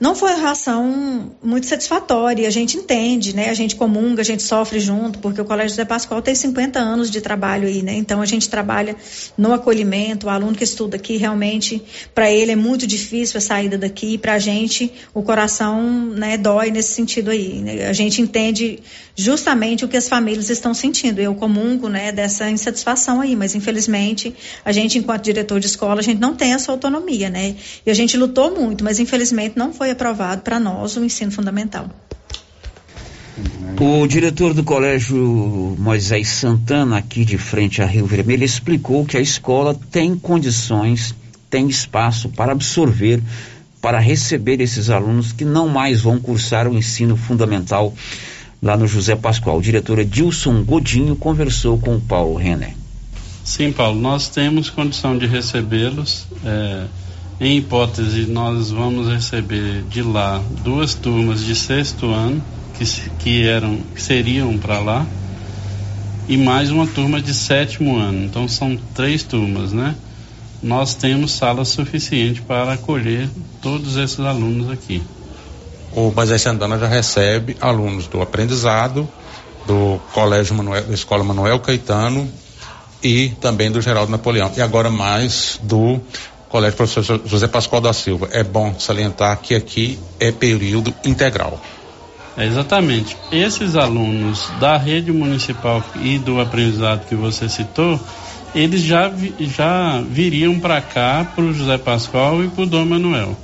Não 0.01 0.15
foi 0.15 0.31
uma 0.31 0.39
relação 0.39 1.31
muito 1.43 1.67
satisfatória. 1.67 2.49
A 2.49 2.51
gente 2.51 2.79
entende, 2.79 3.37
né? 3.37 3.51
A 3.51 3.55
gente 3.55 3.77
comunga, 3.77 4.23
a 4.23 4.25
gente 4.25 4.43
sofre 4.43 4.81
junto, 4.81 5.19
porque 5.19 5.43
o 5.43 5.45
Colégio 5.45 5.71
José 5.71 5.85
Pascoal 5.85 6.23
tem 6.23 6.35
50 6.35 6.79
anos 6.79 7.11
de 7.11 7.21
trabalho 7.21 7.69
aí, 7.69 7.83
né? 7.83 7.93
Então 7.93 8.23
a 8.23 8.27
gente 8.27 8.49
trabalha 8.49 8.97
no 9.37 9.53
acolhimento. 9.53 10.27
O 10.27 10.31
aluno 10.31 10.57
que 10.57 10.65
estuda 10.65 10.97
aqui, 10.97 11.19
realmente, 11.19 11.83
para 12.15 12.31
ele 12.31 12.53
é 12.53 12.57
muito 12.57 12.87
difícil 12.87 13.37
a 13.37 13.41
saída 13.43 13.77
daqui. 13.77 14.17
Para 14.17 14.35
a 14.35 14.39
gente, 14.39 14.91
o 15.13 15.23
coração 15.23 15.83
né, 15.83 16.39
dói 16.39 16.71
nesse 16.71 16.95
sentido 16.95 17.31
aí. 17.31 17.61
Né? 17.61 17.87
A 17.87 17.93
gente 17.93 18.23
entende 18.23 18.79
justamente 19.15 19.85
o 19.85 19.89
que 19.89 19.99
as 19.99 20.09
famílias 20.09 20.49
estão 20.49 20.73
sentindo. 20.73 21.21
Eu 21.21 21.35
comungo 21.35 21.91
né, 21.91 22.11
dessa 22.11 22.49
insatisfação 22.49 23.21
aí, 23.21 23.37
mas 23.37 23.55
infelizmente, 23.55 24.35
a 24.65 24.73
gente, 24.73 24.97
enquanto 24.97 25.25
diretor 25.25 25.61
de 25.61 25.67
escola, 25.67 26.01
a 26.01 26.03
gente 26.03 26.19
não 26.19 26.35
tem 26.35 26.55
essa 26.55 26.73
autonomia, 26.73 27.29
né? 27.29 27.55
E 27.85 27.91
a 27.91 27.95
gente 27.95 28.17
lutou 28.17 28.51
muito, 28.51 28.83
mas 28.83 28.99
infelizmente 28.99 29.59
não 29.59 29.75
foi 29.75 29.90
aprovado 29.91 30.43
para 30.43 30.61
nós 30.61 30.97
o 30.97 31.05
ensino 31.05 31.31
fundamental. 31.31 31.89
O 33.81 34.07
diretor 34.07 34.53
do 34.53 34.63
Colégio 34.63 35.75
Moisés 35.79 36.29
Santana, 36.29 36.99
aqui 36.99 37.25
de 37.25 37.39
frente 37.39 37.81
a 37.81 37.87
Rio 37.87 38.05
Vermelho, 38.05 38.45
explicou 38.45 39.07
que 39.07 39.17
a 39.17 39.21
escola 39.21 39.75
tem 39.91 40.15
condições, 40.17 41.15
tem 41.49 41.69
espaço 41.69 42.29
para 42.29 42.53
absorver, 42.53 43.23
para 43.81 43.99
receber 43.99 44.61
esses 44.61 44.91
alunos 44.91 45.33
que 45.33 45.45
não 45.45 45.69
mais 45.69 46.03
vão 46.03 46.21
cursar 46.21 46.69
o 46.69 46.77
ensino 46.77 47.17
fundamental 47.17 47.95
lá 48.63 48.77
no 48.77 48.87
José 48.87 49.17
Pascoal. 49.17 49.59
O 49.59 49.63
diretor 49.63 49.99
Edilson 49.99 50.63
Godinho 50.63 51.17
conversou 51.17 51.79
com 51.79 51.97
o 51.97 52.01
Paulo 52.01 52.37
Renner. 52.37 52.75
Sim, 53.43 53.73
Paulo, 53.73 53.99
nós 53.99 54.29
temos 54.29 54.69
condição 54.69 55.17
de 55.17 55.27
recebê-los. 55.27 56.27
É 56.45 56.85
em 57.41 57.57
hipótese, 57.57 58.27
nós 58.27 58.71
vamos 58.71 59.09
receber 59.09 59.83
de 59.89 60.03
lá 60.03 60.43
duas 60.63 60.95
turmas 60.95 61.43
de 61.43 61.57
sexto 61.57 62.11
ano 62.11 62.43
que, 62.77 62.85
que 63.19 63.49
eram 63.49 63.79
que 63.95 64.03
seriam 64.03 64.59
para 64.59 64.79
lá 64.79 65.07
e 66.29 66.37
mais 66.37 66.71
uma 66.71 66.87
turma 66.87 67.21
de 67.21 67.33
sétimo 67.33 67.97
ano. 67.97 68.25
Então 68.25 68.47
são 68.47 68.79
três 68.95 69.23
turmas, 69.23 69.73
né? 69.73 69.97
Nós 70.63 70.95
temos 70.95 71.33
sala 71.33 71.65
suficiente 71.65 72.43
para 72.43 72.75
acolher 72.75 73.27
todos 73.63 73.97
esses 73.97 74.21
alunos 74.21 74.71
aqui. 74.71 75.03
O 75.93 76.13
Moisés 76.15 76.43
Santana 76.43 76.79
já 76.79 76.87
recebe 76.87 77.57
alunos 77.59 78.07
do 78.07 78.21
aprendizado, 78.21 79.09
do 79.67 79.99
Colégio 80.13 80.55
Manuel, 80.55 80.85
da 80.85 80.95
Escola 80.95 81.25
Manuel 81.25 81.59
Caetano 81.59 82.31
e 83.03 83.31
também 83.41 83.71
do 83.71 83.81
Geraldo 83.81 84.13
Napoleão. 84.13 84.53
E 84.57 84.61
agora 84.61 84.91
mais 84.91 85.59
do 85.63 86.01
Colégio 86.51 86.77
Professor 86.77 87.21
José 87.25 87.47
Pascoal 87.47 87.81
da 87.81 87.93
Silva. 87.93 88.29
É 88.33 88.43
bom 88.43 88.75
salientar 88.77 89.39
que 89.41 89.55
aqui 89.55 89.99
é 90.19 90.33
período 90.33 90.93
integral. 91.05 91.61
É 92.37 92.45
exatamente. 92.45 93.17
Esses 93.31 93.77
alunos 93.77 94.51
da 94.59 94.77
rede 94.77 95.13
municipal 95.13 95.83
e 96.03 96.19
do 96.19 96.41
aprendizado 96.41 97.07
que 97.07 97.15
você 97.15 97.49
citou, 97.49 98.01
eles 98.53 98.83
já, 98.83 99.13
já 99.39 100.03
viriam 100.03 100.59
para 100.59 100.81
cá, 100.81 101.25
para 101.35 101.45
o 101.45 101.55
José 101.55 101.79
Pascoal 101.79 102.43
e 102.43 102.49
para 102.49 102.65
o 102.65 102.67
Dom 102.67 102.85
Manuel. 102.85 103.37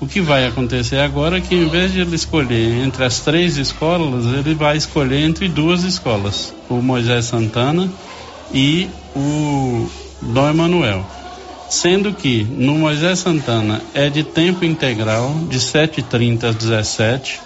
O 0.00 0.06
que 0.06 0.20
vai 0.20 0.44
acontecer 0.44 0.98
agora 0.98 1.38
é 1.38 1.40
que, 1.40 1.54
em 1.54 1.68
vez 1.68 1.92
de 1.92 2.00
ele 2.00 2.16
escolher 2.16 2.84
entre 2.84 3.04
as 3.04 3.20
três 3.20 3.58
escolas, 3.58 4.24
ele 4.24 4.54
vai 4.54 4.76
escolher 4.76 5.20
entre 5.20 5.46
duas 5.46 5.84
escolas: 5.84 6.52
o 6.68 6.76
Moisés 6.76 7.26
Santana 7.26 7.88
e 8.52 8.88
o 9.14 9.88
Dom 10.22 10.48
Emanuel 10.48 11.19
sendo 11.70 12.12
que 12.12 12.42
no 12.42 12.74
Moisés 12.74 13.20
Santana 13.20 13.80
é 13.94 14.10
de 14.10 14.24
tempo 14.24 14.64
integral, 14.64 15.32
de 15.48 15.58
7h30 15.58 16.44
às 16.44 16.56
17 16.56 17.40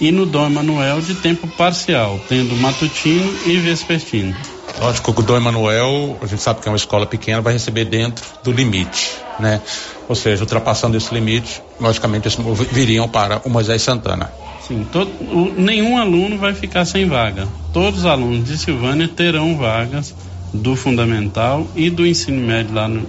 e 0.00 0.10
no 0.10 0.26
Dom 0.26 0.46
Emanuel 0.46 1.00
de 1.00 1.14
tempo 1.14 1.46
parcial, 1.46 2.20
tendo 2.28 2.56
matutino 2.56 3.32
e 3.46 3.56
vespertino. 3.56 4.36
Lógico 4.80 5.14
que 5.14 5.20
o 5.20 5.22
Dom 5.22 5.36
Emanuel, 5.36 6.18
a 6.20 6.26
gente 6.26 6.42
sabe 6.42 6.60
que 6.60 6.68
é 6.68 6.70
uma 6.70 6.76
escola 6.76 7.06
pequena, 7.06 7.40
vai 7.40 7.52
receber 7.52 7.84
dentro 7.84 8.24
do 8.44 8.52
limite, 8.52 9.16
né? 9.38 9.60
Ou 10.08 10.14
seja, 10.14 10.42
ultrapassando 10.42 10.96
esse 10.96 11.12
limite, 11.14 11.62
logicamente 11.80 12.28
eles 12.28 12.38
viriam 12.70 13.08
para 13.08 13.40
o 13.44 13.50
Moisés 13.50 13.82
Santana. 13.82 14.30
Sim, 14.66 14.86
todo, 14.92 15.08
o, 15.08 15.52
nenhum 15.56 15.98
aluno 15.98 16.36
vai 16.36 16.52
ficar 16.52 16.84
sem 16.84 17.06
vaga. 17.06 17.48
Todos 17.72 18.00
os 18.00 18.06
alunos 18.06 18.44
de 18.44 18.58
Silvânia 18.58 19.08
terão 19.08 19.56
vagas 19.56 20.14
do 20.52 20.76
fundamental 20.76 21.66
e 21.74 21.90
do 21.90 22.06
ensino 22.06 22.40
médio 22.40 22.74
lá 22.74 22.88
no, 22.88 23.06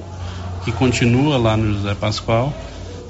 que 0.64 0.72
continua 0.72 1.38
lá 1.38 1.56
no 1.56 1.74
José 1.74 1.96
Pascoal. 1.96 2.54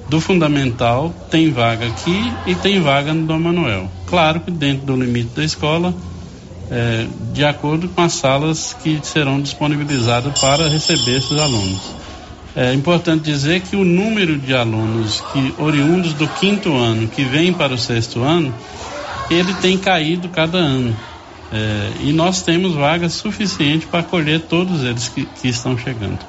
Do 0.10 0.20
fundamental 0.20 1.14
tem 1.30 1.52
vaga 1.52 1.86
aqui 1.86 2.34
e 2.48 2.56
tem 2.56 2.82
vaga 2.82 3.14
no 3.14 3.28
Dom 3.28 3.40
Manuel. 3.40 3.90
Claro 4.08 4.40
que 4.40 4.50
dentro 4.50 4.88
do 4.88 4.96
limite 4.96 5.36
da 5.36 5.44
escola, 5.44 5.94
é, 6.72 7.06
de 7.32 7.46
acordo 7.46 7.88
com 7.90 8.02
as 8.02 8.14
salas 8.14 8.76
que 8.82 9.00
serão 9.04 9.40
disponibilizadas 9.40 10.40
para 10.40 10.68
receber 10.68 11.18
esses 11.18 11.38
alunos. 11.38 11.80
É 12.56 12.74
importante 12.74 13.24
dizer 13.24 13.62
que 13.62 13.76
o 13.76 13.86
número 13.86 14.38
de 14.38 14.56
alunos 14.56 15.22
que 15.32 15.54
oriundos 15.60 16.14
do 16.14 16.28
quinto 16.28 16.76
ano 16.76 17.08
que 17.08 17.24
vêm 17.24 17.54
para 17.54 17.74
o 17.74 17.78
sexto 17.78 18.24
ano, 18.24 18.54
ele 19.30 19.54
tem 19.56 19.78
caído 19.78 20.28
cada 20.30 20.58
ano. 20.58 20.96
É, 21.52 21.92
e 22.02 22.12
nós 22.12 22.42
temos 22.42 22.74
vagas 22.74 23.14
suficientes 23.14 23.88
para 23.88 24.02
acolher 24.02 24.42
todos 24.42 24.84
eles 24.84 25.08
que, 25.08 25.26
que 25.26 25.48
estão 25.48 25.78
chegando. 25.78 26.20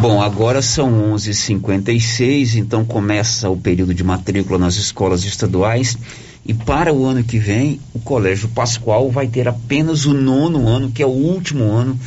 Bom, 0.00 0.22
agora 0.22 0.62
são 0.62 1.12
11:56, 1.12 2.54
então 2.54 2.84
começa 2.84 3.50
o 3.50 3.56
período 3.56 3.92
de 3.92 4.04
matrícula 4.04 4.56
nas 4.56 4.76
escolas 4.76 5.24
estaduais 5.24 5.98
e 6.46 6.54
para 6.54 6.94
o 6.94 7.04
ano 7.04 7.24
que 7.24 7.36
vem 7.36 7.80
o 7.92 7.98
Colégio 7.98 8.48
Pascoal 8.48 9.10
vai 9.10 9.26
ter 9.26 9.48
apenas 9.48 10.06
o 10.06 10.14
nono 10.14 10.68
ano, 10.68 10.92
que 10.92 11.02
é 11.02 11.06
o 11.06 11.10
último 11.10 11.64
ano 11.72 11.98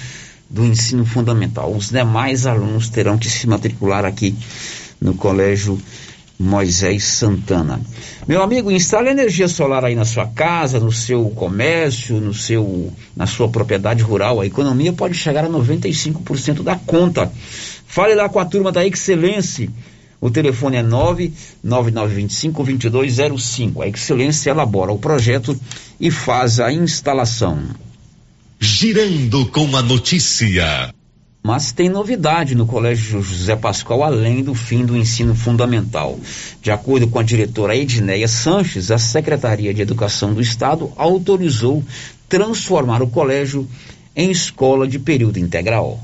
do 0.49 0.63
ensino 0.63 1.05
fundamental. 1.05 1.69
Os 1.73 1.89
demais 1.89 2.45
alunos 2.45 2.87
terão 2.87 3.17
que 3.17 3.29
se 3.29 3.45
matricular 3.45 4.05
aqui 4.05 4.33
no 5.01 5.13
Colégio 5.13 5.77
Moisés 6.41 7.03
Santana. 7.03 7.79
Meu 8.27 8.41
amigo, 8.41 8.71
instale 8.71 9.09
energia 9.09 9.47
solar 9.47 9.85
aí 9.85 9.93
na 9.93 10.05
sua 10.05 10.25
casa, 10.25 10.79
no 10.79 10.91
seu 10.91 11.29
comércio, 11.29 12.19
no 12.19 12.33
seu, 12.33 12.91
na 13.15 13.27
sua 13.27 13.47
propriedade 13.47 14.01
rural. 14.01 14.41
A 14.41 14.45
economia 14.45 14.91
pode 14.91 15.13
chegar 15.13 15.45
a 15.45 15.49
95% 15.49 16.63
da 16.63 16.75
conta. 16.75 17.31
Fale 17.91 18.15
lá 18.15 18.27
com 18.29 18.39
a 18.39 18.45
turma 18.45 18.71
da 18.71 18.87
Excelência. 18.87 19.69
O 20.21 20.31
telefone 20.31 20.77
é 20.77 20.83
99925-2205. 21.65 23.83
A 23.83 23.87
Excelência 23.89 24.49
elabora 24.49 24.93
o 24.93 24.97
projeto 24.97 25.59
e 25.99 26.09
faz 26.09 26.61
a 26.61 26.71
instalação. 26.71 27.61
Girando 28.57 29.45
com 29.47 29.75
a 29.75 29.81
notícia. 29.81 30.95
Mas 31.43 31.73
tem 31.73 31.89
novidade 31.89 32.55
no 32.55 32.65
Colégio 32.65 33.21
José 33.21 33.57
Pascoal, 33.57 34.05
além 34.05 34.41
do 34.41 34.55
fim 34.55 34.85
do 34.85 34.95
ensino 34.95 35.35
fundamental. 35.35 36.17
De 36.61 36.71
acordo 36.71 37.09
com 37.09 37.19
a 37.19 37.23
diretora 37.23 37.75
Edneia 37.75 38.29
Sanches, 38.29 38.89
a 38.89 38.97
Secretaria 38.97 39.73
de 39.73 39.81
Educação 39.81 40.33
do 40.33 40.39
Estado 40.39 40.93
autorizou 40.95 41.83
transformar 42.29 43.01
o 43.01 43.09
colégio 43.09 43.67
em 44.15 44.31
escola 44.31 44.87
de 44.87 44.97
período 44.97 45.39
integral. 45.39 45.99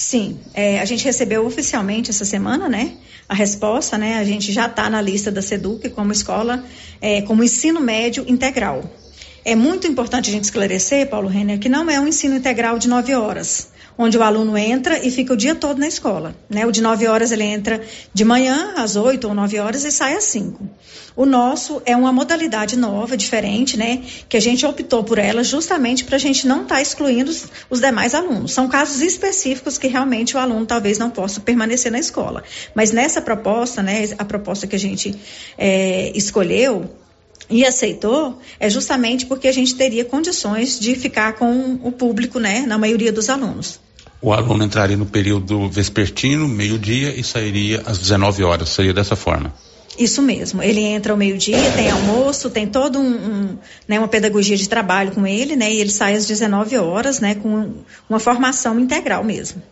Sim, 0.00 0.40
é, 0.54 0.80
a 0.80 0.86
gente 0.86 1.04
recebeu 1.04 1.44
oficialmente 1.44 2.08
essa 2.08 2.24
semana, 2.24 2.70
né? 2.70 2.96
A 3.28 3.34
resposta, 3.34 3.98
né? 3.98 4.16
A 4.16 4.24
gente 4.24 4.50
já 4.50 4.64
está 4.64 4.88
na 4.88 5.02
lista 5.02 5.30
da 5.30 5.42
SEDUC 5.42 5.90
como 5.90 6.10
escola, 6.10 6.64
é, 7.02 7.20
como 7.20 7.44
ensino 7.44 7.82
médio 7.82 8.24
integral. 8.26 8.82
É 9.44 9.54
muito 9.54 9.86
importante 9.86 10.30
a 10.30 10.32
gente 10.32 10.44
esclarecer, 10.44 11.08
Paulo 11.08 11.28
Renner, 11.28 11.58
que 11.58 11.68
não 11.68 11.88
é 11.90 11.98
um 11.98 12.06
ensino 12.06 12.36
integral 12.36 12.78
de 12.78 12.88
nove 12.88 13.14
horas 13.14 13.70
onde 14.00 14.16
o 14.16 14.22
aluno 14.22 14.56
entra 14.56 15.04
e 15.04 15.10
fica 15.10 15.34
o 15.34 15.36
dia 15.36 15.54
todo 15.54 15.78
na 15.78 15.86
escola. 15.86 16.34
Né? 16.48 16.64
O 16.64 16.72
de 16.72 16.80
9 16.80 17.06
horas 17.06 17.32
ele 17.32 17.44
entra 17.44 17.82
de 18.14 18.24
manhã 18.24 18.72
às 18.78 18.96
8 18.96 19.28
ou 19.28 19.34
9 19.34 19.58
horas 19.58 19.84
e 19.84 19.92
sai 19.92 20.14
às 20.14 20.24
5. 20.24 20.66
O 21.14 21.26
nosso 21.26 21.82
é 21.84 21.94
uma 21.94 22.10
modalidade 22.10 22.78
nova, 22.78 23.14
diferente, 23.14 23.76
né? 23.76 24.02
Que 24.26 24.38
a 24.38 24.40
gente 24.40 24.64
optou 24.64 25.04
por 25.04 25.18
ela 25.18 25.44
justamente 25.44 26.04
para 26.04 26.16
a 26.16 26.18
gente 26.18 26.46
não 26.46 26.62
estar 26.62 26.76
tá 26.76 26.80
excluindo 26.80 27.30
os, 27.30 27.46
os, 27.68 27.80
demais 27.80 28.14
alunos. 28.14 28.52
São 28.52 28.68
casos 28.68 29.02
específicos 29.02 29.76
que 29.76 29.86
realmente 29.86 30.34
o 30.34 30.40
aluno 30.40 30.64
talvez 30.64 30.96
não 30.96 31.10
possa 31.10 31.38
permanecer 31.38 31.92
na 31.92 31.98
escola. 31.98 32.42
Mas 32.74 32.92
nessa 32.92 33.20
proposta, 33.20 33.82
né? 33.82 34.08
A 34.16 34.24
proposta 34.24 34.66
que 34.66 34.76
a 34.76 34.78
gente 34.78 35.14
é, 35.58 36.10
escolheu, 36.14 36.88
e 37.50 37.66
aceitou 37.66 38.38
é 38.58 38.70
justamente 38.70 39.26
porque 39.26 39.48
a 39.48 39.52
gente 39.52 39.74
teria 39.74 40.04
condições 40.04 40.78
de 40.78 40.94
ficar 40.94 41.34
com 41.34 41.78
o 41.82 41.90
público, 41.90 42.38
né, 42.38 42.60
na 42.66 42.78
maioria 42.78 43.12
dos 43.12 43.28
alunos. 43.28 43.80
O 44.22 44.32
aluno 44.32 44.64
entraria 44.64 44.96
no 44.96 45.06
período 45.06 45.68
vespertino, 45.68 46.46
meio-dia, 46.46 47.14
e 47.18 47.24
sairia 47.24 47.82
às 47.86 47.98
19 47.98 48.44
horas. 48.44 48.68
Seria 48.68 48.92
dessa 48.92 49.16
forma? 49.16 49.52
Isso 49.98 50.22
mesmo. 50.22 50.62
Ele 50.62 50.80
entra 50.80 51.12
ao 51.12 51.18
meio-dia, 51.18 51.58
tem 51.72 51.90
almoço, 51.90 52.50
tem 52.50 52.66
todo 52.66 52.98
um, 52.98 53.02
um, 53.02 53.58
né, 53.88 53.98
uma 53.98 54.08
pedagogia 54.08 54.56
de 54.56 54.68
trabalho 54.68 55.12
com 55.12 55.26
ele, 55.26 55.56
né? 55.56 55.72
E 55.72 55.80
ele 55.80 55.90
sai 55.90 56.14
às 56.14 56.26
19 56.26 56.76
horas, 56.76 57.18
né? 57.18 57.34
Com 57.34 57.72
uma 58.08 58.20
formação 58.20 58.78
integral 58.78 59.24
mesmo. 59.24 59.62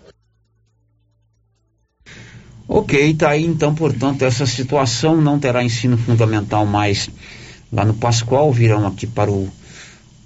Ok, 2.67 3.15
tá 3.15 3.31
aí 3.31 3.47
então, 3.47 3.75
portanto, 3.75 4.23
essa 4.23 4.45
situação 4.45 5.21
não 5.21 5.39
terá 5.39 5.63
ensino 5.65 5.97
fundamental 5.97 6.67
mais 6.67 7.09
lá 7.73 7.85
no 7.85 7.95
Pascoal, 7.95 8.53
virão 8.53 8.87
aqui 8.87 9.07
para 9.07 9.31
o, 9.31 9.49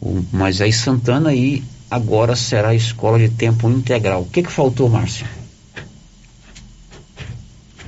o 0.01 0.25
Moisés 0.33 0.77
Santana 0.77 1.35
e 1.35 1.63
agora 1.91 2.35
será 2.37 2.71
a 2.71 2.75
escola 2.75 3.19
de 3.19 3.29
tempo 3.29 3.69
integral. 3.69 4.23
O 4.23 4.27
que, 4.27 4.43
que 4.43 4.53
faltou, 4.53 4.89
Márcia? 4.89 5.27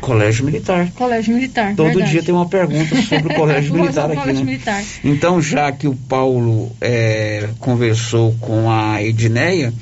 Colégio 0.01 0.45
Militar. 0.45 0.91
Colégio 0.95 1.35
Militar. 1.35 1.75
Todo 1.75 1.87
verdade. 1.87 2.11
dia 2.11 2.23
tem 2.23 2.35
uma 2.35 2.47
pergunta 2.47 2.95
sobre 3.03 3.33
o 3.33 3.37
Colégio 3.37 3.75
Militar 3.75 4.11
aqui, 4.11 4.21
colégio 4.21 4.45
né? 4.45 4.53
Militar. 4.53 4.85
Então, 5.03 5.41
já 5.41 5.73
que 5.73 5.89
o 5.89 5.95
Paulo 5.95 6.71
é, 6.81 7.49
conversou 7.59 8.35
com 8.39 8.71
a 8.71 9.03
Edneia, 9.03 9.73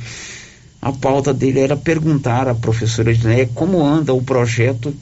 a 0.80 0.92
pauta 0.92 1.34
dele 1.34 1.58
era 1.58 1.76
perguntar 1.76 2.46
à 2.46 2.54
professora 2.54 3.10
Edneia 3.10 3.48
como 3.52 3.84
anda 3.84 4.14
o 4.14 4.22
projeto 4.22 4.94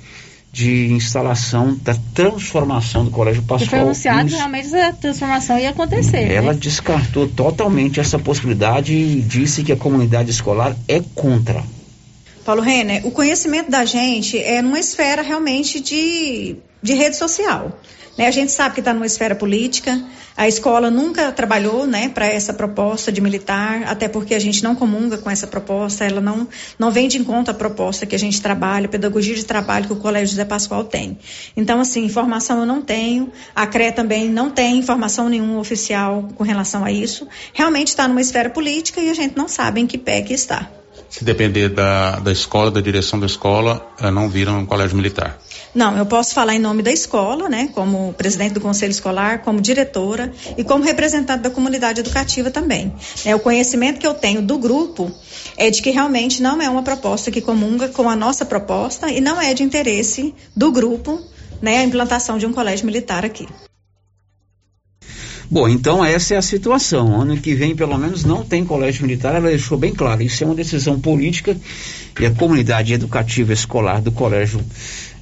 de 0.53 0.93
instalação 0.93 1.79
da 1.83 1.95
transformação 2.15 3.05
do 3.05 3.11
Colégio 3.11 3.43
Porque 3.43 3.67
foi 3.67 3.79
Pascoal. 3.79 3.83
anunciado 3.83 4.29
que 4.29 4.35
realmente 4.35 4.67
essa 4.67 4.93
transformação 4.95 5.59
ia 5.59 5.71
acontecer. 5.71 6.31
Ela 6.31 6.53
né? 6.53 6.59
descartou 6.61 7.29
totalmente 7.29 8.01
essa 8.01 8.19
possibilidade 8.19 8.93
e 8.93 9.21
disse 9.21 9.63
que 9.63 9.73
a 9.73 9.77
comunidade 9.77 10.31
escolar 10.31 10.77
é 10.89 11.01
contra. 11.15 11.63
Paulo 12.45 12.63
Renner, 12.63 13.07
o 13.07 13.11
conhecimento 13.11 13.71
da 13.71 13.85
gente 13.85 14.39
é 14.39 14.63
numa 14.63 14.79
esfera 14.79 15.23
realmente 15.23 15.81
de, 15.81 16.57
de 16.83 16.95
rede 16.95 17.17
social. 17.17 17.79
Né? 18.17 18.27
A 18.27 18.31
gente 18.31 18.53
sabe 18.53 18.75
que 18.75 18.81
está 18.81 18.93
numa 18.93 19.07
esfera 19.07 19.35
política, 19.35 20.03
a 20.37 20.49
escola 20.49 20.91
nunca 20.91 21.31
trabalhou 21.33 21.87
né, 21.87 22.09
para 22.09 22.27
essa 22.27 22.55
proposta 22.55 23.13
de 23.13 23.21
militar, 23.21 23.83
até 23.85 24.09
porque 24.09 24.35
a 24.35 24.39
gente 24.39 24.63
não 24.63 24.75
comunga 24.75 25.19
com 25.19 25.31
essa 25.31 25.47
proposta, 25.47 26.05
ela 26.05 26.21
não, 26.21 26.49
não 26.79 26.91
vem 26.91 27.09
de 27.09 27.19
encontro 27.19 27.53
à 27.53 27.55
proposta 27.55 28.07
que 28.07 28.15
a 28.15 28.19
gente 28.19 28.41
trabalha, 28.41 28.87
a 28.87 28.89
pedagogia 28.89 29.35
de 29.35 29.45
trabalho 29.45 29.87
que 29.87 29.93
o 29.93 29.97
Colégio 29.97 30.29
José 30.29 30.45
Pascoal 30.45 30.85
tem. 30.85 31.19
Então, 31.57 31.81
assim, 31.81 32.05
informação 32.05 32.61
eu 32.61 32.67
não 32.67 32.81
tenho, 32.81 33.31
a 33.55 33.67
CRE 33.67 33.93
também 33.93 34.29
não 34.29 34.51
tem 34.51 34.79
informação 34.79 35.29
nenhuma 35.29 35.59
oficial 35.59 36.29
com 36.35 36.43
relação 36.43 36.85
a 36.85 36.91
isso. 36.91 37.29
Realmente 37.53 37.89
está 37.89 38.09
numa 38.09 38.21
esfera 38.21 38.49
política 38.49 39.01
e 39.01 39.11
a 39.11 39.15
gente 39.15 39.37
não 39.37 39.47
sabe 39.47 39.81
em 39.81 39.87
que 39.87 39.99
pé 39.99 40.23
que 40.23 40.33
está. 40.33 40.71
Se 41.11 41.25
depender 41.25 41.69
da, 41.69 42.21
da 42.21 42.31
escola, 42.31 42.71
da 42.71 42.81
direção 42.81 43.19
da 43.19 43.27
escola, 43.27 43.85
eh, 44.01 44.11
não 44.13 44.29
viram 44.29 44.61
um 44.61 44.65
colégio 44.65 44.97
militar. 44.97 45.39
Não, 45.75 45.97
eu 45.99 46.07
posso 46.07 46.33
falar 46.33 46.55
em 46.55 46.59
nome 46.59 46.83
da 46.83 46.93
escola, 46.93 47.49
né, 47.49 47.69
como 47.75 48.13
presidente 48.13 48.55
do 48.55 48.61
conselho 48.61 48.93
escolar, 48.93 49.43
como 49.43 49.61
diretora 49.61 50.33
e 50.57 50.63
como 50.63 50.85
representante 50.85 51.43
da 51.43 51.51
comunidade 51.51 52.01
educativa 52.01 52.51
também. 52.51 52.95
Né, 53.25 53.35
o 53.35 53.41
conhecimento 53.41 53.99
que 53.99 54.07
eu 54.07 54.15
tenho 54.15 54.41
do 54.41 54.57
grupo 54.57 55.11
é 55.57 55.69
de 55.69 55.83
que 55.83 55.91
realmente 55.91 56.41
não 56.41 56.63
é 56.63 56.71
uma 56.71 56.83
proposta 56.83 57.31
que 57.31 57.41
comunga 57.41 57.89
com 57.89 58.09
a 58.09 58.17
nossa 58.17 58.45
proposta 58.45 59.11
e 59.11 59.21
não 59.21 59.41
é 59.41 59.53
de 59.53 59.65
interesse 59.65 60.35
do 60.57 60.71
grupo, 60.71 61.21
né, 61.61 61.79
a 61.79 61.85
implantação 61.85 62.39
de 62.39 62.47
um 62.47 62.53
colégio 62.53 62.87
militar 62.87 63.25
aqui. 63.25 63.47
Bom, 65.51 65.69
então 65.69 66.05
essa 66.05 66.35
é 66.35 66.37
a 66.37 66.43
situação. 66.43 67.21
Ano 67.21 67.37
que 67.37 67.57
vem, 67.57 67.75
pelo 67.75 67.99
menos, 67.99 68.25
não 68.25 68.45
tem 68.45 68.65
colégio 68.65 69.03
militar. 69.03 69.35
Ela 69.35 69.49
deixou 69.49 69.77
bem 69.77 69.93
claro. 69.93 70.23
Isso 70.23 70.45
é 70.45 70.47
uma 70.47 70.55
decisão 70.55 71.01
política 71.01 71.57
e 72.21 72.25
a 72.25 72.31
comunidade 72.31 72.93
educativa 72.93 73.53
escolar 73.53 74.01
do 74.01 74.13
colégio 74.13 74.61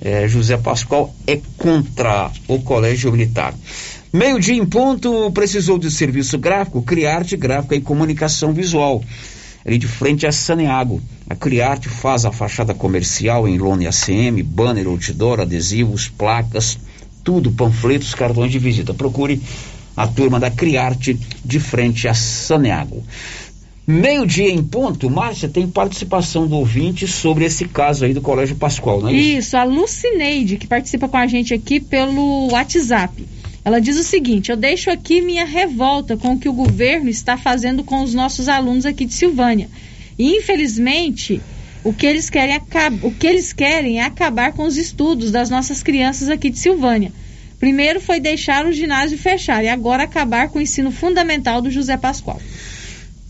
eh, 0.03 0.29
José 0.29 0.59
Pascoal 0.59 1.15
é 1.27 1.41
contra 1.57 2.31
o 2.47 2.61
colégio 2.61 3.11
militar. 3.11 3.55
Meio-dia 4.13 4.55
em 4.55 4.67
ponto, 4.67 5.31
precisou 5.33 5.79
de 5.79 5.91
serviço 5.91 6.37
gráfico, 6.37 6.83
Criarte 6.83 7.35
Gráfica 7.35 7.75
e 7.75 7.81
Comunicação 7.81 8.53
Visual. 8.53 9.03
Ali 9.65 9.79
de 9.79 9.87
frente 9.87 10.27
a 10.27 10.33
Saneago. 10.33 11.01
A 11.29 11.35
Criarte 11.35 11.89
faz 11.89 12.27
a 12.27 12.33
fachada 12.33 12.75
comercial 12.75 13.49
em 13.49 13.57
lona 13.57 13.85
e 13.85 13.87
ACM, 13.87 14.43
banner, 14.43 14.89
outdoor, 14.89 15.41
adesivos, 15.41 16.07
placas, 16.07 16.79
tudo, 17.25 17.51
panfletos, 17.51 18.15
cartões 18.15 18.53
de 18.53 18.59
visita. 18.59 18.93
Procure 18.93 19.41
a 19.99 20.07
turma 20.07 20.39
da 20.39 20.51
Criarte 20.51 21.19
de 21.45 21.59
frente 21.59 22.07
a 22.07 22.15
Saneago. 22.15 23.03
Meio-dia 23.85 24.51
em 24.51 24.63
ponto, 24.63 25.11
Márcia, 25.11 25.49
tem 25.49 25.67
participação 25.67 26.47
do 26.47 26.57
ouvinte 26.57 27.07
sobre 27.07 27.45
esse 27.47 27.67
caso 27.67 28.05
aí 28.05 28.13
do 28.15 28.21
Colégio 28.21 28.55
Pascoal, 28.55 29.01
não 29.01 29.09
é 29.09 29.15
isso? 29.15 29.39
Isso, 29.39 29.57
a 29.57 29.65
Lucineide, 29.65 30.57
que 30.57 30.67
participa 30.67 31.09
com 31.09 31.17
a 31.17 31.27
gente 31.27 31.53
aqui 31.53 31.81
pelo 31.81 32.53
WhatsApp. 32.53 33.27
Ela 33.65 33.81
diz 33.81 33.99
o 33.99 34.05
seguinte: 34.05 34.51
eu 34.51 34.57
deixo 34.57 34.91
aqui 34.91 35.21
minha 35.21 35.45
revolta 35.45 36.17
com 36.17 36.35
o 36.35 36.39
que 36.39 36.49
o 36.49 36.53
governo 36.53 37.09
está 37.09 37.37
fazendo 37.37 37.83
com 37.83 38.03
os 38.03 38.15
nossos 38.15 38.47
alunos 38.47 38.87
aqui 38.87 39.05
de 39.05 39.15
Silvânia. 39.15 39.69
E 40.19 40.37
infelizmente, 40.37 41.41
o 41.83 41.93
que 41.93 42.07
eles 42.07 42.29
querem, 42.29 42.61
o 43.03 43.11
que 43.11 43.27
eles 43.27 43.53
querem 43.53 44.01
é 44.01 44.05
acabar 44.05 44.53
com 44.53 44.65
os 44.65 44.77
estudos 44.77 45.31
das 45.31 45.49
nossas 45.49 45.83
crianças 45.83 46.29
aqui 46.29 46.51
de 46.51 46.59
Silvânia. 46.59 47.11
Primeiro 47.59 48.01
foi 48.01 48.21
deixar 48.21 48.67
o 48.67 48.73
ginásio 48.73 49.19
fechar 49.19 49.65
e 49.65 49.69
agora 49.69 50.05
acabar 50.05 50.49
com 50.49 50.59
o 50.59 50.63
ensino 50.63 50.91
fundamental 50.91 51.61
do 51.61 51.71
José 51.71 51.97
Pascoal. 51.97 52.41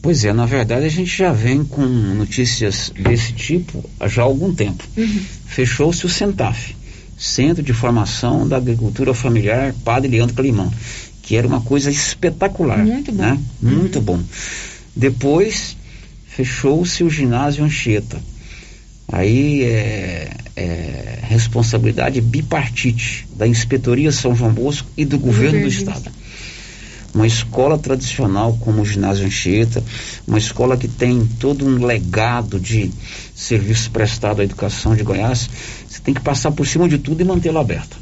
Pois 0.02 0.24
é, 0.24 0.32
na 0.32 0.46
verdade 0.46 0.86
a 0.86 0.90
gente 0.90 1.16
já 1.16 1.32
vem 1.32 1.64
com 1.64 1.82
notícias 1.82 2.92
desse 2.96 3.32
tipo 3.32 3.84
já 4.06 4.22
há 4.22 4.24
algum 4.24 4.54
tempo. 4.54 4.84
Fechou-se 5.46 6.04
o 6.06 6.08
Centaf, 6.08 6.76
Centro 7.16 7.62
de 7.62 7.72
Formação 7.72 8.46
da 8.46 8.58
Agricultura 8.58 9.12
Familiar 9.12 9.74
Padre 9.84 10.10
Leandro 10.10 10.36
Calimão, 10.36 10.72
que 11.22 11.36
era 11.36 11.46
uma 11.46 11.60
coisa 11.60 11.90
espetacular. 11.90 12.84
Muito 12.84 13.10
bom. 13.10 13.22
Né? 13.22 13.38
Muito 13.60 14.00
bom. 14.00 14.22
Depois 14.94 15.76
fechou-se 16.28 17.02
o 17.02 17.10
ginásio 17.10 17.64
Anchieta. 17.64 18.20
Aí 19.10 19.62
é, 19.64 20.30
é 20.58 21.18
responsabilidade 21.22 22.20
bipartite 22.20 23.28
da 23.36 23.46
Inspetoria 23.46 24.10
São 24.10 24.34
João 24.34 24.52
Bosco 24.52 24.88
e 24.96 25.04
do 25.04 25.18
governo 25.18 25.28
do 25.28 25.28
governo 25.28 25.60
do 25.62 25.68
Estado. 25.68 26.10
Uma 27.14 27.26
escola 27.26 27.78
tradicional 27.78 28.56
como 28.60 28.82
o 28.82 28.84
ginásio 28.84 29.26
Anchieta, 29.26 29.82
uma 30.26 30.38
escola 30.38 30.76
que 30.76 30.88
tem 30.88 31.26
todo 31.38 31.66
um 31.66 31.84
legado 31.84 32.60
de 32.60 32.90
serviço 33.34 33.90
prestado 33.90 34.40
à 34.40 34.44
educação 34.44 34.94
de 34.94 35.02
Goiás, 35.02 35.48
você 35.88 36.00
tem 36.00 36.12
que 36.12 36.20
passar 36.20 36.50
por 36.50 36.66
cima 36.66 36.88
de 36.88 36.98
tudo 36.98 37.20
e 37.22 37.24
mantê-la 37.24 37.60
aberta. 37.60 37.96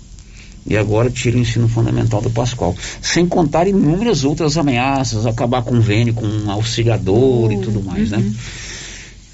E 0.68 0.76
agora 0.76 1.08
tira 1.08 1.36
o 1.36 1.40
ensino 1.40 1.68
fundamental 1.68 2.20
do 2.20 2.30
Pascoal. 2.30 2.74
Sem 3.00 3.26
contar 3.26 3.68
inúmeras 3.68 4.24
outras 4.24 4.56
ameaças, 4.56 5.24
acabar 5.24 5.62
convênio 5.62 6.12
com 6.12 6.26
um 6.26 6.50
auxiliador 6.50 7.52
e 7.52 7.58
tudo 7.58 7.80
mais, 7.80 8.10
né? 8.10 8.34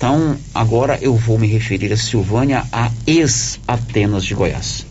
Então, 0.02 0.36
agora 0.52 0.98
eu 1.00 1.14
vou 1.14 1.38
me 1.38 1.46
referir 1.46 1.92
a 1.92 1.96
Silvânia, 1.96 2.64
a 2.72 2.90
ex-Atenas 3.06 4.24
de 4.24 4.34
Goiás. 4.34 4.84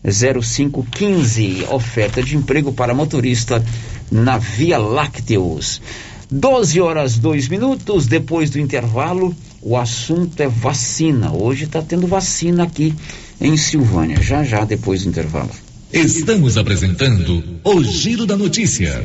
0515 0.03 1.67
oferta 1.71 2.21
de 2.23 2.37
emprego 2.37 2.73
para 2.73 2.95
motorista 2.95 3.63
na 4.11 4.39
Via 4.39 4.79
Lácteos 4.79 5.83
12 6.31 6.81
horas 6.81 7.19
2 7.19 7.49
minutos 7.49 8.07
depois 8.07 8.49
do 8.49 8.59
intervalo 8.59 9.37
o 9.63 9.77
assunto 9.77 10.41
é 10.41 10.49
vacina. 10.49 11.33
Hoje 11.33 11.65
está 11.65 11.81
tendo 11.81 12.07
vacina 12.07 12.65
aqui 12.65 12.93
em 13.41 13.57
Silvânia. 13.57 14.21
Já 14.21 14.43
já 14.43 14.65
depois 14.65 15.05
do 15.05 15.09
intervalo. 15.09 15.51
Estamos 15.93 16.57
apresentando 16.59 17.43
o 17.63 17.83
Giro 17.85 18.27
da 18.27 18.37
Notícia. 18.37 19.05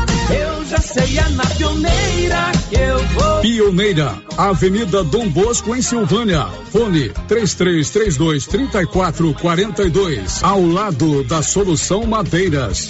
Eu 0.31 0.65
já 0.65 0.77
sei, 0.79 1.17
é 1.17 1.29
na 1.29 1.45
pioneira 1.45 2.51
que 2.69 2.75
eu 2.75 2.99
vou. 3.09 3.41
Pioneira, 3.41 4.15
Avenida 4.37 5.03
Dom 5.03 5.27
Bosco, 5.29 5.75
em 5.75 5.81
Silvânia. 5.81 6.47
Fone 6.71 7.09
3332 7.27 8.47
3442. 8.47 10.43
Ao 10.43 10.65
lado 10.65 11.23
da 11.23 11.41
Solução 11.41 12.05
Madeiras. 12.05 12.87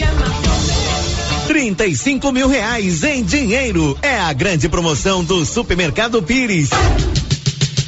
35 1.47 2.31
mil 2.31 2.47
reais 2.47 3.03
em 3.03 3.23
dinheiro. 3.23 3.97
É 4.01 4.19
a 4.19 4.31
grande 4.31 4.69
promoção 4.69 5.23
do 5.23 5.45
Supermercado 5.45 6.21
Pires. 6.23 6.69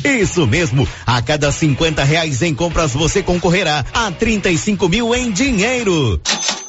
Isso 0.03 0.45
mesmo, 0.45 0.85
a 1.05 1.21
cada 1.21 1.49
50 1.49 2.03
reais 2.03 2.41
em 2.41 2.53
compras 2.53 2.91
você 2.91 3.23
concorrerá 3.23 3.85
a 3.93 4.11
35 4.11 4.89
mil 4.89 5.15
em 5.15 5.31
dinheiro. 5.31 6.19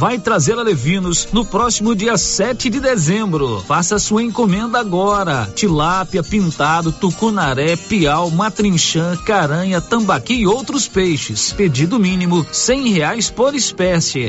vai 0.00 0.18
trazer 0.18 0.58
a 0.58 0.62
Levinos 0.62 1.28
no 1.30 1.44
próximo 1.44 1.94
dia 1.94 2.16
7 2.16 2.70
de 2.70 2.80
dezembro. 2.80 3.62
Faça 3.68 3.98
sua 3.98 4.22
encomenda 4.22 4.80
agora. 4.80 5.46
Tilápia, 5.54 6.22
pintado, 6.22 6.90
tucunaré, 6.90 7.76
piau, 7.76 8.30
matrinchã, 8.30 9.14
caranha, 9.26 9.78
tambaqui 9.78 10.36
e 10.36 10.46
outros 10.46 10.88
peixes. 10.88 11.52
Pedido 11.52 11.98
mínimo 11.98 12.46
cem 12.50 12.88
reais 12.94 13.28
por 13.28 13.54
espécie. 13.54 14.28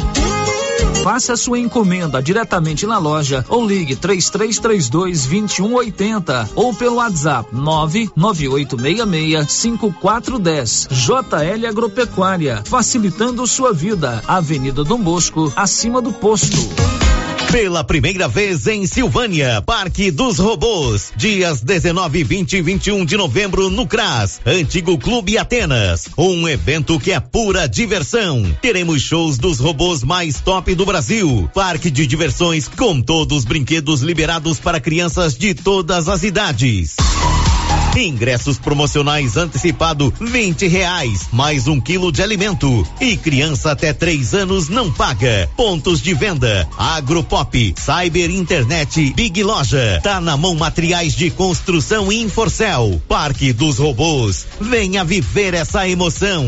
Faça 1.03 1.36
sua 1.36 1.59
encomenda 1.59 2.21
diretamente 2.21 2.86
na 2.86 2.97
loja 2.99 3.43
ou 3.49 3.65
ligue 3.65 3.95
3332 3.95 5.27
2180 5.27 6.49
ou 6.55 6.73
pelo 6.73 6.95
WhatsApp 6.97 7.49
99866 7.53 9.51
5410. 9.51 10.88
JL 10.91 11.67
Agropecuária, 11.67 12.63
facilitando 12.65 13.45
sua 13.47 13.73
vida. 13.73 14.21
Avenida 14.27 14.84
Dom 14.84 15.01
Bosco, 15.01 15.51
acima 15.55 16.01
do 16.01 16.13
posto. 16.13 17.00
Pela 17.51 17.83
primeira 17.83 18.29
vez 18.29 18.65
em 18.65 18.87
Silvânia, 18.87 19.61
Parque 19.61 20.09
dos 20.09 20.39
Robôs, 20.39 21.11
dias 21.17 21.59
19, 21.59 22.23
20 22.23 22.53
e 22.53 22.61
21 22.61 23.03
de 23.03 23.17
novembro 23.17 23.69
no 23.69 23.85
CRAS, 23.85 24.39
Antigo 24.45 24.97
Clube 24.97 25.37
Atenas. 25.37 26.07
Um 26.17 26.47
evento 26.47 26.97
que 26.97 27.11
é 27.11 27.19
pura 27.19 27.67
diversão. 27.67 28.55
Teremos 28.61 29.01
shows 29.01 29.37
dos 29.37 29.59
robôs 29.59 30.01
mais 30.01 30.39
top 30.39 30.73
do 30.73 30.85
Brasil. 30.85 31.51
Parque 31.53 31.91
de 31.91 32.07
diversões 32.07 32.69
com 32.69 33.01
todos 33.01 33.39
os 33.39 33.45
brinquedos 33.45 34.01
liberados 34.01 34.57
para 34.57 34.79
crianças 34.79 35.37
de 35.37 35.53
todas 35.53 36.07
as 36.07 36.23
idades. 36.23 36.95
Ingressos 37.95 38.57
promocionais 38.57 39.35
antecipado 39.35 40.13
vinte 40.19 40.67
reais, 40.67 41.27
mais 41.31 41.67
um 41.67 41.79
quilo 41.79 42.11
de 42.11 42.21
alimento. 42.23 42.87
E 42.99 43.17
criança 43.17 43.71
até 43.71 43.91
três 43.91 44.33
anos 44.33 44.69
não 44.69 44.91
paga. 44.91 45.49
Pontos 45.57 46.01
de 46.01 46.13
venda: 46.13 46.67
Agropop, 46.77 47.75
Cyber 47.77 48.29
Internet, 48.29 49.13
Big 49.13 49.43
Loja. 49.43 49.99
Tá 50.01 50.21
na 50.21 50.37
mão 50.37 50.55
materiais 50.55 51.15
de 51.15 51.29
construção 51.29 52.11
e 52.11 52.21
Inforcel. 52.21 53.01
Parque 53.07 53.51
dos 53.51 53.77
Robôs. 53.77 54.47
Venha 54.59 55.03
viver 55.03 55.53
essa 55.53 55.87
emoção. 55.87 56.47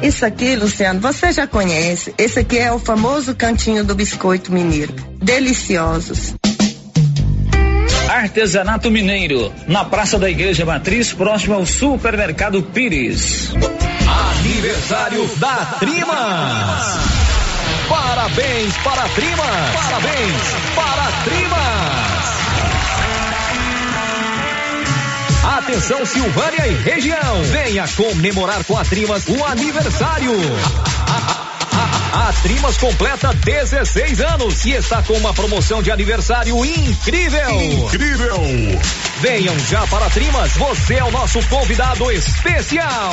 Isso 0.00 0.24
aqui, 0.24 0.56
Luciano, 0.56 1.00
você 1.00 1.32
já 1.32 1.46
conhece. 1.46 2.14
Esse 2.16 2.38
aqui 2.38 2.58
é 2.58 2.72
o 2.72 2.78
famoso 2.78 3.34
cantinho 3.34 3.84
do 3.84 3.94
biscoito 3.94 4.52
mineiro. 4.52 4.94
Deliciosos. 5.18 6.34
Artesanato 8.08 8.90
Mineiro, 8.90 9.52
na 9.66 9.84
Praça 9.84 10.18
da 10.18 10.28
Igreja 10.28 10.66
Matriz, 10.66 11.12
próximo 11.12 11.54
ao 11.54 11.64
Supermercado 11.64 12.62
Pires. 12.62 13.52
Aniversário 14.38 15.26
da 15.38 15.56
Trimas. 15.78 17.22
Parabéns 17.88 18.76
para 18.84 19.02
a 19.04 19.08
Trimas. 19.08 19.74
Parabéns 19.74 20.42
para 20.74 21.02
a 21.02 21.12
Trimas. 21.24 22.01
Atenção 25.42 26.06
Silvânia 26.06 26.68
e 26.68 26.74
região. 26.74 27.42
Venha 27.44 27.84
comemorar 27.88 28.62
com 28.64 28.78
a 28.78 28.84
Trimas 28.84 29.26
o 29.26 29.44
aniversário. 29.44 30.32
A 32.12 32.32
Trimas 32.42 32.76
completa 32.76 33.32
16 33.32 34.20
anos 34.20 34.64
e 34.64 34.70
está 34.72 35.02
com 35.02 35.14
uma 35.14 35.34
promoção 35.34 35.82
de 35.82 35.90
aniversário 35.90 36.64
incrível. 36.64 37.60
Incrível! 37.60 38.36
Venham 39.20 39.58
já 39.58 39.84
para 39.88 40.06
a 40.06 40.10
Trimas, 40.10 40.52
você 40.52 40.94
é 40.94 41.04
o 41.04 41.10
nosso 41.10 41.40
convidado 41.48 42.10
especial. 42.12 43.12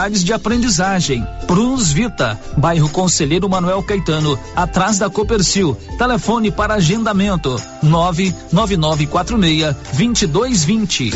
dificuldades 0.01 0.23
de 0.23 0.33
aprendizagem. 0.33 1.27
Prunus 1.45 1.91
Vita, 1.91 2.39
bairro 2.57 2.89
Conselheiro 2.89 3.47
Manuel 3.49 3.83
Caetano, 3.83 4.39
atrás 4.55 4.97
da 4.97 5.09
Copercil. 5.09 5.77
Telefone 5.97 6.49
para 6.49 6.75
agendamento: 6.75 7.61
99946 7.83 9.75
2220. 9.93 11.11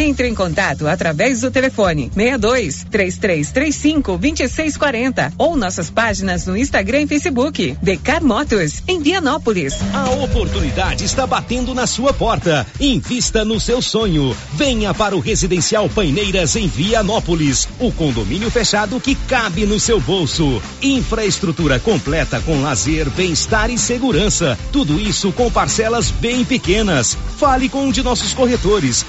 Entre 0.00 0.26
em 0.26 0.34
contato 0.34 0.88
através 0.88 1.42
do 1.42 1.50
telefone 1.50 2.10
62 2.14 2.86
3335 2.90 4.12
2640 4.16 5.32
ou 5.36 5.54
nossas 5.54 5.90
páginas 5.90 6.46
no 6.46 6.56
Instagram 6.56 7.02
e 7.02 7.06
Facebook. 7.06 7.76
Decar 7.82 8.24
Motos, 8.24 8.82
em 8.88 8.98
Vianópolis. 9.02 9.74
A 9.92 10.08
oportunidade 10.12 11.04
está 11.04 11.26
batendo 11.26 11.74
na 11.74 11.86
sua 11.86 12.14
porta. 12.14 12.66
Invista 12.80 13.44
no 13.44 13.60
seu 13.60 13.82
sonho. 13.82 14.34
Venha 14.54 14.94
para 14.94 15.14
o 15.14 15.20
Residencial 15.20 15.86
Paineiras 15.90 16.56
em 16.56 16.66
Vianópolis. 16.66 17.68
O 17.78 17.92
condomínio 17.92 18.50
fechado 18.50 18.98
que 18.98 19.14
cabe 19.14 19.66
no 19.66 19.78
seu 19.78 20.00
bolso. 20.00 20.62
Infraestrutura 20.80 21.78
completa 21.78 22.40
com 22.40 22.62
lazer, 22.62 23.10
bem-estar 23.10 23.70
e 23.70 23.76
segurança. 23.76 24.58
Tudo 24.72 24.98
isso 24.98 25.30
com 25.32 25.50
parcelas 25.50 26.10
bem 26.10 26.42
pequenas. 26.42 27.18
Fale 27.36 27.68
com 27.68 27.84
um 27.84 27.92
de 27.92 28.02
nossos 28.02 28.32
corretores. 28.32 29.04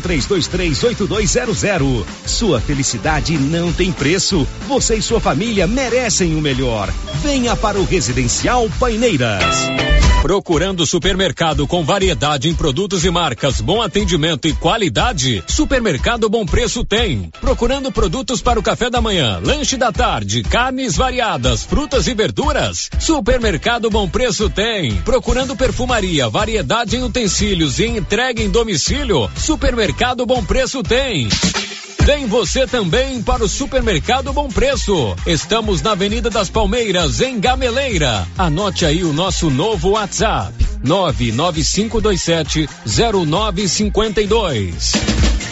983238200. 0.00 2.04
Sua 2.26 2.60
felicidade 2.60 3.38
não 3.38 3.72
tem 3.72 3.92
preço. 3.92 4.46
Você 4.66 4.96
e 4.96 5.02
sua 5.02 5.20
família 5.20 5.66
merecem 5.66 6.34
o 6.34 6.40
melhor. 6.40 6.92
Venha 7.22 7.54
para 7.56 7.78
o 7.78 7.84
Residencial 7.84 8.68
Paineiras. 8.78 9.44
Procurando 10.22 10.84
supermercado 10.84 11.66
com 11.66 11.84
variedade 11.84 12.48
em 12.48 12.54
produtos 12.54 13.04
e 13.04 13.10
marcas, 13.10 13.60
bom 13.60 13.80
atendimento 13.80 14.48
e 14.48 14.52
qualidade? 14.52 15.44
Supermercado 15.46 16.28
Bom 16.28 16.44
Preço 16.44 16.84
tem. 16.84 17.30
Procurando 17.40 17.92
produtos 17.92 18.42
para 18.42 18.58
o 18.58 18.62
café 18.62 18.90
da 18.90 19.00
manhã, 19.00 19.40
lanche 19.42 19.76
da 19.76 19.92
tarde, 19.92 20.42
carnes 20.42 20.96
variadas, 20.96 21.62
frutas 21.62 22.08
e 22.08 22.14
verduras? 22.14 22.90
Supermercado 22.98 23.88
Bom 23.90 24.08
Preço 24.08 24.50
tem. 24.50 24.96
Procurando 24.96 25.54
perfumaria, 25.54 26.28
variedade 26.28 26.96
em 26.96 27.04
utensílios 27.04 27.78
e 27.78 27.86
entrega 27.86 28.42
em 28.42 28.50
domicílio? 28.50 29.30
Supermercado 29.36 29.87
Bom 30.26 30.44
Preço 30.44 30.82
tem. 30.82 31.28
Vem 32.04 32.26
você 32.26 32.66
também 32.66 33.22
para 33.22 33.44
o 33.44 33.48
Supermercado 33.48 34.32
Bom 34.32 34.48
Preço. 34.48 35.16
Estamos 35.26 35.82
na 35.82 35.92
Avenida 35.92 36.28
das 36.28 36.50
Palmeiras, 36.50 37.20
em 37.20 37.40
Gameleira. 37.40 38.26
Anote 38.36 38.84
aí 38.84 39.02
o 39.02 39.12
nosso 39.12 39.50
novo 39.50 39.90
WhatsApp: 39.90 40.52
99527 40.84 42.68
0952. 42.86 45.27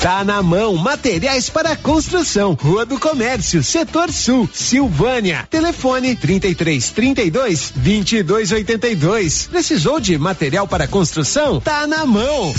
Tá 0.00 0.22
na 0.22 0.40
mão, 0.44 0.76
materiais 0.76 1.50
para 1.50 1.74
construção, 1.74 2.54
Rua 2.54 2.86
do 2.86 3.00
Comércio, 3.00 3.64
Setor 3.64 4.12
Sul, 4.12 4.48
Silvânia. 4.52 5.44
Telefone 5.50 6.14
33 6.14 6.90
32 6.90 7.72
22 7.74 8.52
82. 8.52 9.48
Precisou 9.48 9.98
de 9.98 10.16
material 10.16 10.68
para 10.68 10.86
construção? 10.86 11.60
Tá 11.60 11.84
na 11.88 12.06
mão. 12.06 12.54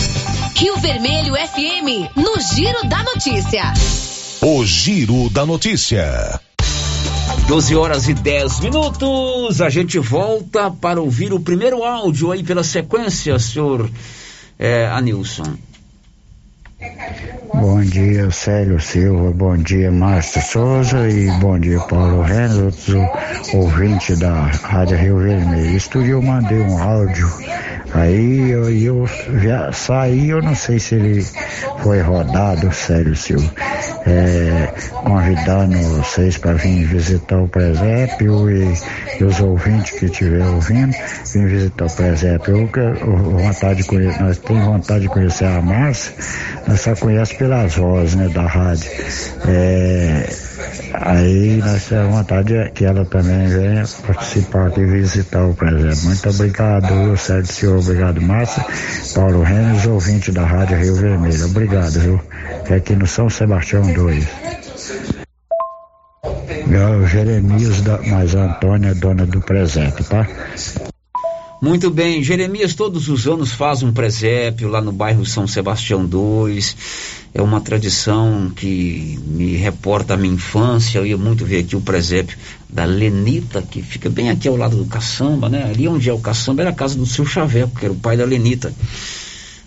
Rio 0.53 0.75
Vermelho 0.79 1.33
FM, 1.33 2.13
no 2.13 2.41
Giro 2.41 2.85
da 2.89 3.03
Notícia. 3.03 3.73
O 4.41 4.65
Giro 4.65 5.29
da 5.29 5.45
Notícia. 5.45 6.41
12 7.47 7.75
horas 7.77 8.09
e 8.09 8.13
10 8.13 8.59
minutos. 8.59 9.61
A 9.61 9.69
gente 9.69 9.97
volta 9.97 10.69
para 10.69 10.99
ouvir 10.99 11.31
o 11.31 11.39
primeiro 11.39 11.85
áudio 11.85 12.33
aí 12.33 12.43
pela 12.43 12.65
sequência, 12.65 13.39
senhor 13.39 13.89
é, 14.59 14.87
Anilson. 14.87 15.68
Bom 17.53 17.81
dia, 17.81 18.31
Célio 18.31 18.79
Silva, 18.79 19.31
bom 19.31 19.57
dia, 19.57 19.91
Márcio 19.91 20.41
Souza 20.41 21.09
e 21.09 21.29
bom 21.41 21.59
dia, 21.59 21.77
Paulo 21.81 22.21
Reynolds, 22.21 22.87
ouvinte 23.53 24.15
da 24.15 24.49
Rádio 24.63 24.97
Rio 24.97 25.17
Vermelho. 25.17 25.75
Estúdio, 25.75 26.11
eu 26.11 26.21
mandei 26.21 26.59
um 26.59 26.81
áudio, 26.81 27.29
aí 27.93 28.51
eu, 28.51 28.69
eu 28.71 29.09
já 29.41 29.73
saí, 29.73 30.29
eu 30.29 30.41
não 30.41 30.55
sei 30.55 30.79
se 30.79 30.95
ele 30.95 31.25
foi 31.83 32.01
rodado, 32.01 32.71
Célio 32.71 33.15
Silva, 33.15 33.51
é, 34.05 34.73
convidando 35.03 35.77
vocês 35.77 36.37
para 36.37 36.53
vir 36.53 36.85
visitar 36.85 37.39
o 37.39 37.47
presépio 37.47 38.49
e, 38.49 38.73
e 39.19 39.23
os 39.23 39.39
ouvintes 39.39 39.99
que 39.99 40.05
estiver 40.05 40.45
ouvindo, 40.45 40.93
vir 41.33 41.47
visitar 41.47 41.85
o 41.85 41.95
presépio. 41.95 42.55
Eu, 42.55 42.69
eu, 42.85 43.37
vontade 43.37 43.81
de 43.81 43.87
conhecer, 43.87 44.21
nós 44.21 44.37
temos 44.37 44.65
vontade 44.65 45.01
de 45.01 45.09
conhecer 45.09 45.45
a 45.45 45.61
Márcia, 45.61 46.13
nós 46.69 46.81
só 46.81 46.95
conhece 46.95 47.35
pelas 47.35 47.75
vozes, 47.75 48.13
né, 48.13 48.29
da 48.29 48.43
rádio. 48.43 48.91
É, 49.47 50.29
aí 50.93 51.57
nós 51.57 51.83
temos 51.85 52.13
vontade 52.13 52.71
que 52.75 52.85
ela 52.85 53.03
também 53.05 53.47
venha 53.47 53.83
participar 54.05 54.67
aqui 54.67 54.81
e 54.81 54.85
visitar 54.85 55.43
o 55.45 55.55
presente. 55.55 56.05
Muito 56.05 56.29
obrigado, 56.29 57.17
Sérgio 57.17 57.51
Senhor, 57.51 57.79
obrigado, 57.79 58.21
Márcia. 58.21 58.63
Paulo 59.15 59.41
Renes, 59.41 59.87
ouvinte 59.87 60.31
da 60.31 60.45
Rádio 60.45 60.77
Rio 60.77 60.95
Vermelho. 60.95 61.45
Obrigado, 61.45 61.99
viu? 61.99 62.21
É 62.69 62.75
aqui 62.75 62.95
no 62.95 63.07
São 63.07 63.29
Sebastião 63.29 63.81
2. 63.91 64.27
O 66.99 67.07
Jeremias, 67.07 67.81
da, 67.81 67.97
mas 67.97 68.35
Antônia 68.35 68.89
é 68.89 68.93
dona 68.93 69.25
do 69.25 69.41
presente, 69.41 70.03
tá? 70.03 70.27
Muito 71.61 71.89
bem, 71.89 72.23
Jeremias 72.23 72.73
todos 72.73 73.09
os 73.09 73.27
anos 73.27 73.51
faz 73.51 73.83
um 73.83 73.91
presépio 73.91 74.69
lá 74.69 74.79
no 74.79 74.93
bairro 74.93 75.25
São 75.25 75.45
Sebastião 75.45 76.05
2. 76.05 76.77
É 77.33 77.41
uma 77.41 77.59
tradição 77.59 78.49
que 78.55 79.19
me 79.27 79.57
reporta 79.57 80.13
a 80.13 80.17
minha 80.17 80.33
infância. 80.33 80.99
Eu 80.99 81.05
ia 81.05 81.17
muito 81.17 81.43
ver 81.43 81.59
aqui 81.59 81.75
o 81.75 81.81
presépio 81.81 82.37
da 82.69 82.85
Lenita, 82.85 83.61
que 83.61 83.81
fica 83.81 84.09
bem 84.09 84.29
aqui 84.29 84.47
ao 84.47 84.55
lado 84.55 84.77
do 84.77 84.85
caçamba, 84.85 85.49
né? 85.49 85.65
Ali 85.69 85.85
onde 85.85 86.09
é 86.09 86.13
o 86.13 86.19
caçamba 86.19 86.61
era 86.61 86.69
a 86.69 86.73
casa 86.73 86.97
do 86.97 87.05
seu 87.05 87.25
Chaveco, 87.25 87.77
que 87.77 87.83
era 87.83 87.93
o 87.93 87.97
pai 87.97 88.15
da 88.15 88.23
Lenita. 88.23 88.73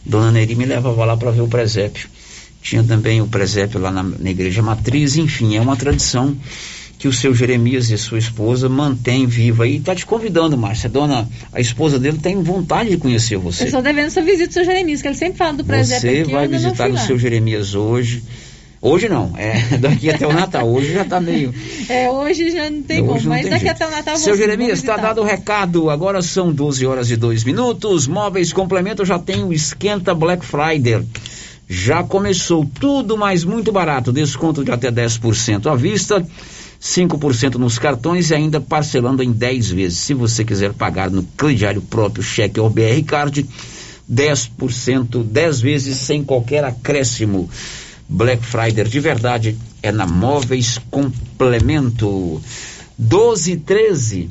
Dona 0.05 0.33
Neri 0.33 0.55
me 0.55 0.65
levava 0.65 1.05
lá 1.05 1.15
para 1.15 1.31
ver 1.31 1.43
o 1.43 1.49
presépio. 1.49 2.09
Tinha 2.63 2.83
também 2.83 3.21
o 3.21 3.27
presépio 3.27 3.79
lá 3.79 3.91
na, 3.91 4.03
na 4.03 4.31
igreja 4.31 4.63
matriz, 4.63 5.17
enfim, 5.17 5.57
é 5.57 5.61
uma 5.61 5.77
tradição 5.77 6.35
que 7.03 7.09
o 7.09 7.13
seu 7.13 7.35
Jeremias 7.35 7.91
e 7.91 7.99
sua 7.99 8.17
esposa 8.17 8.69
mantêm 8.69 9.27
viva 9.27 9.65
aí. 9.65 9.79
Está 9.79 9.93
te 9.93 10.07
convidando, 10.07 10.57
Márcia. 10.57 10.89
Dona, 10.89 11.29
a 11.53 11.61
esposa 11.61 11.99
dele 11.99 12.19
tem 12.19 12.41
vontade 12.41 12.91
de 12.91 12.97
conhecer 12.97 13.37
você. 13.39 13.65
Eu 13.65 13.67
estou 13.67 13.83
devendo 13.83 14.07
essa 14.07 14.23
visita 14.23 14.47
do 14.47 14.53
seu 14.53 14.65
Jeremias, 14.65 15.03
que 15.03 15.09
ele 15.09 15.17
sempre 15.17 15.37
fala 15.37 15.55
do 15.55 15.65
presépio 15.65 16.09
Você 16.09 16.21
aqui, 16.21 16.31
vai 16.31 16.47
visitar 16.47 16.89
o 16.89 16.97
seu 16.97 17.19
Jeremias 17.19 17.75
hoje. 17.75 18.23
Hoje 18.81 19.09
não, 19.09 19.33
é 19.37 19.59
daqui 19.79 20.11
até 20.11 20.25
o 20.29 20.33
Natal. 20.33 20.73
Hoje 20.73 20.93
já 20.93 21.03
está 21.03 21.21
meio. 21.21 21.53
É, 21.89 22.09
hoje 22.09 22.53
já 22.53 22.71
não 22.71 22.83
tem 22.83 23.03
Hoje 23.03 23.25
como, 23.25 23.31
mas 23.31 23.51
daqui 23.51 23.65
jeito. 23.65 23.83
até 23.83 23.89
o 23.89 23.91
Natal 23.91 24.17
Seu 24.17 24.37
Jeremias, 24.37 24.79
está 24.79 24.97
dado 24.97 25.23
o 25.23 25.25
recado. 25.25 25.91
Agora 25.91 26.23
são 26.23 26.53
12 26.53 26.87
horas 26.87 27.11
e 27.11 27.17
2 27.17 27.43
minutos. 27.43 28.07
Móveis 28.07 28.53
Complemento 28.53 29.05
já 29.05 29.19
tem 29.19 29.43
o 29.43 29.53
Esquenta 29.53 30.15
Black 30.15 30.47
Friday. 30.47 31.05
Já 31.69 32.05
começou 32.05 32.65
tudo, 32.79 33.17
mas 33.17 33.43
muito 33.43 33.73
barato. 33.73 34.13
Desconto 34.13 34.65
de 34.65 34.71
até 34.71 34.93
10% 34.93 35.67
à 35.67 35.75
vista, 35.75 36.25
5% 36.83 37.55
nos 37.55 37.79
cartões 37.79 38.31
e 38.31 38.35
ainda 38.35 38.61
parcelando 38.61 39.23
em 39.23 39.31
10 39.31 39.71
vezes. 39.71 39.99
Se 39.99 40.15
você 40.15 40.45
quiser 40.45 40.73
pagar 40.73 41.11
no 41.11 41.23
crediário 41.23 41.81
próprio, 41.81 42.25
cheque 42.25 42.59
ou 42.59 42.69
BR 42.69 43.05
Card, 43.07 43.47
10%, 44.13 45.23
10 45.23 45.61
vezes 45.61 45.97
sem 45.99 46.25
qualquer 46.25 46.65
acréscimo. 46.65 47.49
Black 48.09 48.45
Friday 48.45 48.85
de 48.85 48.99
verdade 48.99 49.57
é 49.81 49.93
na 49.93 50.07
Móveis 50.07 50.79
Complemento. 50.91 52.43
12 52.99 53.53
e 53.53 53.57
13. 53.57 54.31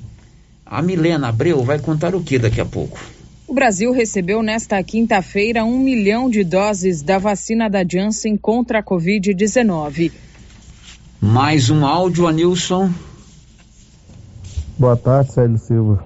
A 0.66 0.82
Milena 0.82 1.30
Abreu 1.30 1.64
vai 1.64 1.80
contar 1.80 2.14
o 2.14 2.22
que 2.22 2.38
daqui 2.38 2.60
a 2.60 2.66
pouco? 2.66 3.00
O 3.48 3.54
Brasil 3.54 3.92
recebeu 3.92 4.44
nesta 4.44 4.82
quinta-feira 4.84 5.64
um 5.64 5.80
milhão 5.80 6.30
de 6.30 6.44
doses 6.44 7.02
da 7.02 7.18
vacina 7.18 7.70
da 7.70 7.84
Janssen 7.86 8.38
contra 8.38 8.80
a 8.80 8.84
Covid-19. 8.84 10.12
Mais 11.24 11.70
um 11.70 11.86
áudio, 11.86 12.28
Anilson. 12.28 12.90
Boa 14.76 14.98
tarde, 14.98 15.32
Célio 15.32 15.58
Silva. 15.60 16.04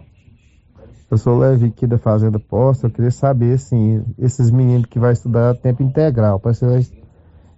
Eu 1.09 1.17
sou 1.17 1.39
Levi 1.39 1.67
aqui 1.67 1.87
da 1.87 1.97
Fazenda 1.97 2.37
Posta. 2.37 2.87
Eu 2.87 2.91
queria 2.91 3.11
saber, 3.11 3.53
assim, 3.53 4.03
esses 4.19 4.51
meninos 4.51 4.87
que 4.87 4.99
vai 4.99 5.13
estudar 5.13 5.55
tempo 5.55 5.81
integral. 5.81 6.37
Parece 6.37 6.59
que 6.59 6.65
vai 6.65 6.85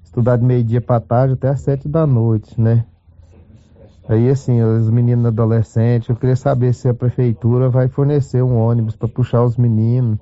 estudar 0.04 0.38
de 0.38 0.46
meio-dia 0.46 0.80
para 0.80 1.02
tarde 1.02 1.34
até 1.34 1.50
às 1.50 1.62
sete 1.62 1.88
da 1.88 2.06
noite, 2.06 2.62
né? 2.62 2.86
Aí, 4.08 4.30
assim, 4.30 4.62
os 4.62 4.88
meninos 4.92 5.26
adolescentes, 5.26 6.10
eu 6.10 6.16
queria 6.16 6.36
saber 6.36 6.76
se 6.76 6.88
a 6.88 6.94
prefeitura 6.94 7.70
vai 7.70 7.88
fornecer 7.88 8.44
um 8.44 8.56
ônibus 8.56 8.96
para 8.96 9.08
puxar 9.08 9.44
os 9.44 9.58
meninos, 9.58 10.20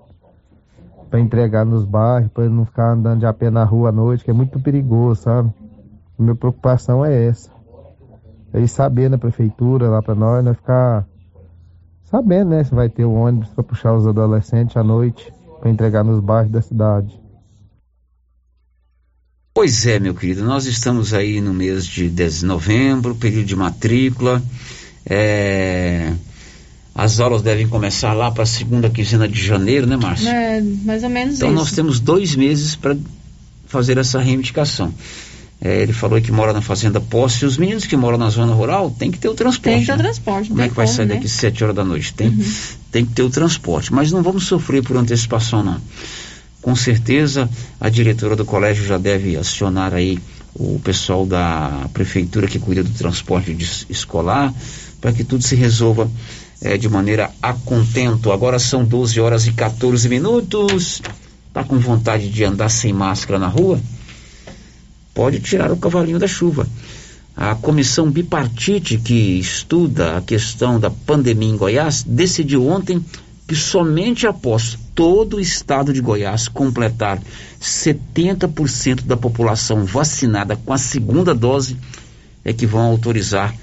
para 1.10 1.20
entregar 1.20 1.66
nos 1.66 1.84
bairros, 1.84 2.32
para 2.32 2.48
não 2.48 2.64
ficar 2.66 2.94
andando 2.94 3.20
de 3.20 3.26
a 3.26 3.34
pé 3.34 3.49
na 3.49 3.66
rua 3.66 3.90
à 3.90 3.91
noite, 3.91 4.24
que 4.24 4.32
é 4.32 4.34
muito 4.34 4.57
perigoso, 4.57 5.24
sabe? 5.24 5.53
A 6.18 6.24
minha 6.24 6.36
preocupação 6.36 7.06
é 7.06 7.28
essa. 7.28 7.50
Aí 8.54 8.68
saber 8.68 9.10
na 9.10 9.18
prefeitura 9.18 9.90
lá 9.90 10.02
para 10.02 10.16
nós, 10.16 10.44
nós 10.44 10.56
ficar 10.56 11.06
sabendo, 12.10 12.52
né, 12.52 12.64
se 12.64 12.74
vai 12.74 12.88
ter 12.88 13.06
um 13.06 13.16
ônibus 13.16 13.50
para 13.50 13.64
puxar 13.64 13.94
os 13.94 14.08
adolescentes 14.08 14.78
à 14.78 14.84
noite, 14.84 15.32
para 15.60 15.70
entregar 15.70 16.04
nos 16.04 16.22
bairros 16.22 16.52
da 16.52 16.62
cidade. 16.62 17.20
Pois 19.54 19.86
é, 19.86 20.00
meu 20.00 20.14
querido, 20.14 20.44
nós 20.44 20.66
estamos 20.66 21.14
aí 21.14 21.40
no 21.42 21.54
mês 21.54 21.86
de 21.86 22.12
novembro, 22.44 23.16
período 23.16 23.46
de 23.46 23.56
matrícula. 23.56 24.42
É... 25.06 26.14
As 26.94 27.20
aulas 27.20 27.42
devem 27.42 27.68
começar 27.68 28.14
lá 28.14 28.32
para 28.32 28.44
a 28.44 28.46
segunda 28.46 28.90
quinzena 28.90 29.28
de 29.28 29.42
janeiro, 29.42 29.86
né, 29.86 29.98
Márcio? 29.98 30.30
É, 30.30 30.62
mais 30.62 31.04
ou 31.04 31.10
menos 31.10 31.36
então 31.36 31.50
isso. 31.50 31.58
nós 31.58 31.72
temos 31.74 32.00
dois 32.00 32.36
meses 32.36 32.76
para 32.76 32.96
fazer 33.66 33.98
essa 33.98 34.20
reivindicação. 34.20 34.94
É, 35.61 35.82
ele 35.82 35.94
falou 35.94 36.19
que 36.22 36.32
mora 36.32 36.52
na 36.53 36.61
Fazenda 36.61 36.99
Posse. 36.99 37.45
Os 37.45 37.57
meninos 37.57 37.86
que 37.86 37.95
moram 37.95 38.18
na 38.18 38.30
zona 38.30 38.53
rural 38.53 38.91
têm 38.91 39.10
que 39.10 39.18
ter 39.18 39.30
o 39.30 39.34
transporte. 39.34 39.64
Tem 39.64 39.80
que 39.80 39.86
ter 39.86 39.94
o 39.94 39.98
né? 39.98 40.03
transporte. 40.03 40.49
Como 40.49 40.61
é 40.61 40.68
que 40.68 40.76
vai 40.76 40.86
sair 40.88 41.06
né? 41.06 41.15
daqui 41.15 41.30
sete 41.30 41.64
horas 41.64 41.76
da 41.76 41.84
noite? 41.84 42.14
Tem, 42.14 42.27
Uhum. 42.27 42.44
tem 42.91 43.06
que 43.06 43.14
ter 43.14 43.23
o 43.23 43.30
transporte. 43.30 43.94
Mas 43.94 44.11
não 44.11 44.22
vamos 44.22 44.45
sofrer 44.45 44.84
por 44.84 44.98
antecipação, 44.98 45.64
não. 45.64 45.80
Com 46.61 46.76
certeza 46.76 47.49
a 47.80 47.90
diretora 47.90 48.36
do 48.36 48.44
colégio 48.44 48.86
já 48.86 48.98
deve 48.98 49.38
acionar 49.38 49.94
aí 49.94 50.19
o 50.53 50.80
pessoal 50.84 51.26
da 51.26 51.88
prefeitura 51.94 52.48
que 52.48 52.60
cuida 52.60 52.84
do 52.84 52.90
transporte 52.91 53.56
escolar 53.90 54.53
para 54.99 55.11
que 55.14 55.23
tudo 55.23 55.44
se 55.44 55.56
resolva 55.56 56.10
eh, 56.61 56.77
de 56.77 56.90
maneira 56.90 57.32
a 57.41 57.53
contento. 57.53 58.32
Agora 58.32 58.57
são 58.60 58.84
12 58.84 59.19
horas 59.19 59.45
e 59.48 59.52
14 59.53 60.10
minutos. 60.10 61.02
Tá 61.53 61.64
com 61.64 61.77
vontade 61.77 62.30
de 62.30 62.44
andar 62.44 62.69
sem 62.69 62.91
máscara 62.91 63.38
na 63.40 63.48
rua? 63.48 63.80
Pode 65.16 65.40
tirar 65.40 65.72
o 65.72 65.78
cavalinho 65.78 66.20
da 66.20 66.28
chuva. 66.28 66.68
A 67.36 67.56
comissão 67.56 68.12
bipartite 68.12 68.98
que 68.98 69.40
estuda 69.40 70.18
a 70.18 70.22
questão 70.22 70.80
da 70.80 70.92
pandemia 70.92 71.50
em 71.50 71.58
Goiás 71.58 72.04
decidiu 72.04 72.68
ontem 72.68 73.04
que 73.48 73.56
somente 73.56 74.28
após 74.28 74.78
todo 74.94 75.38
o 75.38 75.42
estado 75.42 75.94
de 75.94 76.02
Goiás 76.02 76.48
completar 76.48 77.22
70% 77.62 79.04
da 79.04 79.16
população 79.16 79.86
vacinada 79.86 80.56
com 80.56 80.74
a 80.74 80.78
segunda 80.78 81.34
dose 81.34 81.78
é 82.44 82.52
que 82.52 82.66
vão 82.66 82.82
autorizar 82.82 83.56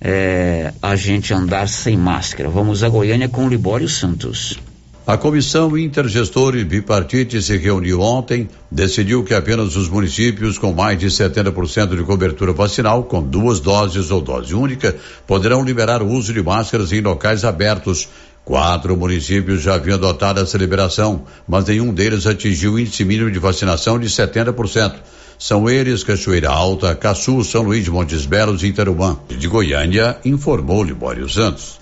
eh, 0.00 0.72
a 0.82 0.94
gente 0.96 1.32
andar 1.32 1.68
sem 1.68 1.96
máscara. 1.96 2.48
Vamos 2.48 2.82
a 2.82 2.88
Goiânia 2.90 3.28
com 3.28 3.46
o 3.46 3.48
Libório 3.48 3.88
Santos. 3.88 4.58
A 5.04 5.16
comissão 5.16 5.76
intergestora 5.76 6.64
bipartite 6.64 7.42
se 7.42 7.56
reuniu 7.56 8.00
ontem, 8.00 8.48
decidiu 8.70 9.24
que 9.24 9.34
apenas 9.34 9.74
os 9.74 9.88
municípios 9.88 10.58
com 10.58 10.72
mais 10.72 10.96
de 10.96 11.06
70% 11.06 11.96
de 11.96 12.04
cobertura 12.04 12.52
vacinal, 12.52 13.02
com 13.02 13.20
duas 13.20 13.58
doses 13.58 14.12
ou 14.12 14.20
dose 14.20 14.54
única, 14.54 14.94
poderão 15.26 15.64
liberar 15.64 16.02
o 16.02 16.08
uso 16.08 16.32
de 16.32 16.40
máscaras 16.40 16.92
em 16.92 17.00
locais 17.00 17.44
abertos. 17.44 18.08
Quatro 18.44 18.96
municípios 18.96 19.62
já 19.62 19.74
haviam 19.74 19.96
adotado 19.96 20.38
essa 20.38 20.56
liberação, 20.56 21.24
mas 21.48 21.64
nenhum 21.64 21.92
deles 21.92 22.24
atingiu 22.24 22.74
o 22.74 22.78
índice 22.78 23.04
mínimo 23.04 23.30
de 23.30 23.40
vacinação 23.40 23.98
de 23.98 24.06
70%. 24.06 24.94
São 25.36 25.68
eles 25.68 26.04
Cachoeira 26.04 26.50
Alta, 26.50 26.94
Caçu, 26.94 27.42
São 27.42 27.62
Luís 27.62 27.82
de 27.82 27.90
Montes 27.90 28.24
Belos 28.24 28.62
e 28.62 28.68
Itarumã. 28.68 29.18
De 29.28 29.48
Goiânia, 29.48 30.16
informou 30.24 30.84
Libório 30.84 31.28
Santos. 31.28 31.81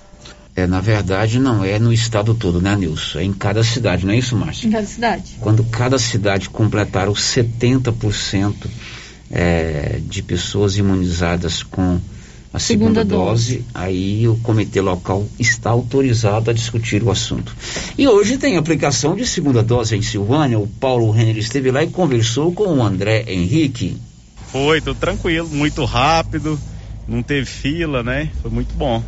É, 0.57 0.67
na 0.67 0.81
verdade, 0.81 1.39
não 1.39 1.65
é 1.65 1.79
no 1.79 1.93
estado 1.93 2.35
todo, 2.35 2.61
né, 2.61 2.75
Nilson? 2.77 3.21
É 3.21 3.25
em 3.25 3.33
cada 3.33 3.63
cidade, 3.63 4.05
não 4.05 4.13
é 4.13 4.19
isso, 4.19 4.37
Márcio? 4.37 4.69
Em 4.69 4.73
cada 4.73 4.87
cidade. 4.87 5.37
Quando 5.41 5.65
cada 5.65 5.99
cidade 5.99 6.51
completar 6.51 7.09
os 7.09 7.21
70% 7.21 8.55
é, 9.31 10.01
de 10.05 10.23
pessoas 10.23 10.77
imunizadas 10.77 11.63
com 11.63 12.01
a 12.53 12.59
segunda, 12.59 13.03
Segunda 13.03 13.05
dose, 13.05 13.59
dose. 13.59 13.67
aí 13.73 14.27
o 14.27 14.35
comitê 14.39 14.81
local 14.81 15.25
está 15.39 15.71
autorizado 15.71 16.51
a 16.51 16.53
discutir 16.53 17.01
o 17.01 17.11
assunto. 17.11 17.55
E 17.97 18.09
hoje 18.09 18.39
tem 18.39 18.57
aplicação 18.57 19.15
de 19.15 19.25
segunda 19.25 19.63
dose 19.63 19.95
em 19.97 20.03
Silvânia. 20.03 20.59
O 20.59 20.67
Paulo 20.67 21.13
Renner 21.13 21.39
esteve 21.39 21.71
lá 21.71 21.85
e 21.85 21.87
conversou 21.87 22.53
com 22.53 22.65
o 22.65 22.83
André 22.83 23.25
Henrique. 23.29 23.97
Foi, 24.51 24.81
tudo 24.81 24.99
tranquilo, 24.99 25.49
muito 25.49 25.85
rápido, 25.85 26.59
não 27.07 27.23
teve 27.23 27.47
fila, 27.47 28.03
né? 28.03 28.31
Foi 28.43 28.51
muito 28.51 28.75
bom. 28.75 29.01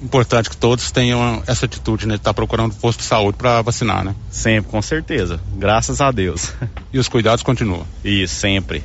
Importante 0.00 0.48
que 0.48 0.56
todos 0.56 0.90
tenham 0.90 1.42
essa 1.46 1.66
atitude, 1.66 2.06
né? 2.06 2.14
De 2.14 2.20
estar 2.20 2.32
procurando 2.32 2.74
posto 2.74 3.00
de 3.00 3.06
saúde 3.06 3.36
para 3.36 3.62
vacinar, 3.62 4.04
né? 4.04 4.14
Sempre, 4.30 4.70
com 4.70 4.80
certeza. 4.80 5.40
Graças 5.56 6.00
a 6.00 6.10
Deus. 6.10 6.52
E 6.92 6.98
os 6.98 7.08
cuidados 7.08 7.42
continuam. 7.42 7.84
Isso, 8.04 8.34
sempre. 8.34 8.84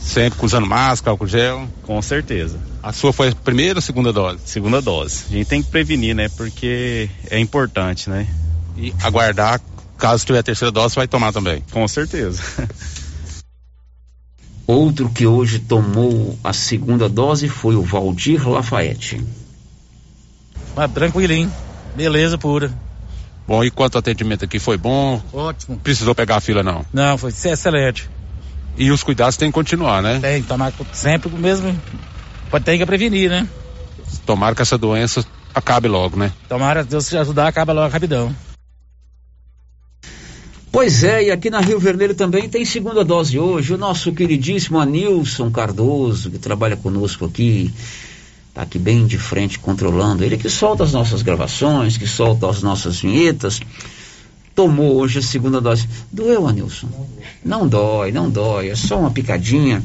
Sempre 0.00 0.38
usando 0.46 0.66
máscara, 0.66 1.10
álcool 1.10 1.26
gel. 1.26 1.68
Com 1.82 2.00
certeza. 2.00 2.58
A 2.80 2.92
sua 2.92 3.12
foi 3.12 3.30
a 3.30 3.34
primeira 3.34 3.78
ou 3.78 3.82
segunda 3.82 4.12
dose? 4.12 4.38
Segunda 4.44 4.80
dose. 4.80 5.24
A 5.28 5.32
gente 5.32 5.46
tem 5.48 5.62
que 5.62 5.68
prevenir, 5.68 6.14
né? 6.14 6.28
Porque 6.28 7.10
é 7.28 7.40
importante, 7.40 8.08
né? 8.08 8.28
E 8.76 8.94
aguardar, 9.02 9.60
caso 9.98 10.24
tiver 10.24 10.38
a 10.38 10.42
terceira 10.44 10.70
dose, 10.70 10.94
vai 10.94 11.08
tomar 11.08 11.32
também. 11.32 11.64
Com 11.72 11.88
certeza. 11.88 12.40
Outro 14.66 15.08
que 15.08 15.26
hoje 15.26 15.58
tomou 15.58 16.38
a 16.42 16.52
segunda 16.52 17.08
dose 17.08 17.48
foi 17.48 17.74
o 17.74 17.82
Valdir 17.82 18.48
Lafayette. 18.48 19.20
Mas 20.76 20.92
tranquilinho. 20.92 21.50
Beleza 21.96 22.36
pura. 22.36 22.70
Bom, 23.48 23.64
e 23.64 23.70
quanto 23.70 23.94
ao 23.94 24.00
atendimento 24.00 24.44
aqui 24.44 24.58
foi 24.58 24.76
bom? 24.76 25.22
Ótimo. 25.32 25.78
Precisou 25.78 26.14
pegar 26.14 26.36
a 26.36 26.40
fila, 26.40 26.62
não? 26.62 26.84
Não, 26.92 27.16
foi 27.16 27.30
excelente. 27.30 28.10
E 28.76 28.90
os 28.90 29.02
cuidados 29.02 29.38
têm 29.38 29.48
que 29.48 29.54
continuar, 29.54 30.02
né? 30.02 30.18
Tem 30.20 30.42
que 30.42 30.48
tomar 30.48 30.74
sempre 30.92 31.32
o 31.32 31.38
mesmo. 31.38 31.74
Pode 32.50 32.64
ter 32.64 32.76
que 32.76 32.84
prevenir, 32.84 33.30
né? 33.30 33.48
Tomara 34.26 34.54
que 34.54 34.60
essa 34.60 34.76
doença 34.76 35.24
acabe 35.54 35.88
logo, 35.88 36.18
né? 36.18 36.30
Tomara 36.48 36.84
Deus 36.84 37.08
te 37.08 37.16
ajudar, 37.16 37.48
acaba 37.48 37.72
logo 37.72 37.90
rapidão. 37.90 38.34
Pois 40.70 41.02
é, 41.04 41.24
e 41.24 41.30
aqui 41.30 41.48
na 41.48 41.60
Rio 41.60 41.78
Vermelho 41.78 42.14
também 42.14 42.50
tem 42.50 42.66
segunda 42.66 43.02
dose 43.02 43.38
hoje. 43.38 43.72
O 43.72 43.78
nosso 43.78 44.12
queridíssimo 44.12 44.78
Anilson 44.78 45.50
Cardoso, 45.50 46.30
que 46.30 46.38
trabalha 46.38 46.76
conosco 46.76 47.24
aqui, 47.24 47.72
tá 48.56 48.62
aqui 48.62 48.78
bem 48.78 49.06
de 49.06 49.18
frente 49.18 49.58
controlando. 49.58 50.24
Ele 50.24 50.38
que 50.38 50.48
solta 50.48 50.82
as 50.82 50.90
nossas 50.90 51.20
gravações, 51.20 51.98
que 51.98 52.06
solta 52.06 52.48
as 52.48 52.62
nossas 52.62 52.98
vinhetas. 52.98 53.60
Tomou 54.54 54.96
hoje 54.96 55.18
a 55.18 55.22
segunda 55.22 55.60
dose. 55.60 55.86
Doeu, 56.10 56.48
Anilson? 56.48 56.88
Não 57.44 57.68
dói, 57.68 58.10
não 58.12 58.30
dói. 58.30 58.70
É 58.70 58.74
só 58.74 58.98
uma 58.98 59.10
picadinha. 59.10 59.82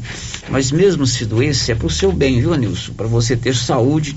Mas 0.49 0.71
mesmo 0.71 1.05
se 1.05 1.25
doesse, 1.25 1.73
é 1.73 1.75
pro 1.75 1.89
seu 1.89 2.13
bem, 2.13 2.39
viu, 2.39 2.53
Anilson? 2.53 2.93
Para 2.93 3.07
você 3.07 3.35
ter 3.35 3.57
saúde, 3.57 4.15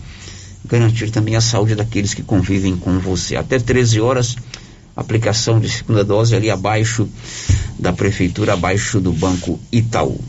garantir 0.64 1.10
também 1.10 1.34
a 1.34 1.40
saúde 1.40 1.74
daqueles 1.74 2.14
que 2.14 2.22
convivem 2.22 2.76
com 2.76 3.00
você. 3.00 3.34
Até 3.34 3.58
13 3.58 4.00
horas 4.00 4.36
aplicação 4.96 5.58
de 5.58 5.68
segunda 5.68 6.04
dose 6.04 6.36
ali 6.36 6.48
abaixo 6.48 7.08
da 7.76 7.92
prefeitura, 7.92 8.52
abaixo 8.52 9.00
do 9.00 9.12
Banco 9.12 9.58
Itaú. 9.72 10.20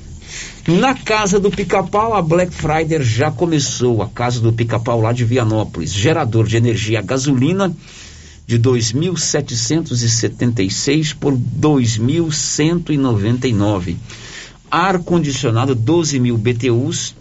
Na 0.68 0.96
casa 0.96 1.40
do 1.40 1.52
Pica-Pau, 1.52 2.16
a 2.16 2.24
Black 2.24 2.52
Friday 2.52 3.00
já 3.04 3.30
começou. 3.30 4.02
A 4.02 4.10
casa 4.10 4.40
do 4.40 4.52
Pica-Pau 4.52 5.00
lá 5.00 5.14
de 5.14 5.24
Vianópolis. 5.24 5.94
Gerador 5.94 6.48
de 6.48 6.58
energia 6.58 7.04
gasolina 7.04 7.72
de 8.48 8.58
2.776 8.58 11.16
por 11.16 11.38
2.199. 11.38 13.96
Ar 14.72 14.98
condicionado 15.00 15.76
12 15.76 16.20
mil 16.20 16.36
BTUs 16.36 17.14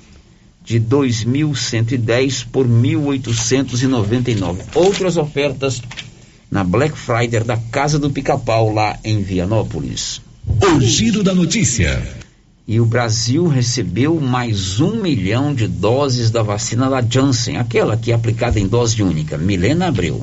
de 0.65 0.81
2.110 0.81 2.47
por 2.51 2.67
1.899. 2.67 4.57
Outras 4.75 5.19
ofertas 5.19 5.83
na 6.51 6.65
Black 6.65 6.97
Friday 6.97 7.45
da 7.45 7.59
Casa 7.59 7.99
do 7.99 8.09
Pica-Pau, 8.09 8.73
lá 8.73 8.99
em 9.05 9.23
Vianópolis. 9.23 10.23
O 10.47 10.81
giro 10.81 11.23
da 11.23 11.35
notícia. 11.35 12.24
E 12.67 12.81
o 12.81 12.87
Brasil 12.87 13.47
recebeu 13.47 14.19
mais 14.19 14.81
um 14.81 15.03
milhão 15.03 15.55
de 15.55 15.69
doses 15.69 16.31
da 16.31 16.43
vacina 16.43 16.89
da 16.89 17.03
Janssen, 17.03 17.59
aquela 17.59 17.95
que 17.95 18.11
é 18.11 18.15
aplicada 18.15 18.59
em 18.59 18.67
dose 18.67 19.03
única. 19.03 19.37
Milena 19.37 19.89
Abreu. 19.89 20.23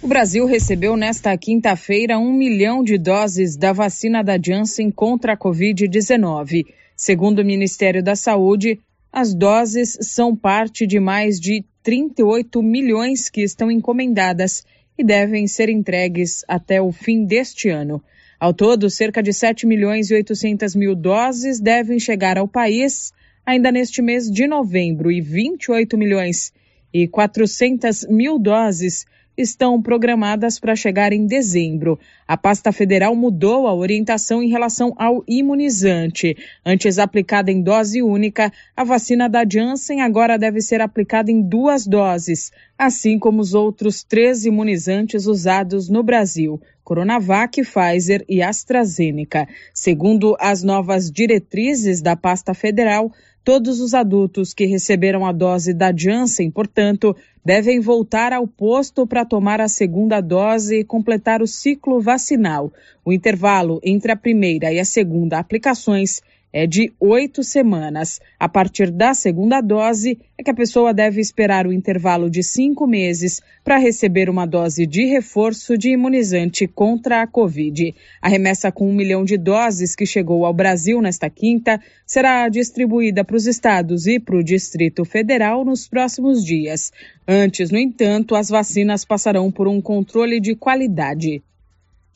O 0.00 0.08
Brasil 0.08 0.46
recebeu 0.46 0.96
nesta 0.96 1.36
quinta-feira 1.36 2.18
um 2.18 2.32
milhão 2.32 2.82
de 2.82 2.96
doses 2.96 3.56
da 3.56 3.74
vacina 3.74 4.24
da 4.24 4.38
Janssen 4.42 4.90
contra 4.90 5.34
a 5.34 5.36
Covid-19. 5.36 6.64
Segundo 6.96 7.40
o 7.40 7.44
Ministério 7.44 8.02
da 8.02 8.16
Saúde, 8.16 8.80
as 9.12 9.34
doses 9.34 9.98
são 10.00 10.34
parte 10.34 10.86
de 10.86 10.98
mais 10.98 11.38
de 11.38 11.62
38 11.82 12.62
milhões 12.62 13.28
que 13.28 13.42
estão 13.42 13.70
encomendadas 13.70 14.64
e 14.96 15.04
devem 15.04 15.46
ser 15.46 15.68
entregues 15.68 16.42
até 16.48 16.80
o 16.80 16.90
fim 16.90 17.26
deste 17.26 17.68
ano. 17.68 18.02
Ao 18.42 18.52
todo, 18.52 18.90
cerca 18.90 19.22
de 19.22 19.32
7 19.32 19.68
milhões 19.68 20.10
e 20.10 20.14
800 20.14 20.74
mil 20.74 20.96
doses 20.96 21.60
devem 21.60 22.00
chegar 22.00 22.36
ao 22.36 22.48
país 22.48 23.12
ainda 23.46 23.70
neste 23.70 24.02
mês 24.02 24.28
de 24.28 24.48
novembro 24.48 25.12
e 25.12 25.20
28 25.20 25.96
milhões 25.96 26.52
e 26.92 27.06
400 27.06 28.04
mil 28.10 28.40
doses 28.40 29.06
estão 29.36 29.80
programadas 29.80 30.58
para 30.58 30.74
chegar 30.74 31.12
em 31.12 31.24
dezembro. 31.24 32.00
A 32.26 32.36
pasta 32.36 32.72
federal 32.72 33.14
mudou 33.14 33.68
a 33.68 33.74
orientação 33.74 34.42
em 34.42 34.48
relação 34.48 34.92
ao 34.98 35.22
imunizante. 35.28 36.36
Antes 36.66 36.98
aplicada 36.98 37.50
em 37.52 37.62
dose 37.62 38.02
única, 38.02 38.52
a 38.76 38.82
vacina 38.82 39.28
da 39.28 39.44
Janssen 39.48 40.00
agora 40.00 40.36
deve 40.36 40.60
ser 40.60 40.80
aplicada 40.80 41.30
em 41.30 41.40
duas 41.40 41.86
doses, 41.86 42.50
assim 42.76 43.20
como 43.20 43.40
os 43.40 43.54
outros 43.54 44.02
três 44.02 44.44
imunizantes 44.44 45.26
usados 45.26 45.88
no 45.88 46.02
Brasil. 46.02 46.60
Coronavac, 46.84 47.62
Pfizer 47.62 48.24
e 48.28 48.42
AstraZeneca. 48.42 49.48
Segundo 49.72 50.36
as 50.38 50.62
novas 50.62 51.10
diretrizes 51.10 52.00
da 52.00 52.16
pasta 52.16 52.54
federal, 52.54 53.12
Todos 53.44 53.80
os 53.80 53.92
adultos 53.92 54.54
que 54.54 54.66
receberam 54.66 55.26
a 55.26 55.32
dose 55.32 55.74
da 55.74 55.92
Janssen, 55.92 56.48
portanto, 56.48 57.16
devem 57.44 57.80
voltar 57.80 58.32
ao 58.32 58.46
posto 58.46 59.04
para 59.04 59.24
tomar 59.24 59.60
a 59.60 59.66
segunda 59.66 60.20
dose 60.20 60.78
e 60.78 60.84
completar 60.84 61.42
o 61.42 61.46
ciclo 61.46 62.00
vacinal. 62.00 62.72
O 63.04 63.12
intervalo 63.12 63.80
entre 63.82 64.12
a 64.12 64.16
primeira 64.16 64.72
e 64.72 64.78
a 64.78 64.84
segunda 64.84 65.40
aplicações 65.40 66.22
é 66.52 66.66
de 66.66 66.92
oito 67.00 67.42
semanas. 67.42 68.20
A 68.38 68.48
partir 68.48 68.90
da 68.90 69.14
segunda 69.14 69.60
dose, 69.60 70.18
é 70.36 70.42
que 70.42 70.50
a 70.50 70.54
pessoa 70.54 70.92
deve 70.92 71.20
esperar 71.20 71.66
o 71.66 71.72
intervalo 71.72 72.28
de 72.28 72.42
cinco 72.42 72.86
meses 72.86 73.40
para 73.64 73.78
receber 73.78 74.28
uma 74.28 74.44
dose 74.44 74.86
de 74.86 75.04
reforço 75.06 75.78
de 75.78 75.90
imunizante 75.90 76.66
contra 76.66 77.22
a 77.22 77.26
Covid. 77.26 77.94
A 78.20 78.28
remessa 78.28 78.70
com 78.70 78.90
um 78.90 78.94
milhão 78.94 79.24
de 79.24 79.38
doses 79.38 79.96
que 79.96 80.04
chegou 80.04 80.44
ao 80.44 80.52
Brasil 80.52 81.00
nesta 81.00 81.30
quinta 81.30 81.80
será 82.06 82.48
distribuída 82.48 83.24
para 83.24 83.36
os 83.36 83.46
estados 83.46 84.06
e 84.06 84.20
para 84.20 84.36
o 84.36 84.44
Distrito 84.44 85.04
Federal 85.04 85.64
nos 85.64 85.88
próximos 85.88 86.44
dias. 86.44 86.92
Antes, 87.26 87.70
no 87.70 87.78
entanto, 87.78 88.34
as 88.34 88.48
vacinas 88.48 89.04
passarão 89.04 89.50
por 89.50 89.66
um 89.66 89.80
controle 89.80 90.40
de 90.40 90.54
qualidade. 90.54 91.42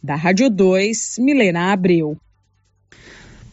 Da 0.02 0.14
Rádio 0.14 0.50
2, 0.50 1.18
Milena 1.18 1.72
Abreu. 1.72 2.16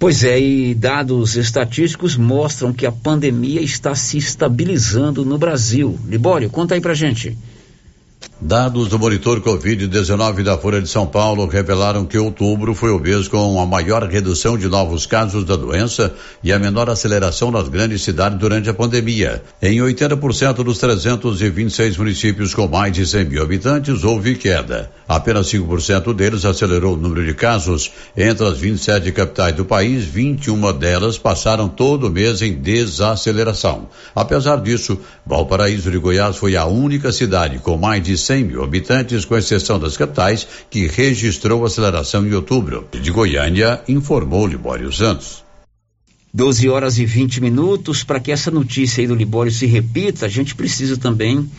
Pois 0.04 0.22
é, 0.26 0.38
e 0.38 0.76
dados 0.76 1.38
estatísticos 1.38 2.18
mostram 2.18 2.74
que 2.74 2.86
a 2.86 2.92
pandemia 2.92 3.62
está 3.62 3.96
se 3.96 4.18
estabilizando 4.18 5.24
no 5.24 5.38
Brasil. 5.38 5.98
Libório, 6.06 6.50
conta 6.50 6.76
aí 6.76 6.82
pra 6.82 6.94
gente. 6.94 7.38
Dados 8.46 8.90
do 8.90 9.00
monitor 9.00 9.40
Covid-19 9.40 10.44
da 10.44 10.58
Folha 10.58 10.82
de 10.82 10.90
São 10.90 11.08
Paulo 11.08 11.48
revelaram 11.48 12.06
que 12.06 12.18
outubro 12.18 12.76
foi 12.76 12.92
o 12.92 13.00
mês 13.00 13.30
com 13.30 13.58
a 13.58 13.66
maior 13.66 14.04
redução 14.04 14.58
de 14.58 14.68
novos 14.68 15.06
casos 15.06 15.46
da 15.46 15.56
doença 15.56 16.14
e 16.44 16.52
a 16.52 16.60
menor 16.60 16.90
aceleração 16.90 17.50
nas 17.50 17.70
grandes 17.70 18.02
cidades 18.02 18.38
durante 18.38 18.70
a 18.70 18.74
pandemia. 18.74 19.42
Em 19.62 19.78
80% 19.78 20.56
dos 20.56 20.78
326 20.78 21.96
municípios 21.96 22.54
com 22.54 22.68
mais 22.68 22.92
de 22.92 23.06
100 23.06 23.24
mil 23.24 23.42
habitantes, 23.42 24.04
houve 24.04 24.36
queda. 24.36 24.92
Apenas 25.08 25.48
5% 25.48 26.14
deles 26.14 26.44
acelerou 26.44 26.96
o 26.96 26.98
número 26.98 27.26
de 27.26 27.34
casos. 27.34 27.94
Entre 28.16 28.46
as 28.46 28.58
27 28.58 29.10
capitais 29.14 29.56
do 29.56 29.64
país, 29.64 30.04
21 30.04 30.78
delas 30.78 31.18
passaram 31.18 31.70
todo 31.70 32.08
o 32.08 32.12
mês 32.12 32.42
em 32.42 32.54
desaceleração. 32.54 33.88
Apesar 34.14 34.58
disso, 34.58 35.00
Valparaíso 35.26 35.90
de 35.90 35.98
Goiás 35.98 36.36
foi 36.36 36.58
a 36.58 36.66
única 36.66 37.10
cidade 37.14 37.60
com 37.60 37.78
mais 37.78 38.04
de 38.04 38.18
100 38.18 38.33
mil 38.42 38.64
habitantes, 38.64 39.26
com 39.26 39.36
exceção 39.36 39.78
das 39.78 39.98
capitais, 39.98 40.48
que 40.70 40.88
registrou 40.88 41.66
aceleração 41.66 42.26
em 42.26 42.34
outubro. 42.34 42.88
De 42.94 43.12
Goiânia, 43.12 43.82
informou 43.90 44.48
Libório 44.48 44.94
Santos. 44.94 45.44
12 46.34 46.70
horas 46.70 46.98
e 46.98 47.06
20 47.06 47.42
minutos. 47.42 48.02
Para 48.04 48.22
que 48.22 48.32
essa 48.32 48.50
notícia 48.50 49.02
aí 49.02 49.08
do 49.08 49.14
Libório 49.14 49.52
se 49.52 49.66
repita, 49.66 50.26
a 50.26 50.30
gente 50.30 50.56
precisa 50.56 50.96
também 50.96 51.50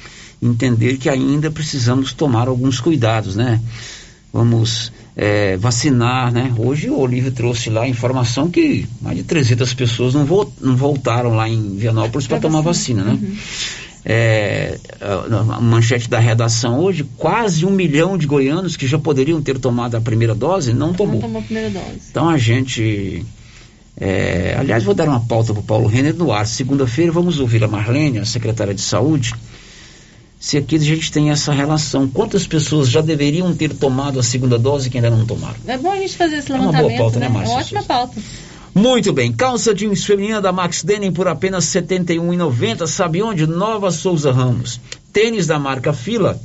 entender 0.43 0.97
que 0.97 1.09
ainda 1.09 1.51
precisamos 1.51 2.13
tomar 2.13 2.49
alguns 2.49 2.81
cuidados, 2.81 3.37
né? 3.37 3.61
Vamos 4.33 4.91
é, 5.17 5.57
vacinar, 5.57 6.33
né? 6.33 6.53
Hoje 6.59 6.91
o 6.91 6.99
Olívio 6.99 7.31
trouxe 7.31 7.71
lá 7.71 7.83
a 7.83 7.89
informação 7.89 8.51
que 8.51 8.87
mais 9.01 9.17
de 9.17 9.23
300 9.23 9.73
pessoas 9.75 10.15
não, 10.15 10.25
vo 10.25 10.53
não 10.61 10.77
voltaram 10.77 11.35
lá 11.35 11.49
em 11.49 11.77
Vianópolis 11.77 12.27
para 12.27 12.41
tomar 12.41 12.61
vacina, 12.61 13.05
né? 13.05 13.13
Uhum. 13.13 13.37
É, 14.07 14.79
a 15.01 15.61
manchete 15.61 16.11
da 16.11 16.19
redação 16.19 16.79
hoje, 16.79 17.05
quase 17.17 17.65
um 17.65 17.71
milhão 17.71 18.19
de 18.19 18.27
goianos 18.27 18.77
que 18.77 18.87
já 18.87 18.99
poderiam 18.99 19.41
ter 19.41 19.59
tomado 19.59 19.95
a 19.95 20.01
primeira 20.01 20.35
dose 20.35 20.75
não 20.75 20.93
tomou. 20.93 21.15
Não 21.15 21.23
tomou 21.23 21.41
a 21.41 21.45
primeira 21.45 21.71
dose. 21.71 22.01
Então 22.11 22.29
a 22.29 22.37
gente. 22.37 23.25
É, 23.99 24.57
aliás, 24.59 24.83
vou 24.85 24.93
dar 24.93 25.09
uma 25.09 25.21
pauta 25.21 25.55
para 25.55 25.61
o 25.61 25.65
Paulo 25.65 25.87
Renner 25.87 26.15
no 26.15 26.33
ar. 26.33 26.47
Segunda-feira 26.47 27.13
vamos 27.13 27.41
ouvir 27.41 27.65
a 27.65 27.69
Marlene, 27.69 28.19
a 28.19 28.25
secretária 28.27 28.75
de 28.75 28.83
saúde, 28.83 29.33
se 30.39 30.59
aqui 30.59 30.77
a 30.77 30.79
gente 30.79 31.11
tem 31.11 31.31
essa 31.31 31.53
relação. 31.53 32.07
Quantas 32.07 32.47
pessoas 32.47 32.91
já 32.91 33.01
deveriam 33.01 33.55
ter 33.55 33.73
tomado 33.73 34.21
a 34.21 34.23
segunda 34.23 34.59
dose 34.59 34.91
que 34.91 34.99
ainda 34.99 35.09
não 35.09 35.25
tomaram? 35.25 35.57
É 35.67 35.79
bom 35.79 35.91
a 35.91 35.97
gente 35.97 36.15
fazer 36.15 36.37
esse 36.37 36.53
levantamento. 36.53 36.77
É 36.77 36.83
uma 36.83 36.89
boa 36.89 36.99
pauta, 36.99 37.19
né, 37.19 37.29
né 37.29 37.33
Márcia? 37.33 37.51
É 37.51 37.55
uma 37.55 37.61
ótima 37.61 37.83
pauta. 37.85 38.21
Muito 38.75 39.13
bem, 39.13 39.33
calça 39.33 39.73
jeans 39.73 40.05
feminina 40.05 40.41
da 40.41 40.51
Max 40.51 40.83
Denim 40.83 41.13
por 41.13 41.29
apenas 41.29 41.73
R$ 41.73 41.83
71,90. 41.83 42.89
Sabe 42.89 43.23
onde? 43.23 43.47
Nova 43.47 43.93
Souza 43.93 44.33
Ramos. 44.33 44.81
Tênis 45.13 45.47
da 45.47 45.61
marca 45.61 45.93
Fila, 45.93 46.41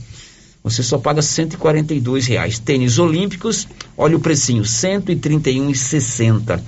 você 0.63 0.83
só 0.83 0.99
paga 0.99 1.23
142 1.23 2.27
reais. 2.27 2.59
Tênis 2.59 2.99
olímpicos, 2.99 3.67
olha 3.97 4.15
o 4.15 4.19
precinho, 4.19 4.61
R$ 4.61 4.69
131,60. 4.69 6.61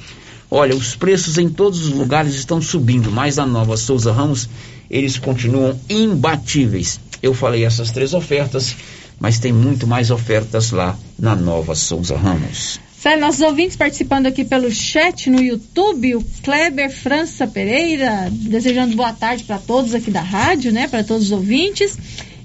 Olha, 0.50 0.76
os 0.76 0.96
preços 0.96 1.38
em 1.38 1.48
todos 1.48 1.86
os 1.86 1.94
lugares 1.94 2.34
estão 2.34 2.60
subindo, 2.60 3.12
mas 3.12 3.38
a 3.38 3.46
Nova 3.46 3.78
Souza 3.78 4.12
Ramos, 4.12 4.50
eles 4.90 5.20
continuam 5.20 5.80
imbatíveis. 5.88 7.00
Eu 7.22 7.36
falei 7.36 7.64
essas 7.64 7.92
três 7.92 8.16
ofertas, 8.16 8.76
mas 9.20 9.38
tem 9.38 9.54
muito 9.54 9.86
mais 9.86 10.10
ofertas 10.10 10.72
lá 10.72 10.98
na 11.20 11.36
Nova 11.36 11.76
Souza 11.76 12.18
Ramos. 12.18 12.80
Sério, 13.02 13.20
nossos 13.20 13.42
ouvintes 13.42 13.76
participando 13.76 14.28
aqui 14.28 14.46
pelo 14.46 14.70
chat 14.70 15.28
no 15.28 15.42
YouTube, 15.42 16.18
o 16.18 16.26
Kleber 16.44 16.92
França 16.92 17.48
Pereira, 17.48 18.28
desejando 18.30 18.96
boa 18.96 19.12
tarde 19.12 19.44
para 19.44 19.58
todos 19.58 19.96
aqui 19.96 20.12
da 20.12 20.22
rádio, 20.22 20.72
né? 20.72 20.88
Para 20.88 21.04
todos 21.04 21.26
os 21.26 21.32
ouvintes. 21.32 21.98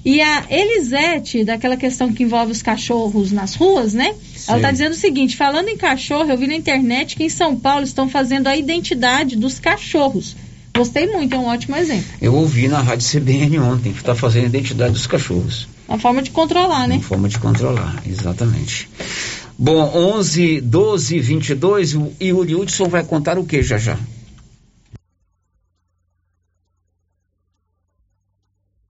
E 0.02 0.22
a 0.22 0.44
Elisete, 0.48 1.44
daquela 1.44 1.76
questão 1.76 2.10
que 2.10 2.22
envolve 2.22 2.52
os 2.52 2.62
cachorros 2.62 3.32
nas 3.32 3.54
ruas, 3.54 3.92
né? 3.92 4.14
Sim. 4.34 4.44
Ela 4.48 4.56
está 4.56 4.70
dizendo 4.70 4.92
o 4.92 4.96
seguinte: 4.96 5.36
falando 5.36 5.68
em 5.68 5.76
cachorro, 5.76 6.30
eu 6.30 6.38
vi 6.38 6.46
na 6.46 6.54
internet 6.54 7.16
que 7.16 7.24
em 7.24 7.28
São 7.28 7.54
Paulo 7.54 7.84
estão 7.84 8.08
fazendo 8.08 8.46
a 8.46 8.56
identidade 8.56 9.36
dos 9.36 9.58
cachorros. 9.58 10.34
Gostei 10.74 11.06
muito, 11.06 11.36
é 11.36 11.38
um 11.38 11.48
ótimo 11.48 11.76
exemplo. 11.76 12.06
Eu 12.18 12.34
ouvi 12.34 12.66
na 12.66 12.80
rádio 12.80 13.06
CBN 13.06 13.58
ontem 13.58 13.92
que 13.92 13.98
está 13.98 14.14
fazendo 14.14 14.44
a 14.44 14.46
identidade 14.46 14.94
dos 14.94 15.06
cachorros. 15.06 15.68
Uma 15.86 15.98
forma 15.98 16.22
de 16.22 16.30
controlar, 16.30 16.88
né? 16.88 16.94
Uma 16.94 17.02
forma 17.02 17.28
de 17.28 17.38
controlar, 17.38 18.02
exatamente. 18.06 18.88
Bom, 19.58 19.90
11, 20.16 20.60
12, 20.60 21.18
22, 21.18 21.94
o 21.94 22.12
Yuri 22.20 22.54
Hudson 22.54 22.88
vai 22.88 23.02
contar 23.02 23.38
o 23.38 23.44
que 23.44 23.62
já 23.62 23.78
já? 23.78 23.98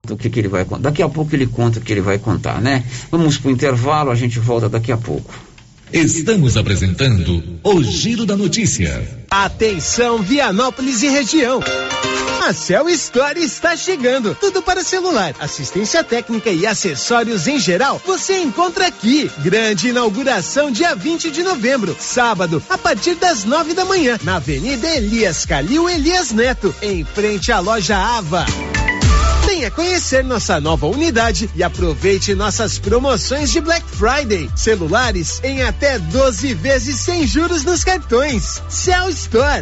O 0.09 0.17
que, 0.17 0.29
que 0.29 0.39
ele 0.39 0.47
vai 0.47 0.65
contar? 0.65 0.89
Daqui 0.89 1.01
a 1.01 1.09
pouco 1.09 1.35
ele 1.35 1.47
conta 1.47 1.79
o 1.79 1.81
que 1.81 1.91
ele 1.91 2.01
vai 2.01 2.17
contar, 2.17 2.61
né? 2.61 2.83
Vamos 3.11 3.37
para 3.37 3.49
o 3.49 3.51
intervalo, 3.51 4.11
a 4.11 4.15
gente 4.15 4.39
volta 4.39 4.67
daqui 4.69 4.91
a 4.91 4.97
pouco. 4.97 5.33
Estamos 5.91 6.57
apresentando 6.57 7.59
o 7.63 7.83
Giro 7.83 8.25
da 8.25 8.35
Notícia. 8.35 9.25
Atenção, 9.29 10.21
Vianópolis 10.21 11.01
e 11.01 11.07
região. 11.07 11.61
A 12.47 12.53
Cell 12.53 12.87
Store 12.89 13.43
está 13.43 13.75
chegando. 13.75 14.33
Tudo 14.35 14.61
para 14.61 14.83
celular, 14.83 15.35
assistência 15.39 16.01
técnica 16.03 16.49
e 16.49 16.65
acessórios 16.65 17.45
em 17.45 17.59
geral. 17.59 18.01
Você 18.05 18.39
encontra 18.39 18.87
aqui. 18.87 19.29
Grande 19.39 19.89
inauguração 19.89 20.71
dia 20.71 20.95
20 20.95 21.29
de 21.29 21.43
novembro, 21.43 21.95
sábado, 21.99 22.63
a 22.69 22.77
partir 22.77 23.15
das 23.15 23.43
nove 23.43 23.73
da 23.73 23.83
manhã, 23.83 24.17
na 24.23 24.37
Avenida 24.37 24.87
Elias 24.87 25.45
Calil 25.45 25.89
Elias 25.89 26.31
Neto, 26.31 26.73
em 26.81 27.03
frente 27.03 27.51
à 27.51 27.59
loja 27.59 27.97
Ava 27.97 28.45
Venha 29.47 29.71
conhecer 29.71 30.25
nossa 30.25 30.59
nova 30.59 30.87
unidade 30.87 31.49
e 31.55 31.63
aproveite 31.63 32.35
nossas 32.35 32.77
promoções 32.77 33.49
de 33.49 33.61
Black 33.61 33.85
Friday. 33.89 34.49
Celulares 34.55 35.39
em 35.41 35.63
até 35.63 35.97
12 35.97 36.53
vezes 36.53 36.99
sem 36.99 37.25
juros 37.25 37.63
nos 37.63 37.83
cartões. 37.83 38.61
Cell 38.69 39.09
Store. 39.09 39.61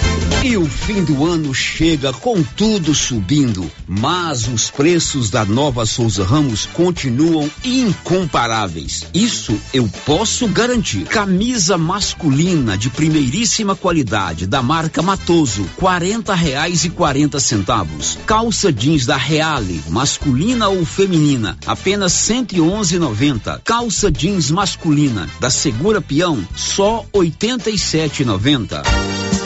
E 0.43 0.57
o 0.57 0.65
fim 0.65 1.03
do 1.03 1.23
ano 1.23 1.53
chega 1.53 2.11
com 2.11 2.41
tudo 2.41 2.95
subindo, 2.95 3.71
mas 3.87 4.47
os 4.47 4.71
preços 4.71 5.29
da 5.29 5.45
nova 5.45 5.85
Souza 5.85 6.25
Ramos 6.25 6.65
continuam 6.65 7.47
incomparáveis. 7.63 9.05
Isso 9.13 9.55
eu 9.71 9.87
posso 10.03 10.47
garantir. 10.47 11.03
Camisa 11.03 11.77
masculina 11.77 12.75
de 12.75 12.89
primeiríssima 12.89 13.75
qualidade 13.75 14.47
da 14.47 14.63
marca 14.63 15.03
Matoso, 15.03 15.63
quarenta 15.75 16.33
reais 16.33 16.85
e 16.85 16.89
quarenta 16.89 17.39
centavos. 17.39 18.17
Calça 18.25 18.73
jeans 18.73 19.05
da 19.05 19.17
Reale, 19.17 19.83
masculina 19.89 20.69
ou 20.69 20.83
feminina, 20.83 21.55
apenas 21.67 22.13
cento 22.13 22.55
e 22.55 22.61
onze 22.61 22.97
noventa. 22.97 23.61
Calça 23.63 24.11
jeans 24.11 24.49
masculina 24.49 25.29
da 25.39 25.51
Segura 25.51 26.01
Peão, 26.01 26.43
só 26.55 27.05
oitenta 27.13 27.69
e 27.69 27.77
sete 27.77 28.25
noventa. 28.25 28.81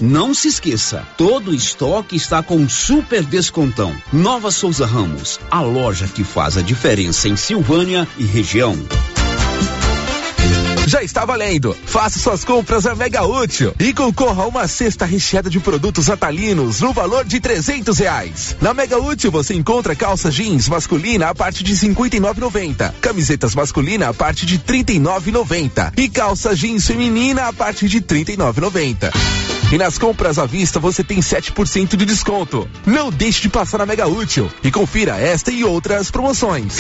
Não 0.02 0.34
se 0.34 0.50
esqueça, 0.50 1.08
todo 1.18 1.54
estoque 1.54 2.18
está 2.18 2.44
com 2.44 2.68
super 2.68 3.24
descontão. 3.24 3.96
Nova 4.12 4.52
Souza 4.52 4.86
Ramos, 4.86 5.40
a 5.50 5.62
loja 5.62 6.06
que 6.08 6.24
faz 6.24 6.58
a 6.58 6.62
diferença 6.62 7.30
em 7.30 7.38
Silvânia 7.38 8.06
e 8.18 8.26
região. 8.26 8.78
Já 10.86 11.02
está 11.02 11.26
valendo. 11.26 11.76
Faça 11.86 12.20
suas 12.20 12.44
compras 12.44 12.86
a 12.86 12.94
Mega 12.94 13.24
Útil 13.24 13.74
e 13.80 13.94
concorra 13.94 14.44
a 14.44 14.48
uma 14.48 14.68
cesta 14.68 15.06
recheada 15.06 15.50
de 15.50 15.60
produtos 15.60 16.10
atalinos 16.10 16.82
no 16.82 16.94
valor 16.94 17.24
de 17.24 17.40
trezentos 17.40 17.98
reais. 17.98 18.56
Na 18.62 18.74
Mega 18.74 19.00
Útil 19.00 19.32
você 19.32 19.56
encontra 19.56 19.96
calça 19.96 20.30
jeans 20.30 20.68
masculina 20.68 21.30
a 21.30 21.36
partir 21.36 21.64
de 21.64 21.76
cinquenta 21.76 22.18
e 22.18 22.20
camisetas 23.02 23.56
masculina 23.56 24.10
a 24.10 24.14
partir 24.14 24.46
de 24.46 24.60
trinta 24.60 24.92
e 24.92 25.00
e 25.98 26.10
calça 26.10 26.54
jeans 26.54 26.86
feminina 26.86 27.48
a 27.48 27.54
partir 27.54 27.88
de 27.88 28.02
trinta 28.02 28.32
e. 28.34 29.55
E 29.72 29.78
nas 29.78 29.98
compras 29.98 30.38
à 30.38 30.46
vista 30.46 30.80
você 30.80 31.04
tem 31.04 31.20
7% 31.20 31.96
de 31.96 32.06
desconto. 32.06 32.68
Não 32.86 33.10
deixe 33.10 33.42
de 33.42 33.50
passar 33.50 33.80
na 33.80 33.86
Mega 33.86 34.08
Útil 34.08 34.50
e 34.64 34.72
confira 34.72 35.20
esta 35.20 35.52
e 35.52 35.64
outras 35.64 36.12
promoções. 36.12 36.78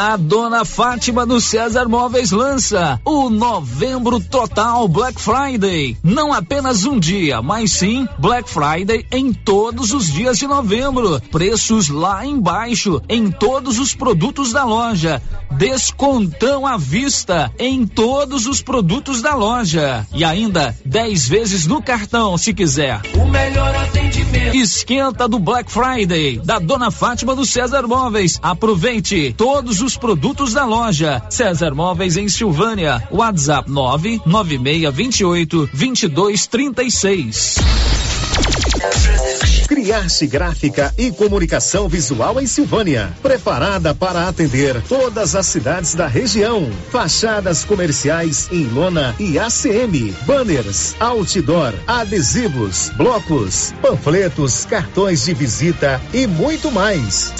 A 0.00 0.16
dona 0.16 0.64
Fátima 0.64 1.26
do 1.26 1.40
César 1.40 1.88
Móveis 1.88 2.30
lança 2.30 3.00
o 3.04 3.28
Novembro 3.28 4.20
Total 4.20 4.86
Black 4.86 5.20
Friday. 5.20 5.96
Não 6.04 6.32
apenas 6.32 6.84
um 6.84 7.00
dia, 7.00 7.42
mas 7.42 7.72
sim 7.72 8.06
Black 8.16 8.48
Friday 8.48 9.04
em 9.10 9.32
todos 9.32 9.92
os 9.92 10.06
dias 10.06 10.38
de 10.38 10.46
novembro. 10.46 11.20
Preços 11.32 11.88
lá 11.88 12.24
embaixo 12.24 13.02
em 13.08 13.28
todos 13.28 13.80
os 13.80 13.92
produtos 13.92 14.52
da 14.52 14.62
loja. 14.62 15.20
Descontão 15.56 16.64
à 16.64 16.76
vista 16.76 17.50
em 17.58 17.84
todos 17.84 18.46
os 18.46 18.62
produtos 18.62 19.20
da 19.20 19.34
loja. 19.34 20.06
E 20.14 20.22
ainda 20.22 20.76
10 20.84 21.26
vezes 21.28 21.66
no 21.66 21.82
cartão, 21.82 22.38
se 22.38 22.54
quiser. 22.54 23.00
O 23.14 23.26
melhor 23.26 23.74
atendimento. 23.74 24.56
Esquenta 24.56 25.26
do 25.26 25.40
Black 25.40 25.72
Friday 25.72 26.38
da 26.38 26.60
dona 26.60 26.92
Fátima 26.92 27.34
do 27.34 27.44
César 27.44 27.82
Móveis. 27.88 28.38
Aproveite 28.40 29.34
todos 29.36 29.80
os 29.80 29.87
produtos 29.96 30.52
da 30.52 30.64
loja. 30.64 31.22
César 31.30 31.74
Móveis 31.74 32.16
em 32.16 32.28
Silvânia. 32.28 33.02
WhatsApp 33.10 33.70
99628 33.70 35.70
2236. 35.72 37.58
Criarte 39.66 40.26
Gráfica 40.26 40.94
e 40.96 41.10
Comunicação 41.10 41.88
Visual 41.88 42.40
em 42.40 42.46
Silvânia. 42.46 43.12
Preparada 43.22 43.94
para 43.94 44.28
atender 44.28 44.80
todas 44.82 45.34
as 45.34 45.46
cidades 45.46 45.94
da 45.94 46.06
região. 46.06 46.68
Fachadas 46.90 47.64
comerciais 47.64 48.48
em 48.50 48.64
lona 48.66 49.14
e 49.18 49.38
ACM. 49.38 50.14
Banners, 50.26 50.94
outdoor, 50.98 51.74
adesivos, 51.86 52.90
blocos, 52.96 53.74
panfletos, 53.82 54.64
cartões 54.64 55.24
de 55.24 55.34
visita 55.34 56.00
e 56.12 56.26
muito 56.26 56.70
mais. 56.70 57.32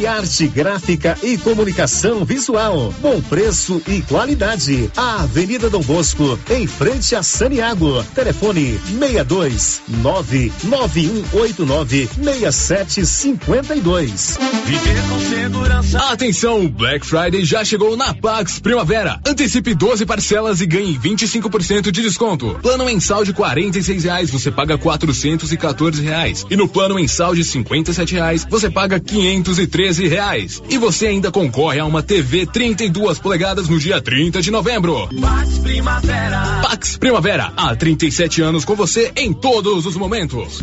Criarte 0.00 0.48
Gráfica 0.48 1.18
e 1.22 1.36
Comunicação 1.36 2.24
Visual. 2.24 2.90
Bom 3.02 3.20
preço 3.20 3.82
e 3.86 4.00
qualidade. 4.00 4.90
A 4.96 5.24
Avenida 5.24 5.68
Dom 5.68 5.82
Bosco, 5.82 6.38
em 6.48 6.66
frente 6.66 7.14
a 7.14 7.22
Saniago. 7.22 8.02
Telefone 8.14 8.80
62 8.98 9.82
99189 9.88 12.08
6752. 12.16 14.38
Viver 14.64 15.02
com 15.02 15.20
segurança. 15.20 15.98
Atenção, 16.10 16.66
Black 16.66 17.04
Friday 17.04 17.44
já 17.44 17.62
chegou 17.62 17.94
na 17.94 18.14
Pax 18.14 18.58
Primavera. 18.58 19.20
Antecipe 19.26 19.74
12 19.74 20.06
parcelas 20.06 20.62
e 20.62 20.66
ganhe 20.66 20.98
25% 20.98 21.90
de 21.90 22.00
desconto. 22.00 22.58
Plano 22.62 22.86
mensal 22.86 23.22
de 23.22 23.34
46 23.34 24.04
reais, 24.04 24.30
você 24.30 24.50
paga 24.50 24.78
414 24.78 26.02
reais. 26.02 26.46
E 26.48 26.56
no 26.56 26.66
plano 26.66 26.94
mensal 26.94 27.34
de 27.34 27.44
57 27.44 28.14
reais, 28.14 28.46
você 28.48 28.70
paga 28.70 28.98
513 28.98 29.89
reais. 29.98 30.62
E 30.68 30.78
você 30.78 31.06
ainda 31.06 31.30
concorre 31.30 31.78
a 31.78 31.84
uma 31.84 32.02
TV 32.02 32.46
32 32.46 33.18
polegadas 33.18 33.68
no 33.68 33.78
dia 33.78 34.00
30 34.00 34.42
de 34.42 34.50
novembro. 34.50 35.08
Pax 35.20 35.58
Primavera. 35.58 36.60
Pax 36.62 36.96
Primavera, 36.96 37.52
há 37.56 37.74
37 37.74 38.42
anos 38.42 38.64
com 38.64 38.74
você 38.74 39.12
em 39.16 39.32
todos 39.32 39.86
os 39.86 39.96
momentos. 39.96 40.60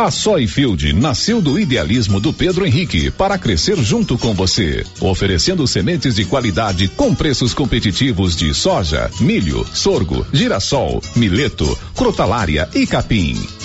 A 0.00 0.10
Soyfield 0.10 0.94
nasceu 0.94 1.42
do 1.42 1.58
idealismo 1.58 2.18
do 2.18 2.32
Pedro 2.32 2.64
Henrique 2.64 3.10
para 3.10 3.36
crescer 3.36 3.76
junto 3.76 4.16
com 4.16 4.32
você, 4.32 4.82
oferecendo 4.98 5.66
sementes 5.66 6.14
de 6.14 6.24
qualidade 6.24 6.88
com 6.88 7.14
preços 7.14 7.52
competitivos 7.52 8.34
de 8.34 8.54
soja, 8.54 9.10
milho, 9.20 9.62
sorgo, 9.74 10.26
girassol, 10.32 11.02
mileto, 11.14 11.78
crotalária 11.94 12.66
e 12.74 12.86
capim. 12.86 13.36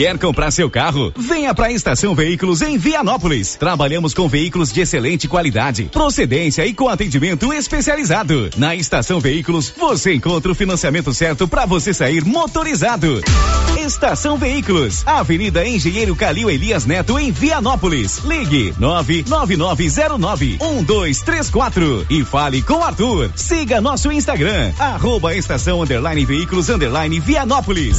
Quer 0.00 0.18
comprar 0.18 0.50
seu 0.50 0.70
carro? 0.70 1.12
Venha 1.14 1.54
para 1.54 1.66
a 1.66 1.72
Estação 1.72 2.14
Veículos 2.14 2.62
em 2.62 2.78
Vianópolis. 2.78 3.56
Trabalhamos 3.56 4.14
com 4.14 4.26
veículos 4.26 4.72
de 4.72 4.80
excelente 4.80 5.28
qualidade, 5.28 5.90
procedência 5.92 6.64
e 6.64 6.72
com 6.72 6.88
atendimento 6.88 7.52
especializado. 7.52 8.48
Na 8.56 8.74
Estação 8.74 9.20
Veículos, 9.20 9.74
você 9.76 10.14
encontra 10.14 10.50
o 10.50 10.54
financiamento 10.54 11.12
certo 11.12 11.46
para 11.46 11.66
você 11.66 11.92
sair 11.92 12.24
motorizado. 12.24 13.20
Estação 13.78 14.38
Veículos, 14.38 15.06
Avenida 15.06 15.66
Engenheiro 15.66 16.16
Calil 16.16 16.48
Elias 16.48 16.86
Neto 16.86 17.18
em 17.18 17.30
Vianópolis. 17.30 18.24
Ligue 18.24 18.72
99909 18.78 20.58
1234 20.62 22.06
e 22.08 22.24
fale 22.24 22.62
com 22.62 22.82
Arthur. 22.82 23.30
Siga 23.36 23.82
nosso 23.82 24.10
Instagram, 24.10 24.72
arroba 24.78 25.36
estação 25.36 25.82
underline 25.82 26.24
veículos 26.24 26.70
underline 26.70 27.20
Vianópolis. 27.20 27.98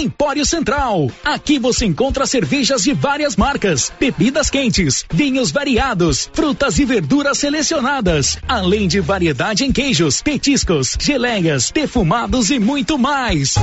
Empório 0.00 0.46
Central. 0.46 1.10
Aqui 1.22 1.58
você 1.58 1.84
encontra 1.84 2.26
cervejas 2.26 2.82
de 2.82 2.94
várias 2.94 3.36
marcas, 3.36 3.92
bebidas 4.00 4.48
quentes, 4.48 5.04
vinhos 5.12 5.50
variados, 5.50 6.30
frutas 6.32 6.78
e 6.78 6.86
verduras 6.86 7.36
selecionadas, 7.36 8.38
além 8.48 8.88
de 8.88 8.98
variedade 8.98 9.62
em 9.62 9.70
queijos, 9.70 10.22
petiscos, 10.22 10.96
geleias, 10.98 11.70
defumados 11.70 12.50
e 12.50 12.58
muito 12.58 12.98
mais. 12.98 13.56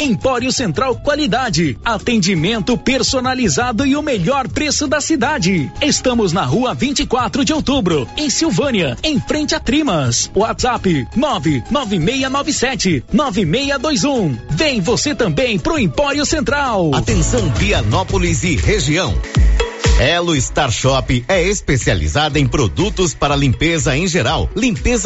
Empório 0.00 0.50
Central 0.50 0.96
Qualidade, 0.96 1.78
atendimento 1.84 2.76
personalizado 2.76 3.86
e 3.86 3.94
o 3.94 4.02
melhor 4.02 4.48
preço 4.48 4.88
da 4.88 5.00
cidade. 5.00 5.70
Estamos 5.80 6.32
na 6.32 6.42
rua 6.42 6.74
24 6.74 7.44
de 7.44 7.52
outubro, 7.52 8.08
em 8.16 8.28
Silvânia, 8.28 8.96
em 9.04 9.20
frente 9.20 9.54
a 9.54 9.60
Trimas. 9.60 10.28
WhatsApp 10.34 11.06
99697 11.14 13.04
9621. 13.12 14.36
Vem 14.50 14.80
você 14.80 15.14
também 15.14 15.56
pro 15.58 15.78
Empório 15.84 16.24
Central. 16.24 16.94
Atenção 16.94 17.52
Vianópolis 17.56 18.42
e 18.42 18.56
região. 18.56 19.14
Elo 20.00 20.34
Star 20.40 20.72
Shop 20.72 21.22
é 21.28 21.42
especializada 21.42 22.38
em 22.38 22.46
produtos 22.46 23.12
para 23.12 23.36
limpeza 23.36 23.94
em 23.94 24.08
geral, 24.08 24.48
limpeza 24.56 25.02